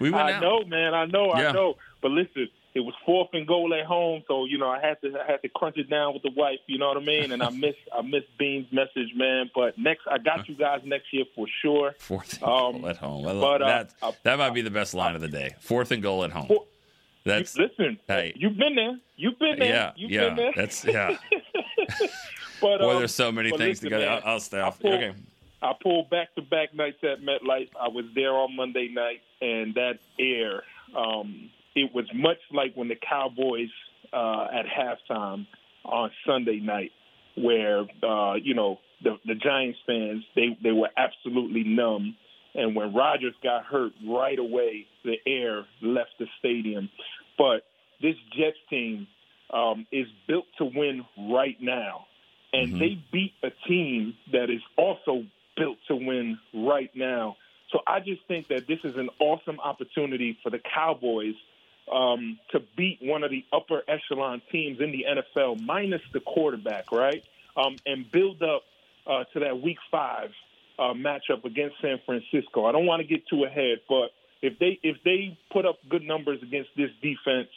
We 0.00 0.10
went 0.10 0.24
I 0.28 0.32
out. 0.34 0.42
know, 0.42 0.64
man. 0.64 0.94
I 0.94 1.06
know. 1.06 1.34
Yeah. 1.36 1.48
I 1.48 1.52
know. 1.52 1.76
But 2.02 2.10
listen, 2.10 2.48
it 2.74 2.80
was 2.80 2.92
fourth 3.06 3.28
and 3.32 3.46
goal 3.46 3.72
at 3.72 3.86
home, 3.86 4.22
so 4.28 4.44
you 4.44 4.58
know 4.58 4.68
I 4.68 4.80
had 4.80 5.00
to 5.00 5.16
I 5.18 5.30
had 5.30 5.42
to 5.42 5.48
crunch 5.48 5.76
it 5.78 5.88
down 5.88 6.12
with 6.12 6.22
the 6.22 6.30
wife. 6.36 6.58
You 6.66 6.76
know 6.78 6.88
what 6.88 6.98
I 6.98 7.00
mean? 7.00 7.32
And 7.32 7.42
I 7.42 7.48
missed 7.64 7.78
I 7.96 8.02
missed 8.02 8.26
Beam's 8.38 8.70
message, 8.72 9.12
man. 9.14 9.50
But 9.54 9.78
next, 9.78 10.02
I 10.10 10.18
got 10.18 10.48
you 10.48 10.54
guys 10.56 10.80
next 10.84 11.12
year 11.12 11.24
for 11.34 11.46
sure. 11.62 11.94
Fourth 11.98 12.34
and 12.34 12.42
Um, 12.42 12.72
goal 12.80 12.88
at 12.90 12.96
home. 12.98 13.24
But, 13.24 13.62
uh, 13.62 13.66
that, 13.66 13.94
uh, 14.02 14.12
that 14.24 14.38
might 14.38 14.50
be 14.54 14.60
the 14.62 14.70
best 14.70 14.92
line 14.92 15.14
of 15.14 15.20
the 15.22 15.28
day. 15.28 15.54
Fourth 15.60 15.90
and 15.92 16.02
goal 16.02 16.24
at 16.24 16.32
home. 16.32 16.50
That's 17.24 17.56
listen. 17.56 17.98
hey, 18.06 18.32
You've 18.36 18.56
been 18.58 18.74
there. 18.76 18.98
You've 19.16 19.38
been 19.38 19.58
there. 19.58 19.68
yeah, 19.68 19.92
You've 19.96 20.10
yeah. 20.10 20.20
been 20.28 20.36
there. 20.36 20.52
That's 20.54 20.84
yeah. 20.84 21.16
But 22.60 22.80
Boy, 22.80 22.92
um, 22.92 22.98
there's 22.98 23.14
so 23.14 23.30
many 23.32 23.50
things 23.50 23.82
listen, 23.82 23.90
to 23.90 23.90
go. 23.90 23.98
man, 23.98 24.08
I'll, 24.08 24.32
I'll 24.34 24.40
stay 24.40 24.60
off. 24.60 24.80
pulled- 24.80 24.94
okay. 24.94 25.12
I 25.62 25.72
pulled 25.82 26.10
back 26.10 26.34
to 26.34 26.42
back 26.42 26.74
nights 26.74 26.98
at 27.02 27.22
MetLife. 27.22 27.70
I 27.80 27.88
was 27.88 28.04
there 28.14 28.32
on 28.32 28.54
Monday 28.54 28.88
night, 28.92 29.22
and 29.40 29.74
that 29.74 29.98
air, 30.20 30.62
um, 30.96 31.50
it 31.74 31.94
was 31.94 32.04
much 32.14 32.38
like 32.52 32.74
when 32.74 32.88
the 32.88 32.96
Cowboys 32.96 33.70
uh, 34.12 34.46
at 34.52 34.66
halftime 34.66 35.46
on 35.84 36.10
Sunday 36.26 36.60
night, 36.60 36.92
where 37.36 37.80
uh, 38.02 38.34
you 38.34 38.54
know 38.54 38.78
the, 39.02 39.16
the 39.24 39.34
Giants 39.34 39.78
fans 39.86 40.24
they 40.34 40.56
they 40.62 40.72
were 40.72 40.90
absolutely 40.96 41.64
numb, 41.64 42.16
and 42.54 42.76
when 42.76 42.94
Rodgers 42.94 43.34
got 43.42 43.64
hurt 43.64 43.92
right 44.06 44.38
away, 44.38 44.86
the 45.04 45.16
air 45.26 45.64
left 45.80 46.10
the 46.18 46.26
stadium. 46.38 46.90
But 47.38 47.62
this 48.00 48.14
Jets 48.36 48.56
team 48.68 49.06
um, 49.52 49.86
is 49.92 50.06
built 50.26 50.46
to 50.58 50.64
win 50.64 51.04
and 52.72 52.80
they 52.80 53.02
beat 53.12 53.32
a 53.42 53.50
team 53.68 54.14
that 54.32 54.50
is 54.50 54.62
also 54.76 55.24
built 55.56 55.78
to 55.88 55.96
win 55.96 56.38
right 56.54 56.90
now. 56.94 57.36
So 57.72 57.80
I 57.86 58.00
just 58.00 58.22
think 58.28 58.48
that 58.48 58.66
this 58.68 58.78
is 58.84 58.96
an 58.96 59.08
awesome 59.18 59.58
opportunity 59.60 60.38
for 60.42 60.50
the 60.50 60.60
Cowboys 60.74 61.34
um, 61.92 62.38
to 62.52 62.60
beat 62.76 62.98
one 63.00 63.24
of 63.24 63.30
the 63.30 63.44
upper 63.52 63.82
echelon 63.88 64.42
teams 64.50 64.80
in 64.80 64.92
the 64.92 65.04
NFL, 65.08 65.60
minus 65.64 66.02
the 66.12 66.20
quarterback, 66.20 66.92
right? 66.92 67.22
Um, 67.56 67.76
and 67.86 68.10
build 68.10 68.42
up 68.42 68.62
uh, 69.06 69.24
to 69.32 69.40
that 69.40 69.60
Week 69.60 69.78
Five 69.90 70.30
uh, 70.78 70.92
matchup 70.94 71.44
against 71.44 71.76
San 71.80 72.00
Francisco. 72.04 72.66
I 72.66 72.72
don't 72.72 72.86
want 72.86 73.02
to 73.02 73.08
get 73.08 73.26
too 73.28 73.44
ahead, 73.44 73.78
but 73.88 74.10
if 74.42 74.58
they 74.58 74.78
if 74.82 74.96
they 75.04 75.38
put 75.52 75.64
up 75.64 75.78
good 75.88 76.02
numbers 76.02 76.42
against 76.42 76.70
this 76.76 76.90
defense, 77.00 77.48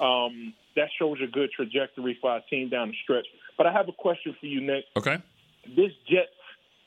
um, 0.00 0.54
that 0.78 0.88
shows 0.98 1.18
a 1.22 1.26
good 1.26 1.50
trajectory 1.54 2.16
for 2.20 2.30
our 2.30 2.40
team 2.48 2.68
down 2.70 2.88
the 2.88 2.94
stretch. 3.02 3.26
But 3.56 3.66
I 3.66 3.72
have 3.72 3.88
a 3.88 3.92
question 3.92 4.36
for 4.38 4.46
you, 4.46 4.60
Nick. 4.60 4.84
Okay. 4.96 5.18
This 5.76 5.92
Jets 6.08 6.30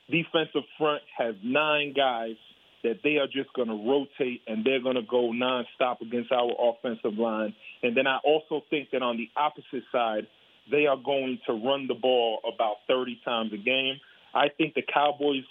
defensive 0.10 0.64
front 0.78 1.02
has 1.18 1.36
nine 1.44 1.94
guys 1.96 2.36
that 2.84 3.00
they 3.04 3.18
are 3.18 3.28
just 3.28 3.54
going 3.54 3.68
to 3.68 3.76
rotate 3.76 4.42
and 4.48 4.66
they're 4.66 4.82
going 4.82 4.96
to 4.96 5.04
go 5.04 5.32
nonstop 5.32 6.02
against 6.02 6.32
our 6.32 6.52
offensive 6.60 7.18
line. 7.18 7.54
And 7.84 7.96
then 7.96 8.08
I 8.08 8.18
also 8.24 8.64
think 8.70 8.90
that 8.92 9.04
on 9.04 9.18
the 9.18 9.30
opposite 9.36 9.84
side, 9.92 10.28
they 10.70 10.88
are 10.88 10.98
going 10.98 11.40
to 11.48 11.54
run 11.54 11.88
the 11.88 11.94
ball 11.94 12.40
about 12.52 12.78
30 12.88 13.22
times 13.24 13.52
a 13.54 13.58
game. 13.58 14.00
I 14.34 14.48
think 14.58 14.74
the 14.74 14.82
Cowboys' 14.82 15.44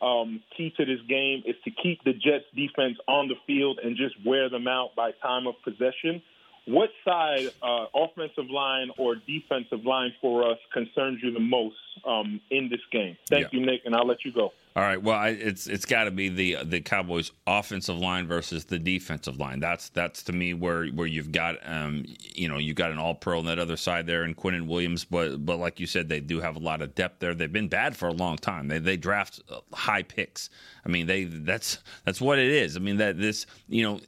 um, 0.00 0.40
key 0.56 0.72
to 0.76 0.84
this 0.84 1.00
game 1.08 1.42
is 1.44 1.56
to 1.64 1.70
keep 1.70 2.02
the 2.04 2.12
Jets 2.12 2.44
defense 2.54 2.96
on 3.06 3.28
the 3.28 3.34
field 3.46 3.80
and 3.82 3.96
just 3.96 4.14
wear 4.24 4.48
them 4.48 4.68
out 4.68 4.94
by 4.96 5.10
time 5.22 5.46
of 5.46 5.54
possession. 5.64 6.22
What 6.68 6.90
side, 7.02 7.48
uh, 7.62 7.86
offensive 7.94 8.50
line 8.50 8.90
or 8.98 9.16
defensive 9.16 9.86
line 9.86 10.12
for 10.20 10.50
us, 10.50 10.58
concerns 10.70 11.20
you 11.22 11.32
the 11.32 11.40
most 11.40 11.76
um, 12.06 12.42
in 12.50 12.68
this 12.68 12.82
game? 12.92 13.16
Thank 13.26 13.54
you, 13.54 13.64
Nick, 13.64 13.82
and 13.86 13.96
I'll 13.96 14.06
let 14.06 14.22
you 14.22 14.32
go. 14.32 14.52
All 14.76 14.82
right. 14.82 15.02
Well, 15.02 15.16
I, 15.16 15.30
it's 15.30 15.66
it's 15.66 15.86
got 15.86 16.04
to 16.04 16.10
be 16.10 16.28
the 16.28 16.58
the 16.62 16.82
Cowboys' 16.82 17.32
offensive 17.46 17.96
line 17.96 18.26
versus 18.26 18.66
the 18.66 18.78
defensive 18.78 19.38
line. 19.38 19.60
That's 19.60 19.88
that's 19.88 20.22
to 20.24 20.32
me 20.32 20.52
where 20.52 20.86
where 20.88 21.06
you've 21.06 21.32
got 21.32 21.56
um 21.64 22.04
you 22.34 22.48
know 22.48 22.58
you've 22.58 22.76
got 22.76 22.90
an 22.90 22.98
All 22.98 23.14
Pro 23.14 23.38
on 23.38 23.46
that 23.46 23.58
other 23.58 23.78
side 23.78 24.06
there 24.06 24.24
and 24.24 24.36
Quinnen 24.36 24.66
Williams, 24.66 25.06
but 25.06 25.44
but 25.44 25.56
like 25.56 25.80
you 25.80 25.86
said, 25.86 26.10
they 26.10 26.20
do 26.20 26.38
have 26.38 26.54
a 26.54 26.60
lot 26.60 26.82
of 26.82 26.94
depth 26.94 27.18
there. 27.20 27.34
They've 27.34 27.50
been 27.50 27.68
bad 27.68 27.96
for 27.96 28.08
a 28.08 28.12
long 28.12 28.36
time. 28.36 28.68
They 28.68 28.78
they 28.78 28.98
draft 28.98 29.40
uh, 29.50 29.60
high 29.72 30.02
picks. 30.02 30.50
I 30.84 30.90
mean 30.90 31.06
they 31.06 31.24
that's 31.24 31.78
that's 32.04 32.20
what 32.20 32.38
it 32.38 32.50
is. 32.50 32.76
I 32.76 32.80
mean 32.80 32.98
that 32.98 33.18
this 33.18 33.46
you 33.68 33.82
know 33.82 34.00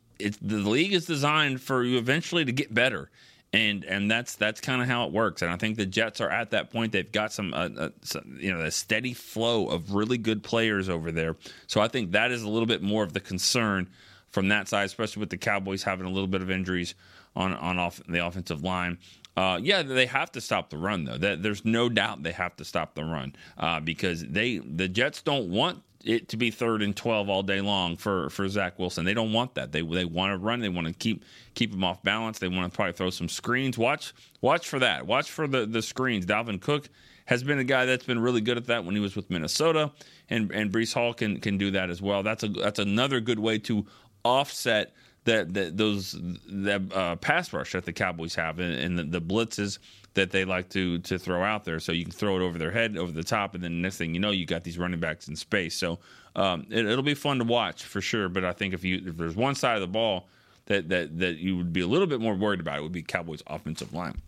the 0.42 0.58
league 0.58 0.92
is 0.92 1.06
designed 1.06 1.60
for 1.60 1.82
you 1.84 1.98
eventually 1.98 2.44
to 2.44 2.52
get 2.52 2.72
better 2.72 3.10
and 3.52 3.84
and 3.84 4.10
that's 4.10 4.36
that's 4.36 4.60
kind 4.60 4.80
of 4.80 4.88
how 4.88 5.06
it 5.06 5.12
works. 5.12 5.42
And 5.42 5.50
I 5.50 5.56
think 5.56 5.76
the 5.76 5.86
Jets 5.86 6.20
are 6.20 6.30
at 6.30 6.50
that 6.50 6.70
point. 6.70 6.92
They've 6.92 7.10
got 7.10 7.32
some, 7.32 7.52
uh, 7.52 7.68
uh, 7.76 7.90
some, 8.02 8.38
you 8.40 8.52
know, 8.52 8.60
a 8.60 8.70
steady 8.70 9.12
flow 9.12 9.68
of 9.68 9.94
really 9.94 10.18
good 10.18 10.42
players 10.42 10.88
over 10.88 11.10
there. 11.10 11.36
So 11.66 11.80
I 11.80 11.88
think 11.88 12.12
that 12.12 12.30
is 12.30 12.42
a 12.42 12.48
little 12.48 12.66
bit 12.66 12.82
more 12.82 13.02
of 13.02 13.12
the 13.12 13.20
concern 13.20 13.88
from 14.28 14.48
that 14.48 14.68
side, 14.68 14.84
especially 14.84 15.20
with 15.20 15.30
the 15.30 15.36
Cowboys 15.36 15.82
having 15.82 16.06
a 16.06 16.10
little 16.10 16.28
bit 16.28 16.42
of 16.42 16.50
injuries 16.50 16.94
on 17.34 17.52
on 17.54 17.78
off 17.78 18.00
the 18.08 18.24
offensive 18.24 18.62
line. 18.62 18.98
Uh, 19.36 19.58
yeah, 19.60 19.82
they 19.82 20.06
have 20.06 20.30
to 20.32 20.40
stop 20.40 20.70
the 20.70 20.76
run 20.76 21.04
though. 21.04 21.18
That, 21.18 21.42
there's 21.42 21.64
no 21.64 21.88
doubt 21.88 22.22
they 22.22 22.32
have 22.32 22.56
to 22.56 22.64
stop 22.64 22.94
the 22.94 23.04
run 23.04 23.34
uh, 23.58 23.80
because 23.80 24.24
they 24.24 24.58
the 24.58 24.86
Jets 24.86 25.22
don't 25.22 25.50
want 25.50 25.82
it 26.04 26.28
to 26.30 26.36
be 26.36 26.50
third 26.50 26.82
and 26.82 26.96
twelve 26.96 27.28
all 27.28 27.42
day 27.42 27.60
long 27.60 27.96
for 27.96 28.30
for 28.30 28.48
Zach 28.48 28.78
Wilson. 28.78 29.04
They 29.04 29.14
don't 29.14 29.32
want 29.32 29.54
that. 29.54 29.72
They 29.72 29.82
they 29.82 30.04
want 30.04 30.32
to 30.32 30.38
run. 30.38 30.60
They 30.60 30.68
want 30.68 30.86
to 30.86 30.92
keep 30.92 31.24
keep 31.54 31.72
him 31.72 31.84
off 31.84 32.02
balance. 32.02 32.38
They 32.38 32.48
want 32.48 32.72
to 32.72 32.74
probably 32.74 32.92
throw 32.92 33.10
some 33.10 33.28
screens. 33.28 33.76
Watch 33.76 34.12
watch 34.40 34.68
for 34.68 34.78
that. 34.78 35.06
Watch 35.06 35.30
for 35.30 35.46
the 35.46 35.66
the 35.66 35.82
screens. 35.82 36.26
Dalvin 36.26 36.60
Cook 36.60 36.88
has 37.26 37.42
been 37.42 37.58
a 37.58 37.64
guy 37.64 37.84
that's 37.84 38.04
been 38.04 38.18
really 38.18 38.40
good 38.40 38.56
at 38.56 38.66
that 38.66 38.84
when 38.84 38.94
he 38.94 39.00
was 39.00 39.14
with 39.14 39.30
Minnesota, 39.30 39.92
and 40.28 40.50
and 40.50 40.72
Breece 40.72 40.94
Hall 40.94 41.14
can 41.14 41.38
can 41.40 41.58
do 41.58 41.70
that 41.72 41.90
as 41.90 42.00
well. 42.02 42.22
That's 42.22 42.42
a 42.42 42.48
that's 42.48 42.78
another 42.78 43.20
good 43.20 43.38
way 43.38 43.58
to 43.58 43.86
offset 44.24 44.92
that, 45.30 45.54
that 45.54 45.76
those 45.76 46.16
that 46.48 46.92
uh, 46.92 47.16
pass 47.16 47.52
rush 47.52 47.72
that 47.72 47.84
the 47.84 47.92
Cowboys 47.92 48.34
have 48.34 48.58
and, 48.58 48.74
and 48.74 48.98
the, 48.98 49.04
the 49.04 49.20
blitzes 49.20 49.78
that 50.14 50.30
they 50.32 50.44
like 50.44 50.68
to 50.70 50.98
to 51.00 51.18
throw 51.18 51.42
out 51.42 51.64
there. 51.64 51.78
So 51.80 51.92
you 51.92 52.04
can 52.04 52.12
throw 52.12 52.36
it 52.36 52.42
over 52.42 52.58
their 52.58 52.72
head, 52.72 52.96
over 52.96 53.12
the 53.12 53.22
top, 53.22 53.54
and 53.54 53.62
then 53.62 53.72
the 53.72 53.82
next 53.82 53.96
thing 53.96 54.12
you 54.12 54.20
know, 54.20 54.30
you 54.30 54.44
got 54.44 54.64
these 54.64 54.78
running 54.78 55.00
backs 55.00 55.28
in 55.28 55.36
space. 55.36 55.76
So 55.76 56.00
um, 56.34 56.66
it, 56.70 56.84
it'll 56.84 57.04
be 57.04 57.14
fun 57.14 57.38
to 57.38 57.44
watch 57.44 57.84
for 57.84 58.00
sure. 58.00 58.28
But 58.28 58.44
I 58.44 58.52
think 58.52 58.74
if 58.74 58.84
you 58.84 59.02
if 59.06 59.16
there's 59.16 59.36
one 59.36 59.54
side 59.54 59.76
of 59.76 59.80
the 59.80 59.86
ball 59.86 60.28
that 60.66 60.88
that 60.88 61.18
that 61.20 61.38
you 61.38 61.56
would 61.56 61.72
be 61.72 61.80
a 61.80 61.86
little 61.86 62.08
bit 62.08 62.20
more 62.20 62.34
worried 62.34 62.60
about, 62.60 62.78
it 62.78 62.82
would 62.82 62.92
be 62.92 63.02
Cowboys 63.02 63.42
offensive 63.46 63.94
line. 63.94 64.20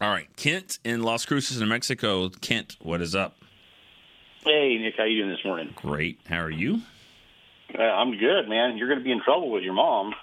All 0.00 0.10
right, 0.10 0.28
Kent 0.36 0.78
in 0.84 1.02
Las 1.02 1.24
Cruces, 1.24 1.60
New 1.60 1.66
Mexico. 1.66 2.28
Kent, 2.28 2.76
what 2.80 3.00
is 3.00 3.14
up? 3.14 3.36
Hey, 4.44 4.78
Nick, 4.78 4.94
how 4.96 5.04
you 5.04 5.18
doing 5.22 5.30
this 5.30 5.44
morning? 5.44 5.72
Great. 5.74 6.20
How 6.26 6.40
are 6.40 6.50
you? 6.50 6.82
Uh, 7.76 7.82
I'm 7.82 8.16
good, 8.16 8.48
man. 8.48 8.76
You're 8.76 8.88
going 8.88 8.98
to 9.00 9.04
be 9.04 9.12
in 9.12 9.20
trouble 9.22 9.50
with 9.50 9.62
your 9.62 9.74
mom. 9.74 10.14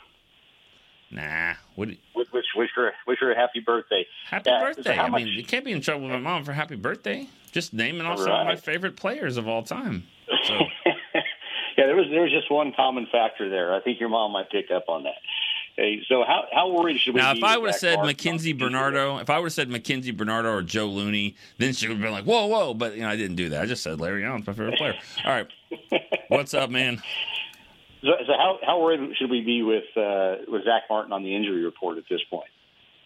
Nah. 1.12 1.54
What? 1.76 1.89
Wish, 2.16 2.28
wish, 2.34 2.46
wish 2.56 2.70
her, 2.76 2.91
wish 3.08 3.20
her 3.20 3.32
a 3.32 3.36
happy 3.36 3.60
birthday. 3.60 4.06
Happy 4.28 4.50
Yeah, 4.50 4.60
birthday! 4.62 4.96
how 4.96 5.04
I 5.06 5.10
much- 5.10 5.24
mean, 5.24 5.34
you 5.34 5.43
can't 5.43 5.64
be 5.64 5.72
in 5.72 5.82
trouble 5.82 6.04
with 6.04 6.12
my 6.12 6.20
mom 6.20 6.43
for 6.43 6.52
happy 6.54 6.76
birthday. 6.76 7.28
Just 7.52 7.74
naming 7.74 8.06
off 8.06 8.20
some 8.20 8.32
of 8.32 8.46
my 8.48 8.56
favorite 8.56 8.98
players 8.98 9.38
of 9.38 9.48
all 9.48 9.64
time. 9.64 10.04
So 10.43 10.54
yeah, 11.16 11.86
there 11.86 11.96
was 11.96 12.08
there 12.10 12.22
was 12.24 12.32
just 12.32 12.52
one 12.52 12.74
common 12.76 13.08
factor 13.12 13.50
there. 13.50 13.74
I 13.74 13.80
think 13.80 14.00
your 14.00 14.10
mom 14.10 14.32
might 14.34 14.50
pick 14.50 14.72
up 14.72 14.86
on 14.89 15.04
that. 15.04 15.14
Hey, 15.78 16.02
so 16.10 16.24
how 16.28 16.46
how 16.52 16.70
worried 16.72 17.00
should 17.00 17.14
we 17.14 17.22
Now, 17.22 17.32
be? 17.34 17.39
if 17.39 17.43
I 17.46 17.58
would 17.58 17.70
have 17.70 17.80
said? 17.80 18.00
Mackenzy 18.00 18.58
Bernadeau, 18.58 19.22
if 19.22 19.30
I 19.30 19.38
would 19.39 19.46
have 19.46 19.54
said 19.54 19.70
Mackenzy 19.70 20.12
Bernadeau 20.14 20.52
or 20.54 20.62
Joe 20.64 20.88
Looney, 20.88 21.36
then 21.60 21.72
she 21.74 21.88
would 21.88 21.96
have 21.98 22.04
been 22.04 22.12
like, 22.12 22.26
"Whoa, 22.26 22.46
whoa!" 22.48 22.74
But 22.74 22.96
you 22.96 23.04
know, 23.04 23.10
I 23.10 23.16
didn't 23.16 23.36
do 23.38 23.50
that. 23.50 23.62
I 23.62 23.66
just 23.68 23.84
said 23.84 24.02
Larry 24.02 24.26
Allen's 24.26 24.46
my 24.48 24.54
favorite 24.54 24.78
player. 24.78 24.96
All 25.26 25.32
right, 25.32 25.48
what's 26.28 26.54
up, 26.54 26.70
man? 26.70 27.02
So, 28.06 28.12
so 28.28 28.34
how 28.38 28.60
how 28.64 28.82
worried 28.82 29.16
should 29.18 29.32
we 29.32 29.41
be 29.41 29.64
with 29.64 29.86
uh, 29.97 30.36
with 30.47 30.64
Zack 30.64 30.84
Martin 30.89 31.12
on 31.12 31.24
the 31.24 31.36
injury 31.36 31.64
report 31.64 31.97
at 31.97 32.03
this 32.10 32.22
point? 32.30 32.49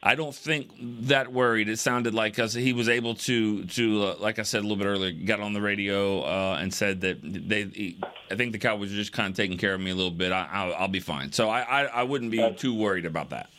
I 0.01 0.15
don't 0.15 0.35
think 0.35 0.71
that 1.07 1.31
worried. 1.31 1.69
It 1.69 1.79
sounded 1.79 2.13
like 2.13 2.33
because 2.33 2.53
he 2.53 2.73
was 2.73 2.89
able 2.89 3.15
to 3.15 3.63
to 3.63 4.03
uh, 4.03 4.15
like 4.19 4.39
I 4.39 4.43
said 4.43 4.59
a 4.59 4.63
little 4.63 4.77
bit 4.77 4.87
earlier, 4.87 5.11
got 5.11 5.39
on 5.39 5.53
the 5.53 5.61
radio 5.61 6.21
uh, 6.21 6.57
and 6.59 6.73
said 6.73 7.01
that 7.01 7.19
they. 7.23 7.63
He, 7.63 7.97
I 8.29 8.35
think 8.35 8.51
the 8.51 8.59
Cowboys 8.59 8.91
are 8.91 8.95
just 8.95 9.13
kind 9.13 9.31
of 9.31 9.37
taking 9.37 9.57
care 9.57 9.73
of 9.73 9.79
me 9.79 9.91
a 9.91 9.95
little 9.95 10.11
bit. 10.11 10.31
I, 10.31 10.47
I'll, 10.51 10.73
I'll 10.75 10.87
be 10.87 10.99
fine. 10.99 11.31
So 11.31 11.49
I, 11.49 11.61
I 11.61 11.83
I 11.85 12.03
wouldn't 12.03 12.31
be 12.31 12.53
too 12.57 12.75
worried 12.75 13.05
about 13.05 13.29
that. 13.29 13.49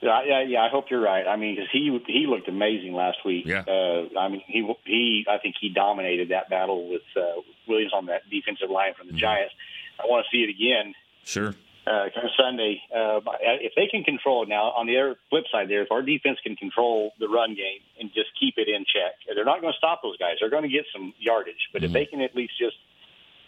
Yeah, 0.00 0.22
yeah, 0.24 0.42
yeah. 0.42 0.60
I 0.62 0.68
hope 0.68 0.86
you're 0.90 1.00
right. 1.00 1.26
I 1.26 1.36
mean, 1.36 1.56
because 1.56 1.70
he 1.72 1.96
he 2.06 2.26
looked 2.28 2.48
amazing 2.48 2.94
last 2.94 3.18
week. 3.24 3.46
Yeah. 3.46 3.64
Uh, 3.66 4.18
I 4.18 4.28
mean, 4.28 4.42
he 4.46 4.74
he. 4.84 5.26
I 5.28 5.38
think 5.38 5.56
he 5.60 5.70
dominated 5.70 6.28
that 6.30 6.50
battle 6.50 6.88
with 6.88 7.02
uh, 7.16 7.40
Williams 7.66 7.92
on 7.92 8.06
that 8.06 8.28
defensive 8.30 8.70
line 8.70 8.94
from 8.94 9.08
the 9.08 9.12
Giants. 9.14 9.54
I 9.98 10.06
want 10.06 10.24
to 10.24 10.36
see 10.36 10.42
it 10.42 10.50
again 10.50 10.94
Sure. 11.24 11.54
uh, 11.86 12.08
Sunday. 12.38 12.82
Uh, 12.94 13.20
if 13.60 13.72
they 13.76 13.86
can 13.86 14.04
control 14.04 14.42
it 14.44 14.48
now, 14.48 14.70
on 14.76 14.86
the 14.86 14.96
other 14.98 15.16
flip 15.30 15.44
side, 15.50 15.68
there, 15.68 15.82
if 15.82 15.90
our 15.90 16.02
defense 16.02 16.38
can 16.42 16.56
control 16.56 17.12
the 17.18 17.28
run 17.28 17.54
game 17.54 17.80
and 18.00 18.10
just 18.14 18.30
keep 18.38 18.54
it 18.58 18.68
in 18.68 18.84
check, 18.84 19.14
they're 19.34 19.44
not 19.44 19.60
going 19.60 19.72
to 19.72 19.76
stop 19.78 20.00
those 20.02 20.16
guys. 20.18 20.36
They're 20.40 20.50
going 20.50 20.62
to 20.64 20.68
get 20.68 20.84
some 20.92 21.12
yardage, 21.18 21.68
but 21.72 21.82
if 21.84 21.92
they 21.92 22.06
can 22.06 22.20
at 22.20 22.34
least 22.36 22.52
just 22.58 22.76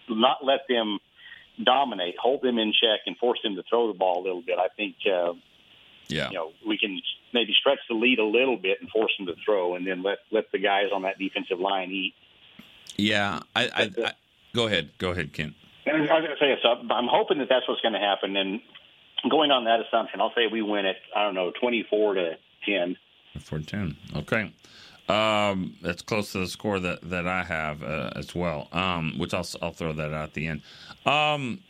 not 0.09 0.45
let 0.45 0.61
them 0.69 0.99
dominate, 1.63 2.17
hold 2.19 2.43
them 2.43 2.59
in 2.59 2.73
check, 2.73 3.01
and 3.07 3.17
force 3.19 3.39
them 3.43 3.55
to 3.57 3.63
throw 3.69 3.89
the 3.93 3.99
ball 3.99 4.23
a 4.23 4.25
little 4.25 4.43
bit, 4.43 4.59
I 4.59 4.69
think. 4.77 4.97
Uh, 5.07 5.35
Yeah. 6.09 6.29
You 6.31 6.35
know, 6.35 6.53
we 6.67 6.77
can 6.79 7.01
maybe 7.33 7.53
stretch 7.53 7.79
the 7.89 7.95
lead 7.95 8.19
a 8.19 8.25
little 8.25 8.57
bit 8.57 8.81
and 8.81 8.91
force 8.91 9.13
them 9.17 9.27
to 9.27 9.35
throw, 9.45 9.77
and 9.77 9.87
then 9.87 10.03
let 10.03 10.19
let 10.33 10.51
the 10.51 10.59
guys 10.59 10.87
on 10.93 11.03
that 11.03 11.19
defensive 11.19 11.61
line 11.61 11.91
eat. 11.93 12.15
Yeah. 12.97 13.41
I, 13.55 13.63
I, 13.67 13.83
I 14.09 14.13
go 14.53 14.67
ahead. 14.67 14.91
Go 14.99 15.11
ahead, 15.13 15.33
Kent. 15.33 15.55
And 15.95 16.11
I 16.11 16.21
was 16.21 16.25
going 16.27 16.37
to 16.37 16.41
say, 16.41 16.57
so 16.63 16.95
I'm 16.95 17.09
hoping 17.09 17.39
that 17.39 17.49
that's 17.49 17.67
what's 17.69 17.81
going 17.81 17.95
to 17.95 18.01
happen. 18.01 18.37
And 18.37 18.61
going 19.31 19.51
on 19.51 19.65
that 19.65 19.81
assumption, 19.81 20.21
I'll 20.21 20.33
say 20.35 20.47
we 20.51 20.63
win 20.63 20.87
it. 20.87 20.97
I 21.15 21.25
don't 21.25 21.35
know, 21.35 21.53
24 21.61 22.15
to 22.15 22.39
10. 22.67 22.97
Four 23.39 23.61
ten. 23.61 23.97
Okay. 24.17 24.53
Um, 25.09 25.77
that's 25.83 26.03
close 26.03 26.33
to 26.33 26.39
the 26.39 26.47
score 26.49 26.79
that, 26.81 27.09
that 27.11 27.27
I 27.27 27.43
have 27.43 27.83
uh, 27.83 28.11
as 28.17 28.35
well. 28.35 28.69
Um, 28.73 29.19
which 29.19 29.35
I'll 29.35 29.47
I'll 29.63 29.73
throw 29.73 29.93
that 29.93 30.13
out 30.13 30.25
at 30.25 30.35
the 30.35 30.47
end. 30.47 30.63
Um, 31.07 31.61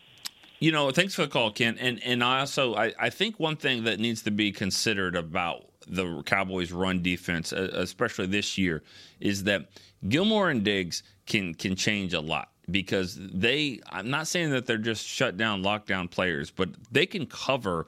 you 0.59 0.73
know, 0.73 0.91
thanks 0.91 1.15
for 1.15 1.23
the 1.23 1.29
call, 1.29 1.51
Ken. 1.51 1.77
And 1.79 2.03
and 2.03 2.23
I 2.23 2.41
also 2.41 2.75
I, 2.75 2.93
I 2.99 3.11
think 3.11 3.39
one 3.39 3.57
thing 3.57 3.85
that 3.85 3.99
needs 3.99 4.23
to 4.23 4.31
be 4.31 4.53
considered 4.53 5.17
about 5.17 5.65
the 5.87 6.23
Cowboys' 6.23 6.73
run 6.73 7.03
defense, 7.03 7.53
especially 7.53 8.27
this 8.27 8.59
year, 8.59 8.83
is 9.21 9.45
that 9.45 9.69
Gilmore 10.09 10.51
and 10.51 10.63
Diggs 10.63 11.03
can 11.27 11.55
can 11.55 11.77
change 11.77 12.13
a 12.15 12.21
lot 12.21 12.51
because 12.71 13.19
they. 13.21 13.81
I'm 13.91 14.11
not 14.11 14.27
saying 14.27 14.51
that 14.51 14.67
they're 14.67 14.79
just 14.79 15.07
shut 15.07 15.37
down, 15.37 15.63
lockdown 15.63 16.11
players, 16.11 16.51
but 16.51 16.71
they 16.91 17.07
can 17.07 17.27
cover 17.27 17.87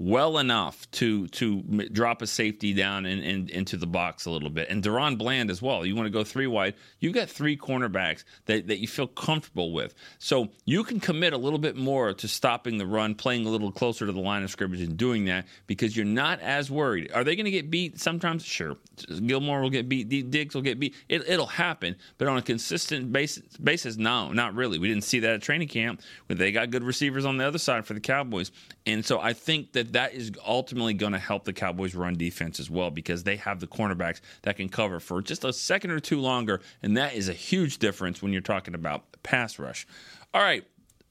well 0.00 0.38
enough 0.38 0.90
to 0.92 1.28
to 1.28 1.60
drop 1.92 2.22
a 2.22 2.26
safety 2.26 2.72
down 2.72 3.04
and, 3.04 3.22
and 3.22 3.50
into 3.50 3.76
the 3.76 3.86
box 3.86 4.24
a 4.24 4.30
little 4.30 4.48
bit. 4.48 4.70
And 4.70 4.82
DaRon 4.82 5.18
Bland 5.18 5.50
as 5.50 5.60
well. 5.60 5.84
You 5.84 5.94
want 5.94 6.06
to 6.06 6.10
go 6.10 6.24
three 6.24 6.46
wide. 6.46 6.74
You've 7.00 7.12
got 7.12 7.28
three 7.28 7.54
cornerbacks 7.54 8.24
that, 8.46 8.66
that 8.68 8.78
you 8.78 8.88
feel 8.88 9.06
comfortable 9.06 9.72
with. 9.72 9.94
So 10.18 10.48
you 10.64 10.84
can 10.84 11.00
commit 11.00 11.34
a 11.34 11.36
little 11.36 11.58
bit 11.58 11.76
more 11.76 12.14
to 12.14 12.28
stopping 12.28 12.78
the 12.78 12.86
run, 12.86 13.14
playing 13.14 13.44
a 13.44 13.50
little 13.50 13.70
closer 13.70 14.06
to 14.06 14.12
the 14.12 14.20
line 14.20 14.42
of 14.42 14.50
scrimmage 14.50 14.80
and 14.80 14.96
doing 14.96 15.26
that 15.26 15.46
because 15.66 15.94
you're 15.94 16.06
not 16.06 16.40
as 16.40 16.70
worried. 16.70 17.12
Are 17.12 17.22
they 17.22 17.36
going 17.36 17.44
to 17.44 17.50
get 17.50 17.70
beat 17.70 18.00
sometimes? 18.00 18.42
Sure. 18.42 18.78
Gilmore 19.26 19.60
will 19.60 19.70
get 19.70 19.86
beat. 19.86 20.08
Diggs 20.30 20.54
will 20.54 20.62
get 20.62 20.80
beat. 20.80 20.94
It, 21.10 21.28
it'll 21.28 21.46
happen. 21.46 21.94
But 22.16 22.28
on 22.28 22.38
a 22.38 22.42
consistent 22.42 23.12
basis, 23.12 23.44
basis, 23.58 23.98
no, 23.98 24.32
not 24.32 24.54
really. 24.54 24.78
We 24.78 24.88
didn't 24.88 25.04
see 25.04 25.20
that 25.20 25.34
at 25.34 25.42
training 25.42 25.68
camp 25.68 26.00
they 26.28 26.52
got 26.52 26.70
good 26.70 26.84
receivers 26.84 27.24
on 27.24 27.36
the 27.36 27.46
other 27.46 27.58
side 27.58 27.84
for 27.84 27.92
the 27.92 28.00
Cowboys. 28.00 28.50
And 28.86 29.04
so 29.04 29.20
I 29.20 29.34
think 29.34 29.72
that 29.72 29.89
that 29.92 30.14
is 30.14 30.32
ultimately 30.46 30.94
going 30.94 31.12
to 31.12 31.18
help 31.18 31.44
the 31.44 31.52
Cowboys 31.52 31.94
run 31.94 32.14
defense 32.16 32.60
as 32.60 32.70
well 32.70 32.90
because 32.90 33.24
they 33.24 33.36
have 33.36 33.60
the 33.60 33.66
cornerbacks 33.66 34.20
that 34.42 34.56
can 34.56 34.68
cover 34.68 35.00
for 35.00 35.20
just 35.22 35.44
a 35.44 35.52
second 35.52 35.90
or 35.90 36.00
two 36.00 36.20
longer. 36.20 36.60
And 36.82 36.96
that 36.96 37.14
is 37.14 37.28
a 37.28 37.32
huge 37.32 37.78
difference 37.78 38.22
when 38.22 38.32
you're 38.32 38.40
talking 38.42 38.74
about 38.74 39.04
pass 39.22 39.58
rush. 39.58 39.86
All 40.34 40.42
right. 40.42 40.64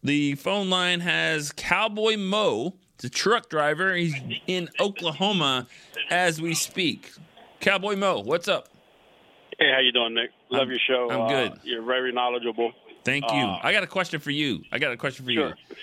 The 0.04 0.36
phone 0.36 0.70
line 0.70 1.02
has 1.02 1.52
Cowboy 1.52 2.16
Mo, 2.18 2.76
the 3.00 3.10
truck 3.10 3.50
driver. 3.50 3.94
He's 3.96 4.16
in 4.48 4.70
Oklahoma 4.80 5.68
as 6.10 6.42
we 6.42 6.54
speak. 6.54 7.12
Cowboy 7.60 7.98
Mo, 7.98 8.20
what's 8.22 8.48
up? 8.48 8.70
Hey, 9.60 9.72
how 9.74 9.80
you 9.82 9.92
doing, 9.92 10.14
Nick? 10.14 10.30
Love 10.50 10.62
I'm- 10.62 10.70
your 10.70 10.80
show. 10.80 11.10
I'm 11.12 11.22
Uh, 11.22 11.28
good. 11.28 11.60
You're 11.64 11.82
very 11.82 12.14
knowledgeable. 12.14 12.72
Thank 13.04 13.26
you. 13.32 13.38
Uh, 13.40 13.60
I 13.62 13.74
got 13.74 13.84
a 13.84 13.88
question 13.88 14.20
for 14.22 14.32
you. 14.32 14.64
I 14.72 14.80
got 14.80 14.92
a 14.94 14.98
question 14.98 15.26
for 15.26 15.32
Sure. 15.32 15.50
you. 15.70 15.76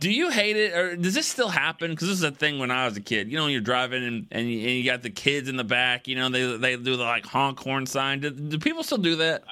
Do 0.00 0.10
you 0.10 0.30
hate 0.30 0.56
it, 0.56 0.72
or 0.72 0.96
does 0.96 1.14
this 1.14 1.26
still 1.26 1.48
happen? 1.50 1.90
Because 1.90 2.08
this 2.08 2.16
is 2.16 2.22
a 2.24 2.30
thing 2.30 2.58
when 2.58 2.70
I 2.70 2.86
was 2.86 2.96
a 2.96 3.02
kid. 3.02 3.30
You 3.30 3.36
know, 3.36 3.44
when 3.44 3.52
you're 3.52 3.60
driving 3.60 4.02
and, 4.02 4.26
and, 4.30 4.50
you, 4.50 4.58
and 4.60 4.70
you 4.70 4.84
got 4.84 5.02
the 5.02 5.10
kids 5.10 5.48
in 5.48 5.56
the 5.56 5.64
back. 5.64 6.08
You 6.08 6.16
know, 6.16 6.30
they 6.30 6.56
they 6.56 6.76
do 6.76 6.96
the 6.96 7.04
like 7.04 7.26
honk 7.26 7.58
horn 7.60 7.84
sign. 7.84 8.20
Do, 8.20 8.30
do 8.30 8.58
people 8.58 8.82
still 8.82 8.98
do 8.98 9.16
that? 9.16 9.42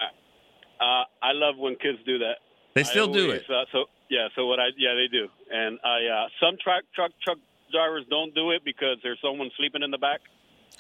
Uh, 0.80 1.04
I 1.22 1.32
love 1.32 1.56
when 1.58 1.76
kids 1.76 1.98
do 2.06 2.18
that. 2.20 2.36
They 2.74 2.84
still 2.84 3.12
do 3.12 3.30
it. 3.30 3.44
Uh, 3.48 3.64
so 3.72 3.84
yeah, 4.08 4.28
so 4.34 4.46
what 4.46 4.58
I 4.58 4.68
yeah 4.78 4.94
they 4.94 5.08
do, 5.12 5.28
and 5.52 5.78
I 5.84 6.06
uh, 6.24 6.28
some 6.40 6.56
truck 6.62 6.84
truck 6.94 7.10
truck 7.22 7.38
drivers 7.70 8.04
don't 8.08 8.34
do 8.34 8.50
it 8.52 8.62
because 8.64 8.96
there's 9.02 9.18
someone 9.20 9.50
sleeping 9.58 9.82
in 9.82 9.90
the 9.90 9.98
back. 9.98 10.20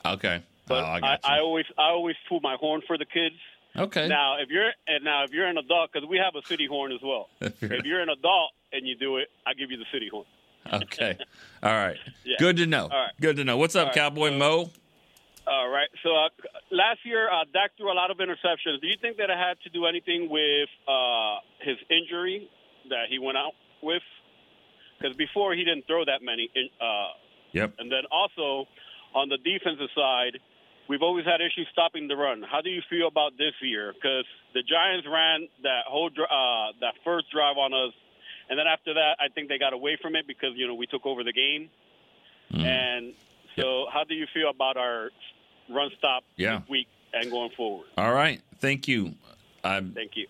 Okay. 0.04 0.42
But 0.66 0.84
oh, 0.84 0.86
I 0.86 0.98
I. 1.02 1.18
I 1.24 1.38
always 1.40 1.66
I 1.76 1.90
always 1.90 2.16
toot 2.28 2.42
my 2.42 2.56
horn 2.58 2.80
for 2.86 2.96
the 2.96 3.04
kids. 3.04 3.34
Okay. 3.76 4.08
Now 4.08 4.38
if 4.40 4.48
you're 4.48 4.70
and 4.86 5.04
now 5.04 5.24
if 5.24 5.32
you're 5.32 5.46
an 5.46 5.58
adult 5.58 5.90
because 5.92 6.08
we 6.08 6.16
have 6.16 6.34
a 6.42 6.46
city 6.46 6.66
horn 6.66 6.90
as 6.92 7.00
well. 7.02 7.28
If 7.42 7.60
you're- 7.60 7.76
if 7.78 7.84
you're 7.84 8.00
an 8.00 8.08
adult 8.08 8.52
and 8.72 8.86
you 8.86 8.96
do 8.96 9.16
it, 9.16 9.28
I 9.46 9.54
give 9.54 9.70
you 9.70 9.76
the 9.78 9.86
city 9.92 10.08
horn. 10.10 10.26
okay. 10.72 11.16
All 11.62 11.72
right. 11.72 11.96
Yeah. 12.24 12.36
Good 12.38 12.58
to 12.58 12.66
know. 12.66 12.82
All 12.84 12.88
right. 12.90 13.12
Good 13.20 13.36
to 13.36 13.44
know. 13.44 13.56
What's 13.56 13.74
up, 13.74 13.80
All 13.80 13.86
right. 13.86 13.94
Cowboy 13.94 14.36
Mo? 14.36 14.68
All 15.46 15.68
right. 15.70 15.88
So 16.02 16.10
uh, 16.14 16.28
last 16.70 17.00
year, 17.04 17.24
uh, 17.32 17.44
Dak 17.54 17.70
threw 17.78 17.90
a 17.90 17.96
lot 17.96 18.10
of 18.10 18.18
interceptions. 18.18 18.82
Do 18.82 18.86
you 18.86 18.96
think 19.00 19.16
that 19.16 19.30
it 19.30 19.38
had 19.38 19.56
to 19.64 19.70
do 19.70 19.86
anything 19.86 20.28
with 20.28 20.68
uh, 20.86 21.36
his 21.64 21.76
injury 21.88 22.50
that 22.90 23.08
he 23.08 23.18
went 23.18 23.38
out 23.38 23.52
with? 23.82 24.02
Because 25.00 25.16
before 25.16 25.54
he 25.54 25.64
didn't 25.64 25.86
throw 25.86 26.04
that 26.04 26.20
many. 26.22 26.50
In, 26.54 26.68
uh, 26.80 27.16
Yep. 27.52 27.74
and 27.78 27.90
then 27.90 28.04
also 28.12 28.68
on 29.14 29.30
the 29.30 29.38
defensive 29.38 29.88
side, 29.96 30.36
we've 30.86 31.00
always 31.00 31.24
had 31.24 31.40
issues 31.40 31.66
stopping 31.72 32.08
the 32.08 32.16
run. 32.16 32.42
How 32.44 32.60
do 32.60 32.68
you 32.68 32.82
feel 32.90 33.08
about 33.08 33.32
this 33.38 33.54
year? 33.62 33.94
Because 33.94 34.26
the 34.52 34.60
Giants 34.60 35.06
ran 35.08 35.48
that 35.62 35.88
whole 35.88 36.10
uh, 36.12 36.76
that 36.84 36.92
first 37.04 37.30
drive 37.32 37.56
on 37.56 37.72
us, 37.72 37.94
and 38.48 38.58
then 38.58 38.66
after 38.66 38.94
that, 38.94 39.16
I 39.20 39.28
think 39.28 39.48
they 39.48 39.58
got 39.58 39.72
away 39.72 39.96
from 40.00 40.16
it 40.16 40.26
because 40.26 40.50
you 40.56 40.66
know 40.66 40.74
we 40.74 40.86
took 40.86 41.06
over 41.06 41.24
the 41.24 41.32
game. 41.32 41.70
Mm. 42.52 42.64
And 42.64 43.12
so, 43.56 43.86
how 43.92 44.04
do 44.04 44.14
you 44.14 44.26
feel 44.32 44.48
about 44.50 44.76
our 44.76 45.10
run 45.68 45.90
stop 45.98 46.24
Yeah. 46.36 46.58
this 46.60 46.68
week 46.68 46.88
and 47.12 47.30
going 47.30 47.50
forward? 47.50 47.86
All 47.98 48.12
right. 48.12 48.40
Thank 48.60 48.88
you. 48.88 49.14
I 49.64 49.80
Thank 49.80 50.16
you. 50.16 50.26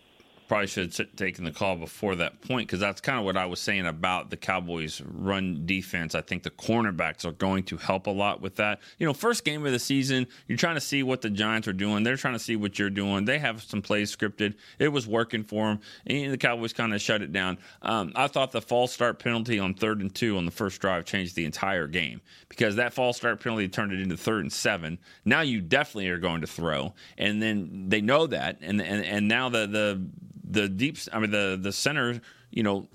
Probably 0.49 0.66
should 0.66 0.94
have 0.96 1.16
taken 1.16 1.44
the 1.44 1.51
call 1.53 1.76
before 1.76 2.16
that 2.16 2.40
point 2.40 2.66
because 2.66 2.80
that's 2.80 3.01
kind 3.01 3.18
of 3.18 3.24
what 3.24 3.36
I 3.36 3.46
was 3.46 3.61
saying 3.61 3.86
about 3.86 4.30
the 4.30 4.36
Cowboys' 4.36 5.03
run 5.05 5.66
defense. 5.66 6.14
I 6.14 6.22
think 6.22 6.42
the 6.42 6.51
cornerbacks 6.51 7.26
are 7.26 7.32
going 7.32 7.64
to 7.64 7.76
help 7.76 8.07
a 8.07 8.11
lot 8.11 8.40
with 8.40 8.57
that. 8.57 8.80
You 8.99 9.07
know, 9.07 9.12
first 9.12 9.44
game 9.44 9.64
of 9.66 9.72
the 9.72 9.78
season, 9.78 10.26
you're 10.46 10.59
trying 10.59 10.76
to 10.76 10.80
see 10.80 11.03
what 11.03 11.20
the 11.20 11.28
Giants 11.28 11.68
are 11.68 11.74
doing. 11.74 12.03
They're 12.03 12.16
trying 12.16 12.34
to 12.34 12.38
see 12.38 12.57
what 12.57 12.78
you're 12.78 12.88
doing. 12.88 13.26
They 13.26 13.38
have 13.38 13.62
some 13.62 13.82
plays 13.82 14.14
scripted. 14.14 14.55
It 14.78 14.88
was 14.88 15.07
working 15.07 15.44
for 15.44 15.68
them, 15.68 15.80
and 16.07 16.32
the 16.32 16.38
Cowboys 16.38 16.72
kind 16.72 16.94
of 16.94 17.01
shut 17.03 17.20
it 17.20 17.32
down. 17.32 17.59
Um, 17.82 18.12
I 18.16 18.26
thought 18.26 18.51
the 18.53 18.62
false 18.62 18.92
start 18.92 19.18
penalty 19.18 19.59
on 19.59 19.74
third 19.74 20.01
and 20.01 20.14
two 20.14 20.38
on 20.38 20.46
the 20.46 20.51
first 20.51 20.80
drive 20.80 21.05
changed 21.05 21.36
the 21.36 21.44
entire 21.44 21.86
game 21.86 22.22
because 22.49 22.76
that 22.76 22.94
false 22.94 23.18
start 23.18 23.40
penalty 23.40 23.68
turned 23.68 23.92
it 23.92 24.01
into 24.01 24.16
third 24.16 24.40
and 24.42 24.53
seven. 24.53 24.99
Now 25.26 25.42
you 25.42 25.61
definitely 25.61 26.09
are 26.09 26.18
going 26.18 26.40
to 26.40 26.46
throw, 26.46 26.94
and 27.18 27.42
then 27.42 27.88
they 27.88 28.01
know 28.01 28.26
that, 28.26 28.59
and 28.62 28.80
and 28.80 29.05
and 29.05 29.28
now 29.28 29.51
the 29.51 29.66
the 29.66 30.09
the 30.51 30.68
deep 30.68 30.96
i 31.12 31.18
mean 31.18 31.30
the 31.30 31.59
the 31.61 31.72
center 31.72 32.20
you 32.51 32.62
know 32.62 32.88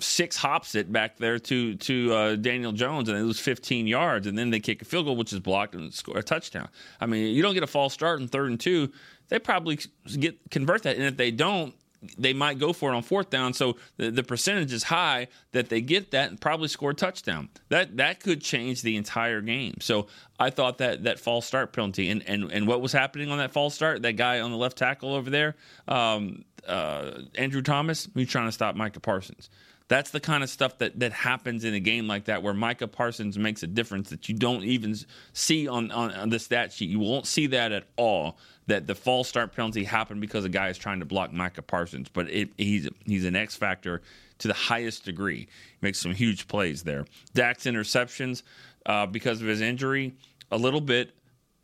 six 0.00 0.36
hops 0.36 0.74
it 0.74 0.90
back 0.90 1.16
there 1.18 1.38
to 1.38 1.74
to 1.76 2.12
uh, 2.12 2.36
Daniel 2.36 2.72
Jones 2.72 3.08
and 3.08 3.18
they 3.18 3.22
lose 3.22 3.38
15 3.38 3.86
yards 3.86 4.26
and 4.26 4.36
then 4.36 4.50
they 4.50 4.60
kick 4.60 4.82
a 4.82 4.84
field 4.84 5.06
goal 5.06 5.16
which 5.16 5.32
is 5.32 5.40
blocked 5.40 5.74
and 5.74 5.92
score 5.92 6.18
a 6.18 6.22
touchdown. 6.22 6.68
I 7.00 7.06
mean, 7.06 7.34
you 7.34 7.42
don't 7.42 7.54
get 7.54 7.62
a 7.62 7.68
false 7.68 7.92
start 7.92 8.20
in 8.20 8.28
third 8.28 8.50
and 8.50 8.58
two, 8.58 8.90
they 9.28 9.38
probably 9.38 9.78
get 10.18 10.38
convert 10.50 10.82
that 10.84 10.96
and 10.96 11.04
if 11.04 11.16
they 11.16 11.30
don't 11.30 11.74
they 12.18 12.32
might 12.32 12.58
go 12.58 12.72
for 12.72 12.92
it 12.92 12.96
on 12.96 13.02
fourth 13.02 13.30
down. 13.30 13.52
So 13.52 13.76
the, 13.96 14.10
the 14.10 14.22
percentage 14.22 14.72
is 14.72 14.84
high 14.84 15.28
that 15.52 15.68
they 15.68 15.80
get 15.80 16.10
that 16.10 16.30
and 16.30 16.40
probably 16.40 16.68
score 16.68 16.90
a 16.90 16.94
touchdown. 16.94 17.48
That 17.68 17.96
that 17.96 18.20
could 18.20 18.40
change 18.40 18.82
the 18.82 18.96
entire 18.96 19.40
game. 19.40 19.74
So 19.80 20.06
I 20.38 20.50
thought 20.50 20.78
that 20.78 21.04
that 21.04 21.20
false 21.20 21.46
start 21.46 21.72
penalty 21.72 22.10
and, 22.10 22.22
and, 22.28 22.50
and 22.50 22.66
what 22.66 22.80
was 22.80 22.92
happening 22.92 23.30
on 23.30 23.38
that 23.38 23.52
false 23.52 23.74
start, 23.74 24.02
that 24.02 24.16
guy 24.16 24.40
on 24.40 24.50
the 24.50 24.56
left 24.56 24.78
tackle 24.78 25.14
over 25.14 25.30
there, 25.30 25.56
um, 25.88 26.44
uh, 26.66 27.22
Andrew 27.36 27.62
Thomas, 27.62 28.08
he's 28.14 28.28
trying 28.28 28.48
to 28.48 28.52
stop 28.52 28.74
Micah 28.76 29.00
Parsons. 29.00 29.50
That's 29.88 30.10
the 30.10 30.20
kind 30.20 30.42
of 30.42 30.50
stuff 30.50 30.78
that, 30.78 30.98
that 31.00 31.12
happens 31.12 31.64
in 31.64 31.74
a 31.74 31.80
game 31.80 32.06
like 32.06 32.24
that 32.26 32.42
where 32.42 32.54
Micah 32.54 32.88
Parsons 32.88 33.38
makes 33.38 33.62
a 33.62 33.66
difference 33.66 34.10
that 34.10 34.28
you 34.28 34.34
don't 34.34 34.64
even 34.64 34.96
see 35.32 35.68
on, 35.68 35.90
on, 35.90 36.12
on 36.12 36.28
the 36.28 36.38
stat 36.38 36.72
sheet. 36.72 36.88
You 36.88 37.00
won't 37.00 37.26
see 37.26 37.46
that 37.48 37.72
at 37.72 37.84
all. 37.96 38.38
That 38.68 38.86
the 38.86 38.94
false 38.94 39.28
start 39.28 39.54
penalty 39.54 39.84
happened 39.84 40.20
because 40.20 40.44
a 40.44 40.48
guy 40.48 40.68
is 40.68 40.78
trying 40.78 41.00
to 41.00 41.04
block 41.04 41.32
Micah 41.32 41.62
Parsons, 41.62 42.08
but 42.08 42.30
it, 42.30 42.50
he's 42.56 42.88
he's 43.04 43.24
an 43.24 43.34
X 43.34 43.56
factor 43.56 44.02
to 44.38 44.48
the 44.48 44.54
highest 44.54 45.04
degree. 45.04 45.40
He 45.40 45.78
makes 45.80 45.98
some 45.98 46.14
huge 46.14 46.46
plays 46.46 46.84
there. 46.84 47.04
Dak's 47.34 47.64
interceptions 47.64 48.44
uh, 48.86 49.06
because 49.06 49.42
of 49.42 49.48
his 49.48 49.60
injury, 49.60 50.14
a 50.52 50.56
little 50.56 50.80
bit 50.80 51.12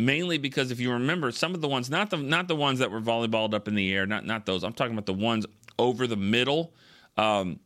mainly 0.01 0.39
because 0.39 0.71
if 0.71 0.81
you 0.81 0.93
remember 0.93 1.33
some 1.33 1.55
of 1.55 1.61
the 1.61 1.69
ones 1.69 1.91
not 1.91 2.11
the 2.11 2.17
not 2.17 2.47
the 2.47 2.55
ones 2.55 2.79
that 2.79 2.91
were 2.91 3.01
volleyballed 3.01 3.53
up 3.53 3.67
in 3.67 3.75
the 3.75 3.93
air 3.93 4.07
not 4.07 4.25
not 4.25 4.47
those 4.47 4.63
i'm 4.63 4.73
talking 4.73 4.93
about 4.93 5.07
the 5.07 5.13
ones 5.13 5.45
over 5.77 6.07
the 6.07 6.17
middle 6.17 6.73
um, 7.17 7.59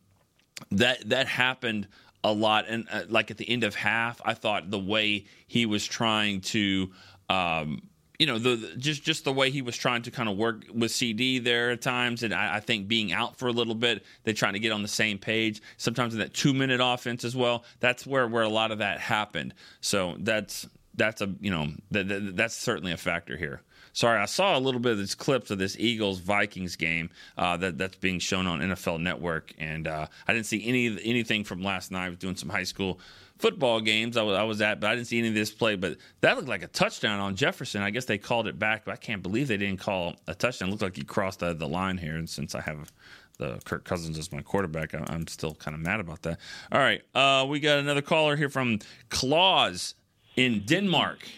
that 0.70 1.08
that 1.08 1.26
happened 1.26 1.88
a 2.24 2.32
lot 2.32 2.66
and 2.68 2.86
uh, 2.90 3.02
like 3.08 3.30
at 3.30 3.36
the 3.36 3.48
end 3.48 3.64
of 3.64 3.74
half 3.74 4.20
i 4.24 4.34
thought 4.34 4.70
the 4.70 4.78
way 4.78 5.24
he 5.46 5.66
was 5.66 5.84
trying 5.84 6.40
to 6.40 6.90
um, 7.28 7.82
you 8.22 8.26
know 8.26 8.38
the 8.38 8.74
just 8.76 9.02
just 9.02 9.24
the 9.24 9.32
way 9.32 9.50
he 9.50 9.62
was 9.62 9.76
trying 9.76 10.02
to 10.02 10.12
kind 10.12 10.28
of 10.28 10.36
work 10.36 10.64
with 10.72 10.92
CeeDee 10.92 11.42
there 11.42 11.72
at 11.72 11.82
times, 11.82 12.22
and 12.22 12.32
I, 12.32 12.56
I, 12.56 12.60
think 12.60 12.86
being 12.86 13.12
out 13.12 13.36
for 13.36 13.48
a 13.48 13.52
little 13.52 13.74
bit, 13.74 14.04
they're 14.22 14.32
trying 14.32 14.52
to 14.52 14.60
get 14.60 14.70
on 14.70 14.82
the 14.82 14.86
same 14.86 15.18
page. 15.18 15.60
Sometimes 15.76 16.12
in 16.12 16.20
that 16.20 16.32
two 16.32 16.54
minute 16.54 16.80
offense 16.80 17.24
as 17.24 17.34
well, 17.34 17.64
that's 17.80 18.06
where 18.06 18.28
where 18.28 18.44
a 18.44 18.48
lot 18.48 18.70
of 18.70 18.78
that 18.78 19.00
happened. 19.00 19.54
So 19.80 20.14
that's 20.20 20.68
that's 20.94 21.20
a 21.20 21.34
you 21.40 21.50
know 21.50 21.68
that, 21.90 22.36
that's 22.36 22.54
certainly 22.54 22.92
a 22.92 22.96
factor 22.96 23.36
here. 23.36 23.60
Sorry, 23.92 24.18
I 24.18 24.24
saw 24.24 24.56
a 24.56 24.60
little 24.60 24.80
bit 24.80 24.92
of 24.92 24.98
this 24.98 25.14
clips 25.14 25.50
of 25.50 25.58
this 25.58 25.76
Eagles 25.78 26.18
Vikings 26.18 26.76
game 26.76 27.10
uh, 27.36 27.56
that 27.58 27.78
that's 27.78 27.96
being 27.96 28.18
shown 28.18 28.46
on 28.46 28.60
NFL 28.60 29.00
Network, 29.00 29.52
and 29.58 29.86
uh, 29.86 30.06
I 30.26 30.32
didn't 30.32 30.46
see 30.46 30.66
any 30.66 30.86
anything 31.04 31.44
from 31.44 31.62
last 31.62 31.90
night. 31.90 32.06
I 32.06 32.08
was 32.08 32.18
doing 32.18 32.36
some 32.36 32.48
high 32.48 32.64
school 32.64 33.00
football 33.42 33.80
games 33.80 34.16
I 34.16 34.22
was, 34.22 34.38
I 34.38 34.44
was 34.44 34.62
at, 34.62 34.78
but 34.80 34.88
I 34.88 34.94
didn't 34.94 35.08
see 35.08 35.18
any 35.18 35.28
of 35.28 35.34
this 35.34 35.50
play. 35.50 35.74
But 35.74 35.98
that 36.20 36.36
looked 36.36 36.48
like 36.48 36.62
a 36.62 36.68
touchdown 36.68 37.18
on 37.18 37.34
Jefferson. 37.34 37.82
I 37.82 37.90
guess 37.90 38.04
they 38.04 38.16
called 38.16 38.46
it 38.46 38.58
back, 38.58 38.84
but 38.84 38.92
I 38.92 38.96
can't 38.96 39.22
believe 39.22 39.48
they 39.48 39.56
didn't 39.56 39.80
call 39.80 40.14
a 40.28 40.34
touchdown. 40.34 40.68
It 40.68 40.70
looked 40.72 40.82
like 40.82 40.96
he 40.96 41.02
crossed 41.02 41.40
the, 41.40 41.52
the 41.52 41.68
line 41.68 41.98
here, 41.98 42.14
and 42.14 42.30
since 42.30 42.54
I 42.54 42.60
have 42.60 42.92
the 43.38 43.60
Kirk 43.64 43.84
Cousins 43.84 44.16
as 44.16 44.30
my 44.32 44.42
quarterback, 44.42 44.94
I'm 44.94 45.26
still 45.26 45.54
kind 45.54 45.74
of 45.74 45.80
mad 45.80 46.00
about 46.00 46.22
that. 46.22 46.38
All 46.70 46.80
right, 46.80 47.02
uh, 47.14 47.44
we 47.48 47.58
got 47.60 47.78
another 47.78 48.02
caller 48.02 48.36
here 48.36 48.48
from 48.48 48.78
Claus 49.10 49.94
in 50.36 50.62
Denmark. 50.64 51.28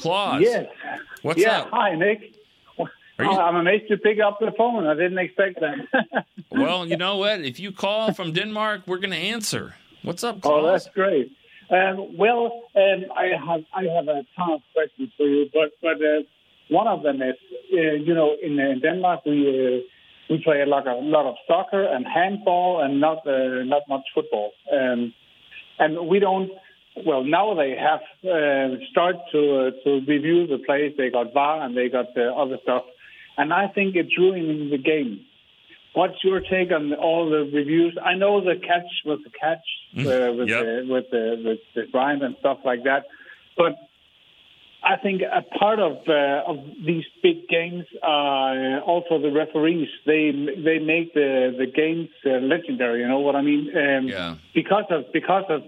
Claus. 0.00 0.40
Yes. 0.42 0.66
What's 1.22 1.40
yeah. 1.40 1.60
up? 1.60 1.70
Hi, 1.72 1.94
Nick. 1.94 2.34
You- 3.18 3.26
I'm 3.26 3.56
amazed 3.56 3.84
you 3.90 3.98
pick 3.98 4.18
up 4.18 4.38
the 4.40 4.50
phone. 4.56 4.86
I 4.86 4.94
didn't 4.94 5.18
expect 5.18 5.60
that. 5.60 6.24
well, 6.50 6.86
you 6.86 6.96
know 6.96 7.18
what? 7.18 7.40
If 7.40 7.60
you 7.60 7.70
call 7.70 8.14
from 8.14 8.32
Denmark, 8.32 8.82
we're 8.86 8.98
going 8.98 9.10
to 9.10 9.16
answer. 9.16 9.74
What's 10.02 10.24
up, 10.24 10.38
oh, 10.44 10.66
that's 10.66 10.88
great. 10.94 11.30
Um, 11.70 12.16
well, 12.16 12.64
um, 12.74 13.04
I 13.14 13.26
have 13.46 13.64
I 13.74 13.82
have 13.94 14.08
a 14.08 14.24
ton 14.34 14.52
of 14.52 14.60
questions 14.74 15.10
for 15.16 15.26
you, 15.26 15.46
but 15.52 15.72
but 15.82 16.02
uh, 16.02 16.22
one 16.68 16.88
of 16.88 17.02
them 17.02 17.20
is, 17.22 17.36
uh, 17.72 17.94
you 18.06 18.14
know, 18.14 18.34
in, 18.42 18.58
uh, 18.58 18.80
Denmark 18.82 19.26
we 19.26 19.48
uh, 19.48 19.80
we 20.30 20.42
play 20.42 20.62
a 20.62 20.66
lot 20.66 20.88
of, 20.88 21.04
lot 21.04 21.26
of 21.26 21.36
soccer 21.46 21.84
and 21.84 22.06
handball 22.06 22.82
and 22.82 23.00
not 23.00 23.26
uh, 23.26 23.62
not 23.64 23.82
much 23.88 24.02
football, 24.14 24.52
um, 24.72 25.12
and 25.78 26.08
we 26.08 26.18
don't. 26.18 26.50
Well, 27.06 27.24
now 27.24 27.54
they 27.54 27.76
have 27.76 28.00
uh, 28.24 28.76
started 28.90 29.20
to 29.32 29.40
uh, 29.58 29.70
to 29.84 29.90
review 30.06 30.46
the 30.46 30.58
plays. 30.58 30.94
They 30.96 31.10
got 31.10 31.32
VAR 31.32 31.62
and 31.62 31.76
they 31.76 31.88
got 31.88 32.16
uh, 32.16 32.22
other 32.42 32.58
stuff, 32.62 32.84
and 33.36 33.52
I 33.52 33.68
think 33.68 33.96
it's 33.96 34.16
ruining 34.18 34.70
the 34.70 34.78
game. 34.78 35.24
What's 35.92 36.22
your 36.22 36.40
take 36.40 36.70
on 36.72 36.92
all 36.94 37.28
the 37.28 37.50
reviews? 37.52 37.98
I 38.02 38.14
know 38.14 38.40
the 38.40 38.54
catch 38.54 38.90
was 39.04 39.18
the 39.24 39.30
catch 39.30 39.66
uh, 39.98 40.32
with, 40.32 40.48
Yep. 40.48 40.62
the, 40.64 40.86
with 40.88 41.10
the 41.10 41.42
with 41.44 41.58
the 41.74 41.90
grind 41.90 42.22
and 42.22 42.36
stuff 42.38 42.58
like 42.64 42.84
that, 42.84 43.06
but 43.56 43.74
I 44.82 44.96
think 44.96 45.20
a 45.22 45.42
part 45.58 45.78
of 45.78 45.98
uh, 46.08 46.42
of 46.50 46.58
these 46.86 47.04
big 47.22 47.48
games 47.48 47.84
are 48.02 48.80
also 48.80 49.18
the 49.20 49.30
referees. 49.30 49.88
They 50.06 50.30
they 50.30 50.78
make 50.78 51.12
the 51.12 51.54
the 51.58 51.66
games 51.66 52.08
uh, 52.24 52.38
legendary. 52.38 53.00
You 53.00 53.08
know 53.08 53.18
what 53.18 53.36
I 53.36 53.42
mean? 53.42 53.70
Um, 53.76 54.08
yeah. 54.08 54.36
Because 54.54 54.84
of 54.90 55.12
because 55.12 55.44
of 55.50 55.62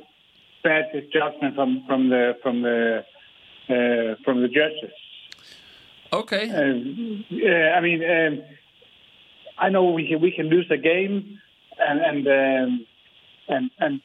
bad 0.62 0.84
judgment 1.12 1.54
from 1.54 1.84
from 1.86 2.08
the 2.08 2.32
from 2.42 2.62
the 2.62 3.04
uh, 3.68 4.14
from 4.24 4.42
the 4.42 4.48
judges. 4.48 4.92
Okay. 6.12 6.46
Yeah, 7.30 7.74
I 7.76 7.80
mean, 7.80 8.02
um, 8.04 8.42
I 9.58 9.70
know 9.70 9.90
we 9.90 10.08
can 10.08 10.20
we 10.20 10.30
can 10.30 10.46
lose 10.48 10.66
a 10.70 10.76
game, 10.76 11.40
and 11.78 12.00
and 12.00 12.26
um, 12.26 12.86
and 13.48 13.70
and 13.78 14.00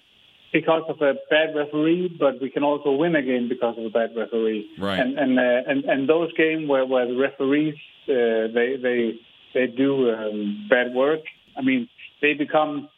because 0.53 0.83
of 0.87 1.01
a 1.01 1.15
bad 1.29 1.55
referee, 1.55 2.15
but 2.17 2.41
we 2.41 2.49
can 2.49 2.63
also 2.63 2.91
win 2.91 3.15
a 3.15 3.21
game 3.21 3.49
because 3.49 3.77
of 3.77 3.85
a 3.85 3.89
bad 3.89 4.15
referee. 4.15 4.69
Right. 4.79 4.99
And 4.99 5.17
and 5.19 5.39
uh, 5.39 5.61
and, 5.67 5.83
and 5.85 6.09
those 6.09 6.31
games 6.33 6.69
where, 6.69 6.85
where 6.85 7.07
the 7.07 7.17
referees 7.17 7.75
uh, 8.07 8.47
they 8.53 8.77
they 8.81 9.19
they 9.53 9.67
do 9.67 10.11
um, 10.11 10.67
bad 10.69 10.93
work. 10.93 11.21
I 11.57 11.61
mean, 11.61 11.89
they 12.21 12.33
become 12.33 12.89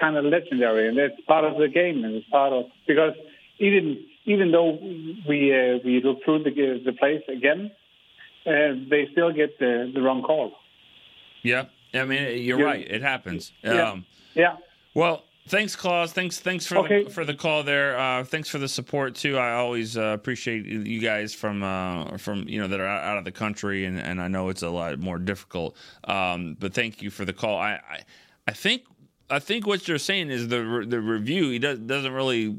kind 0.00 0.16
of 0.16 0.24
legendary, 0.24 0.88
and 0.88 0.98
it's 0.98 1.20
part 1.26 1.44
of 1.44 1.56
the 1.58 1.68
game, 1.68 2.04
and 2.04 2.14
it's 2.14 2.28
part 2.28 2.52
of 2.52 2.64
because 2.86 3.14
even 3.58 4.04
even 4.24 4.50
though 4.52 4.70
we 5.28 5.54
uh, 5.54 5.78
we 5.84 6.00
look 6.02 6.24
through 6.24 6.42
the 6.44 6.80
the 6.84 6.92
plays 6.92 7.22
again, 7.28 7.70
uh, 8.46 8.74
they 8.90 9.08
still 9.12 9.32
get 9.32 9.58
the, 9.58 9.90
the 9.94 10.00
wrong 10.00 10.22
call. 10.22 10.52
Yeah. 11.42 11.66
I 11.92 12.04
mean, 12.04 12.42
you're 12.42 12.58
Yeah. 12.58 12.64
right. 12.64 12.86
It 12.90 13.02
happens. 13.02 13.52
Yeah. 13.62 13.90
Um, 13.90 14.06
Yeah. 14.34 14.56
Well, 14.94 15.22
thanks, 15.46 15.76
Claus. 15.76 16.12
Thanks, 16.12 16.40
thanks 16.40 16.66
for 16.66 16.78
Okay. 16.78 17.04
the, 17.04 17.10
for 17.10 17.24
the 17.24 17.34
call 17.34 17.62
there. 17.62 17.96
Uh, 17.98 18.24
thanks 18.24 18.48
for 18.48 18.58
the 18.58 18.66
support 18.68 19.14
too. 19.14 19.36
I 19.36 19.52
always 19.52 19.96
uh, 19.96 20.02
appreciate 20.18 20.64
you 20.66 21.00
guys 21.00 21.34
from 21.34 21.62
uh, 21.62 22.16
from 22.18 22.48
you 22.48 22.60
know 22.60 22.66
that 22.68 22.80
are 22.80 22.86
out 22.86 23.04
out 23.04 23.18
of 23.18 23.24
the 23.24 23.32
country, 23.32 23.84
and, 23.84 23.98
and 23.98 24.20
I 24.20 24.28
know 24.28 24.48
it's 24.48 24.62
a 24.62 24.70
lot 24.70 24.98
more 24.98 25.18
difficult. 25.18 25.76
Um, 26.04 26.56
but 26.58 26.74
thank 26.74 27.02
you 27.02 27.10
for 27.10 27.24
the 27.24 27.32
call. 27.32 27.58
I, 27.58 27.72
I 27.88 28.00
I 28.48 28.52
think 28.52 28.82
I 29.30 29.38
think 29.38 29.66
what 29.66 29.88
you're 29.88 29.98
saying 29.98 30.30
is 30.30 30.48
the 30.48 30.64
re- 30.64 30.86
the 30.86 31.00
review. 31.00 31.50
He 31.50 31.58
does, 31.58 31.78
doesn't 31.78 32.12
really 32.12 32.56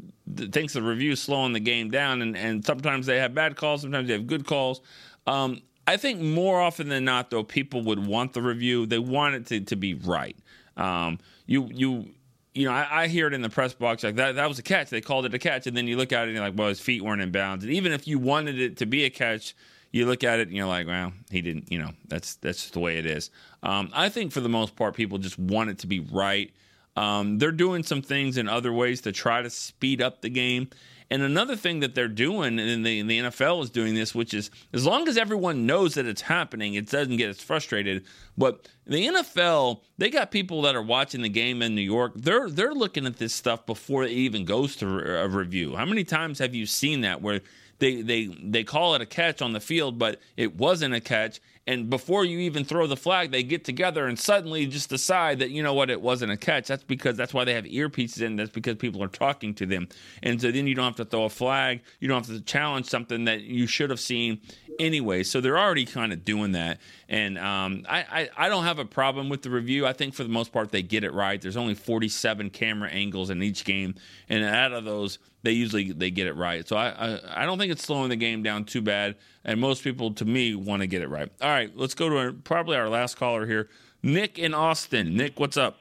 thinks 0.52 0.74
the 0.74 0.82
review 0.82 1.16
slowing 1.16 1.54
the 1.54 1.60
game 1.60 1.92
down, 1.92 2.22
and, 2.22 2.36
and 2.36 2.66
sometimes 2.66 3.06
they 3.06 3.18
have 3.18 3.34
bad 3.34 3.56
calls, 3.56 3.82
sometimes 3.82 4.08
they 4.08 4.14
have 4.14 4.28
good 4.28 4.46
calls. 4.46 4.82
Um, 5.28 5.62
I 5.88 5.98
think 5.98 6.20
more 6.20 6.60
often 6.60 6.90
than 6.90 7.06
not, 7.06 7.30
though, 7.30 7.44
people 7.44 7.84
would 7.84 8.06
want 8.06 8.34
the 8.34 8.42
review. 8.42 8.88
They 8.88 8.98
want 8.98 9.36
it 9.36 9.46
to, 9.48 9.62
to 9.62 9.76
be 9.76 9.94
right. 9.94 10.36
Um, 10.78 11.20
you 11.46 11.70
you 11.72 12.10
you 12.56 12.66
know, 12.66 12.72
I, 12.72 13.04
I 13.04 13.08
hear 13.08 13.28
it 13.28 13.34
in 13.34 13.42
the 13.42 13.50
press 13.50 13.74
box 13.74 14.04
like 14.04 14.16
that. 14.16 14.36
That 14.36 14.48
was 14.48 14.58
a 14.58 14.64
catch. 14.64 14.90
They 14.90 15.02
called 15.02 15.26
it 15.26 15.34
a 15.34 15.40
catch, 15.40 15.68
and 15.68 15.78
then 15.78 15.88
you 15.88 15.98
look 15.98 16.12
at 16.12 16.24
it 16.24 16.28
and 16.28 16.36
you're 16.36 16.46
like, 16.46 16.58
well, 16.58 16.70
his 16.70 16.80
feet 16.80 17.04
weren't 17.04 17.22
in 17.22 17.32
bounds. 17.32 17.64
And 17.64 17.74
even 17.74 17.92
if 17.92 18.08
you 18.08 18.18
wanted 18.18 18.60
it 18.60 18.78
to 18.78 18.86
be 18.86 19.04
a 19.04 19.10
catch, 19.10 19.56
you 19.92 20.06
look 20.06 20.24
at 20.24 20.40
it 20.40 20.48
and 20.48 20.58
you're 20.58 20.68
like, 20.68 20.88
well, 20.88 21.14
he 21.30 21.42
didn't. 21.42 21.72
You 21.72 21.80
know, 21.80 21.92
that's 22.08 22.36
that's 22.36 22.62
just 22.62 22.74
the 22.74 22.80
way 22.80 22.98
it 22.98 23.06
is. 23.06 23.30
Um, 23.66 23.90
I 23.94 24.10
think 24.10 24.32
for 24.32 24.42
the 24.42 24.50
most 24.50 24.76
part, 24.76 24.96
people 24.96 25.18
just 25.18 25.40
want 25.40 25.72
it 25.72 25.80
to 25.80 25.88
be 25.88 26.00
right. 26.00 26.54
Um, 26.96 27.40
they're 27.40 27.52
doing 27.52 27.84
some 27.84 28.02
things 28.02 28.38
in 28.38 28.48
other 28.48 28.72
ways 28.72 29.02
to 29.02 29.12
try 29.12 29.42
to 29.42 29.50
speed 29.50 30.02
up 30.02 30.22
the 30.22 30.30
game. 30.30 30.70
And 31.12 31.22
another 31.22 31.56
thing 31.56 31.82
that 31.82 31.94
they're 31.94 32.08
doing, 32.08 32.60
and 32.60 32.86
the, 32.86 33.02
the 33.04 33.20
NFL 33.20 33.64
is 33.64 33.70
doing 33.70 33.94
this, 33.94 34.16
which 34.16 34.34
is 34.34 34.50
as 34.74 34.86
long 34.86 35.08
as 35.08 35.18
everyone 35.18 35.66
knows 35.66 35.96
that 35.96 36.06
it's 36.06 36.22
happening, 36.22 36.74
it 36.76 36.90
doesn't 36.90 37.18
get 37.18 37.30
as 37.30 37.42
frustrated. 37.42 38.06
But 38.38 38.68
the 38.88 39.08
NFL, 39.08 39.82
they 39.98 40.10
got 40.10 40.32
people 40.32 40.64
that 40.64 40.76
are 40.76 40.82
watching 40.82 41.22
the 41.22 41.30
game 41.30 41.62
in 41.62 41.76
New 41.76 41.82
York. 41.82 42.14
They're 42.16 42.50
they're 42.50 42.74
looking 42.74 43.06
at 43.06 43.18
this 43.18 43.36
stuff 43.36 43.68
before 43.68 44.04
it 44.04 44.12
even 44.12 44.46
goes 44.46 44.76
to 44.78 44.88
a 44.88 45.28
review. 45.28 45.76
How 45.76 45.86
many 45.86 46.04
times 46.04 46.40
have 46.40 46.56
you 46.56 46.66
seen 46.66 47.02
that 47.02 47.22
where 47.22 47.42
they 47.80 48.02
they 48.02 48.26
they 48.26 48.64
call 48.64 48.96
it 48.96 49.02
a 49.02 49.06
catch 49.06 49.42
on 49.42 49.54
the 49.54 49.60
field, 49.60 50.00
but 50.00 50.20
it 50.38 50.56
wasn't 50.56 50.94
a 50.94 51.02
catch? 51.02 51.42
And 51.68 51.90
before 51.90 52.24
you 52.24 52.40
even 52.40 52.64
throw 52.64 52.86
the 52.86 52.96
flag, 52.96 53.32
they 53.32 53.42
get 53.42 53.66
together 53.66 54.06
and 54.06 54.20
suddenly 54.20 54.68
just 54.68 54.90
decide 54.90 55.40
that 55.40 55.50
you 55.50 55.64
know 55.64 55.74
what, 55.74 55.90
it 55.90 56.00
wasn't 56.00 56.32
a 56.32 56.38
catch. 56.38 56.68
That's 56.68 56.84
because 56.84 57.18
that's 57.18 57.34
why 57.34 57.44
they 57.44 57.56
have 57.56 57.66
earpieces 57.66 58.22
in. 58.22 58.36
That's 58.36 58.52
because 58.52 58.76
people 58.76 59.04
are 59.04 59.08
talking 59.08 59.54
to 59.56 59.66
them, 59.66 59.88
and 60.22 60.40
so 60.40 60.52
then 60.52 60.68
you 60.68 60.76
don't 60.76 60.86
have 60.86 60.96
to 60.98 61.06
throw 61.06 61.26
a 61.26 61.30
flag. 61.30 61.82
You 62.00 62.08
don't 62.08 62.26
have 62.26 62.36
to 62.36 62.42
challenge 62.44 62.86
something 62.86 63.26
that 63.26 63.42
you 63.42 63.68
should 63.68 63.90
have 63.90 64.00
seen 64.00 64.42
anyway. 64.80 65.24
So 65.24 65.42
they're 65.42 65.58
already 65.58 65.86
kind 65.86 66.14
of 66.14 66.24
doing 66.24 66.52
that, 66.54 66.80
and 67.10 67.38
um, 67.40 67.86
I, 67.90 68.30
I 68.38 68.46
I 68.46 68.50
don't 68.50 68.64
have 68.64 68.80
a 68.80 68.86
problem 68.86 69.28
with 69.28 69.42
the 69.42 69.50
review. 69.50 69.86
I 69.86 69.94
think 69.94 70.14
for 70.14 70.24
the 70.24 70.30
most 70.30 70.54
part 70.54 70.72
they 70.72 70.84
get 70.84 71.04
it 71.04 71.14
right. 71.14 71.42
There's 71.42 71.58
only 71.58 71.76
47 71.76 72.52
camera 72.52 72.90
angles 72.90 73.30
in 73.32 73.42
each 73.42 73.66
game, 73.66 73.96
and 74.30 74.46
out 74.46 74.72
of 74.72 74.86
those 74.86 75.18
they 75.46 75.52
usually 75.52 75.92
they 75.92 76.10
get 76.10 76.26
it 76.28 76.36
right. 76.36 76.68
So 76.68 76.76
I, 76.76 76.90
I 76.90 77.44
I 77.44 77.46
don't 77.46 77.58
think 77.58 77.72
it's 77.72 77.84
slowing 77.84 78.10
the 78.10 78.16
game 78.16 78.44
down 78.44 78.66
too 78.66 78.82
bad. 78.82 79.16
And 79.46 79.62
most 79.62 79.84
people, 79.84 80.12
to 80.16 80.26
me, 80.26 80.56
want 80.56 80.82
to 80.82 80.88
get 80.88 81.04
it 81.04 81.08
right. 81.08 81.32
All 81.40 81.50
right, 81.50 81.72
let's 81.78 81.94
go 81.94 82.10
to 82.10 82.18
our, 82.18 82.32
probably 82.32 82.76
our 82.76 82.90
last 82.90 83.16
caller 83.16 83.46
here, 83.46 83.70
Nick 84.02 84.40
in 84.40 84.56
Austin. 84.56 85.16
Nick, 85.16 85.40
what's 85.40 85.56
up? 85.56 85.78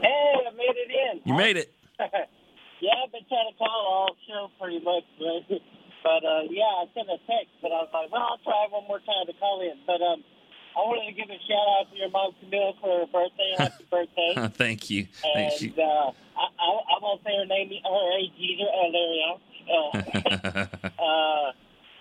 Hey, 0.00 0.32
I 0.48 0.50
made 0.56 0.74
it 0.74 0.90
in. 0.90 1.20
You 1.26 1.34
made 1.34 1.58
it. 1.58 1.74
yeah, 2.00 3.04
I've 3.04 3.12
been 3.12 3.28
trying 3.28 3.52
to 3.52 3.58
call 3.58 3.68
all 3.68 4.16
show 4.26 4.48
pretty 4.58 4.80
much, 4.80 5.04
but, 5.20 5.44
but 6.02 6.24
uh, 6.24 6.48
yeah, 6.48 6.72
I 6.80 6.88
sent 6.94 7.08
a 7.12 7.20
text, 7.28 7.52
but 7.60 7.68
I 7.68 7.84
was 7.84 7.90
like, 7.92 8.10
well, 8.10 8.22
I'll 8.32 8.40
try 8.42 8.66
one 8.70 8.88
more 8.88 8.98
time 9.00 9.28
to 9.28 9.34
call 9.36 9.60
in. 9.60 9.76
But 9.86 10.00
um, 10.00 10.24
I 10.72 10.80
wanted 10.80 11.04
to 11.04 11.12
give 11.12 11.28
a 11.28 11.38
shout 11.44 11.68
out 11.78 11.92
to 11.92 11.96
your 11.96 12.10
mom, 12.10 12.32
Camille, 12.40 12.74
for 12.80 13.04
her 13.04 13.06
birthday. 13.12 13.52
Happy 13.58 13.84
birthday. 13.90 14.32
Thank 14.56 14.90
you. 14.90 15.06
And 15.24 15.52
Thank 15.52 15.60
you. 15.60 15.72
uh, 15.76 16.12
I, 16.36 16.44
I, 16.48 16.68
I 16.68 16.96
won't 17.00 17.20
say 17.24 17.36
her 17.36 17.46
name, 17.46 17.68
her 17.68 18.04
age 18.16 18.32
either. 18.40 18.68
Oh, 18.72 18.88
there 18.92 19.08
we 19.12 19.20
are. 19.28 19.38
Uh, 19.62 19.94
uh, 20.98 21.52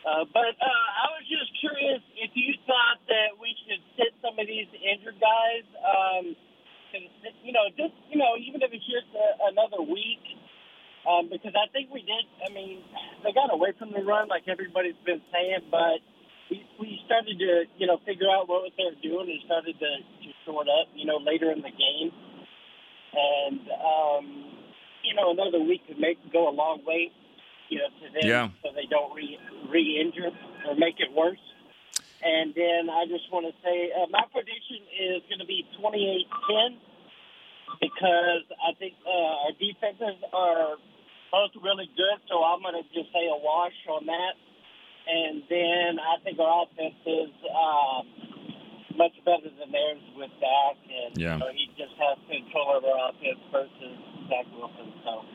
uh, 0.02 0.26
but 0.34 0.58
uh, 0.58 0.88
I 0.98 1.14
was 1.14 1.22
just 1.30 1.54
curious 1.62 2.02
if 2.18 2.32
you 2.34 2.58
thought 2.66 2.98
that 3.06 3.38
we 3.38 3.54
should 3.62 3.78
sit 3.94 4.18
some 4.18 4.34
of 4.34 4.48
these 4.50 4.66
injured 4.82 5.22
guys. 5.22 5.62
Um, 5.86 6.36
you 7.46 7.54
know, 7.54 7.70
just 7.78 7.94
you 8.10 8.18
know, 8.18 8.34
even 8.42 8.66
if 8.66 8.74
it's 8.74 8.84
just 8.90 9.14
a, 9.14 9.54
another 9.54 9.86
week, 9.86 10.26
um, 11.06 11.30
because 11.30 11.54
I 11.54 11.70
think 11.70 11.94
we 11.94 12.02
did. 12.02 12.26
I 12.42 12.50
mean, 12.50 12.82
they 13.24 13.32
got 13.32 13.54
away 13.54 13.74
from 13.78 13.94
the 13.94 14.02
run, 14.02 14.28
like 14.28 14.50
everybody's 14.50 14.98
been 15.06 15.22
saying, 15.32 15.70
but 15.70 16.02
we, 16.52 16.68
we 16.78 17.00
started 17.08 17.40
to, 17.40 17.64
you 17.80 17.88
know, 17.88 17.98
figure 18.06 18.28
out 18.28 18.52
what 18.52 18.68
they 18.76 18.84
were 18.84 19.00
doing 19.02 19.32
and 19.32 19.40
started 19.48 19.80
to, 19.80 19.92
to 20.04 20.30
short 20.44 20.68
up, 20.68 20.92
you 20.94 21.08
know, 21.08 21.18
later 21.18 21.50
in 21.50 21.64
the 21.64 21.72
game. 21.72 22.12
And, 23.16 23.64
um, 23.72 24.26
you 25.08 25.16
know, 25.16 25.32
another 25.32 25.64
week 25.64 25.88
could 25.88 25.98
make 25.98 26.20
go 26.32 26.52
a 26.52 26.54
long 26.54 26.84
way, 26.86 27.10
you 27.72 27.80
know, 27.80 27.88
to 27.88 28.08
them 28.12 28.28
Yeah. 28.28 28.50
so 28.62 28.76
they 28.76 28.86
don't 28.92 29.16
re, 29.16 29.40
re-injure 29.72 30.30
or 30.68 30.76
make 30.76 31.00
it 31.00 31.10
worse. 31.16 31.42
And 32.22 32.54
then 32.54 32.92
I 32.92 33.08
just 33.08 33.32
want 33.32 33.48
to 33.48 33.56
say 33.64 33.90
uh, 33.96 34.06
my 34.12 34.28
prediction 34.30 34.84
is 34.94 35.24
going 35.32 35.40
to 35.40 35.48
be 35.48 35.66
28-10 35.80 36.78
because 37.80 38.46
I 38.62 38.76
think 38.78 38.94
uh, 39.08 39.48
our 39.48 39.54
defenses 39.58 40.20
are 40.36 40.76
both 41.32 41.56
really 41.64 41.90
good, 41.96 42.20
so 42.28 42.44
I'm 42.44 42.62
going 42.62 42.76
to 42.76 42.86
just 42.94 43.10
say 43.16 43.26
a 43.26 43.40
wash 43.40 43.74
on 43.90 44.06
that. 44.06 44.36
And 45.08 45.44
then 45.50 46.00
I 46.00 46.18
think 46.24 46.40
our 46.40 46.64
offense 46.64 46.96
is 47.06 47.30
um, 47.52 48.08
much 48.98 49.14
better 49.26 49.50
than 49.60 49.72
theirs 49.72 50.02
with 50.16 50.32
Dak, 50.40 50.78
and 50.88 51.18
Yeah. 51.18 51.34
you 51.34 51.40
know, 51.40 51.52
he 51.54 51.68
just 51.78 51.94
has 51.98 52.18
control 52.30 52.78
of 52.78 52.86
our 52.86 53.10
offense 53.10 53.40
versus 53.52 53.98
Zach 54.30 54.46
Wilson. 54.56 54.94
So 55.04 55.26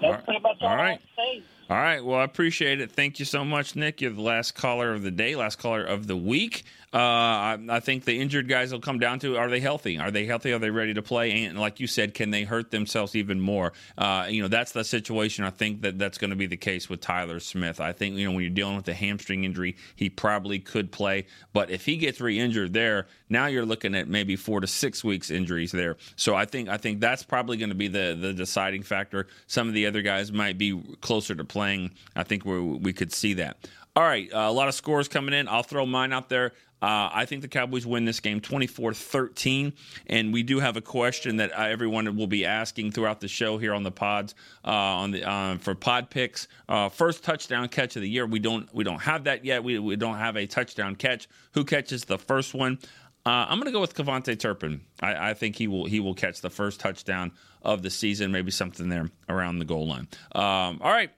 that's 0.00 0.14
right. 0.16 0.24
pretty 0.24 0.40
much 0.40 0.56
all, 0.62 0.68
All 0.68 0.80
I 0.80 0.90
have 0.92 1.00
to 1.00 1.06
say. 1.16 1.42
All 1.70 1.76
right. 1.76 2.04
Well, 2.04 2.18
I 2.18 2.24
appreciate 2.24 2.80
it. 2.80 2.92
Thank 2.92 3.18
you 3.18 3.24
so 3.24 3.44
much, 3.44 3.76
Nick. 3.76 4.00
You're 4.00 4.12
the 4.12 4.20
last 4.20 4.54
caller 4.54 4.92
of 4.92 5.02
the 5.02 5.10
day, 5.10 5.36
last 5.36 5.58
caller 5.58 5.84
of 5.84 6.06
the 6.06 6.16
week. 6.16 6.64
Uh, 6.94 6.98
I, 6.98 7.58
I 7.70 7.80
think 7.80 8.04
the 8.04 8.20
injured 8.20 8.48
guys 8.48 8.70
will 8.70 8.80
come 8.80 8.98
down 8.98 9.18
to 9.20 9.38
are 9.38 9.48
they 9.48 9.60
healthy? 9.60 9.98
Are 9.98 10.10
they 10.10 10.26
healthy? 10.26 10.52
Are 10.52 10.58
they 10.58 10.68
ready 10.68 10.92
to 10.92 11.00
play? 11.00 11.44
And 11.44 11.58
like 11.58 11.80
you 11.80 11.86
said, 11.86 12.12
can 12.12 12.30
they 12.30 12.44
hurt 12.44 12.70
themselves 12.70 13.16
even 13.16 13.40
more? 13.40 13.72
Uh, 13.96 14.26
you 14.28 14.42
know, 14.42 14.48
that's 14.48 14.72
the 14.72 14.84
situation. 14.84 15.44
I 15.44 15.50
think 15.50 15.80
that 15.82 15.98
that's 15.98 16.18
going 16.18 16.30
to 16.30 16.36
be 16.36 16.46
the 16.46 16.58
case 16.58 16.90
with 16.90 17.00
Tyler 17.00 17.40
Smith. 17.40 17.80
I 17.80 17.92
think, 17.92 18.16
you 18.16 18.26
know, 18.26 18.32
when 18.32 18.42
you're 18.42 18.50
dealing 18.50 18.76
with 18.76 18.86
a 18.88 18.94
hamstring 18.94 19.44
injury, 19.44 19.76
he 19.96 20.10
probably 20.10 20.58
could 20.58 20.92
play. 20.92 21.24
But 21.54 21.70
if 21.70 21.86
he 21.86 21.96
gets 21.96 22.20
re 22.20 22.38
injured 22.38 22.74
there, 22.74 23.06
now 23.30 23.46
you're 23.46 23.64
looking 23.64 23.94
at 23.94 24.06
maybe 24.06 24.36
four 24.36 24.60
to 24.60 24.66
six 24.66 25.02
weeks 25.02 25.30
injuries 25.30 25.72
there. 25.72 25.96
So 26.16 26.34
I 26.34 26.44
think 26.44 26.68
I 26.68 26.76
think 26.76 27.00
that's 27.00 27.22
probably 27.22 27.56
going 27.56 27.70
to 27.70 27.74
be 27.74 27.88
the 27.88 28.18
the 28.20 28.34
deciding 28.34 28.82
factor. 28.82 29.28
Some 29.46 29.66
of 29.66 29.72
the 29.72 29.86
other 29.86 30.02
guys 30.02 30.30
might 30.30 30.58
be 30.58 30.78
closer 31.00 31.34
to 31.34 31.44
playing. 31.52 31.92
I 32.16 32.22
think 32.22 32.44
we 32.44 32.60
we 32.60 32.92
could 32.92 33.12
see 33.12 33.34
that. 33.34 33.68
All 33.94 34.02
right, 34.02 34.32
uh, 34.32 34.38
a 34.38 34.52
lot 34.52 34.68
of 34.68 34.74
scores 34.74 35.08
coming 35.08 35.34
in. 35.34 35.48
I'll 35.48 35.62
throw 35.62 35.84
mine 35.84 36.12
out 36.12 36.28
there. 36.30 36.52
Uh, 36.82 37.08
I 37.12 37.26
think 37.26 37.42
the 37.42 37.48
Cowboys 37.48 37.86
win 37.86 38.04
this 38.06 38.18
game 38.18 38.40
24 38.40 38.92
13. 38.92 39.72
And 40.08 40.32
we 40.32 40.42
do 40.42 40.58
have 40.58 40.76
a 40.76 40.80
question 40.80 41.36
that 41.36 41.56
uh, 41.56 41.62
everyone 41.62 42.16
will 42.16 42.26
be 42.26 42.44
asking 42.44 42.90
throughout 42.90 43.20
the 43.20 43.28
show 43.28 43.56
here 43.56 43.72
on 43.72 43.84
the 43.84 43.92
pods 43.92 44.34
uh, 44.64 44.70
on 44.70 45.12
the 45.12 45.28
uh, 45.28 45.58
for 45.58 45.76
pod 45.76 46.10
picks. 46.10 46.48
Uh, 46.68 46.88
first 46.88 47.22
touchdown 47.22 47.68
catch 47.68 47.94
of 47.94 48.02
the 48.02 48.08
year. 48.08 48.26
We 48.26 48.40
don't 48.40 48.72
we 48.74 48.82
don't 48.82 49.00
have 49.00 49.24
that 49.24 49.44
yet. 49.44 49.62
We, 49.62 49.78
we 49.78 49.94
don't 49.94 50.16
have 50.16 50.36
a 50.36 50.46
touchdown 50.48 50.96
catch. 50.96 51.28
Who 51.52 51.64
catches 51.64 52.04
the 52.04 52.18
first 52.18 52.52
one? 52.52 52.80
Uh, 53.24 53.46
I'm 53.48 53.58
going 53.58 53.66
to 53.66 53.72
go 53.72 53.80
with 53.80 53.94
KaVontae 53.94 54.40
Turpin. 54.40 54.80
I, 55.00 55.30
I 55.30 55.34
think 55.34 55.54
he 55.54 55.68
will 55.68 55.84
he 55.84 56.00
will 56.00 56.14
catch 56.14 56.40
the 56.40 56.50
first 56.50 56.80
touchdown 56.80 57.30
of 57.62 57.82
the 57.82 57.90
season. 57.90 58.32
Maybe 58.32 58.50
something 58.50 58.88
there 58.88 59.08
around 59.28 59.60
the 59.60 59.64
goal 59.64 59.86
line. 59.86 60.08
Um, 60.32 60.80
all 60.82 60.90
right. 60.90 61.10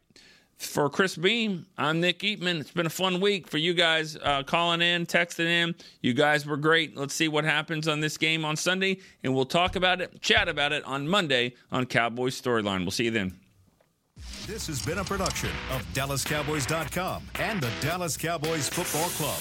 For 0.57 0.89
Chris 0.89 1.17
Beam, 1.17 1.67
I'm 1.77 2.01
Nick 2.01 2.21
Eatman. 2.21 2.61
It's 2.61 2.71
been 2.71 2.87
a 2.87 2.91
fun 2.91 3.21
week 3.21 3.49
for 3.49 3.59
you 3.59 3.75
guys 3.75 4.17
uh, 4.17 4.43
calling 4.45 4.81
in, 4.81 5.05
texting 5.05 5.47
in. 5.47 5.75
You 6.01 6.15
guys 6.15 6.47
were 6.47 6.57
great. 6.57 6.97
Let's 6.97 7.15
see 7.15 7.29
what 7.29 7.45
happens 7.45 7.89
on 7.89 8.01
this 8.01 8.17
game 8.17 8.45
on 8.45 8.57
Sunday, 8.57 8.99
and 9.23 9.35
we'll 9.35 9.47
talk 9.47 9.77
about 9.77 10.01
it, 10.01 10.21
chat 10.23 10.49
about 10.49 10.73
it 10.73 10.85
on 10.85 11.09
Monday 11.09 11.55
on 11.73 11.87
Cowboys 11.87 12.41
Storyline. 12.41 12.81
We'll 12.81 12.93
see 12.93 13.05
you 13.05 13.11
then. 13.11 13.39
This 14.47 14.67
has 14.69 14.85
been 14.85 14.99
a 14.99 15.05
production 15.05 15.51
of 15.73 15.83
DallasCowboys.com 15.93 17.29
and 17.37 17.61
the 17.61 17.71
Dallas 17.81 18.17
Cowboys 18.17 18.69
Football 18.69 19.09
Club. 19.11 19.41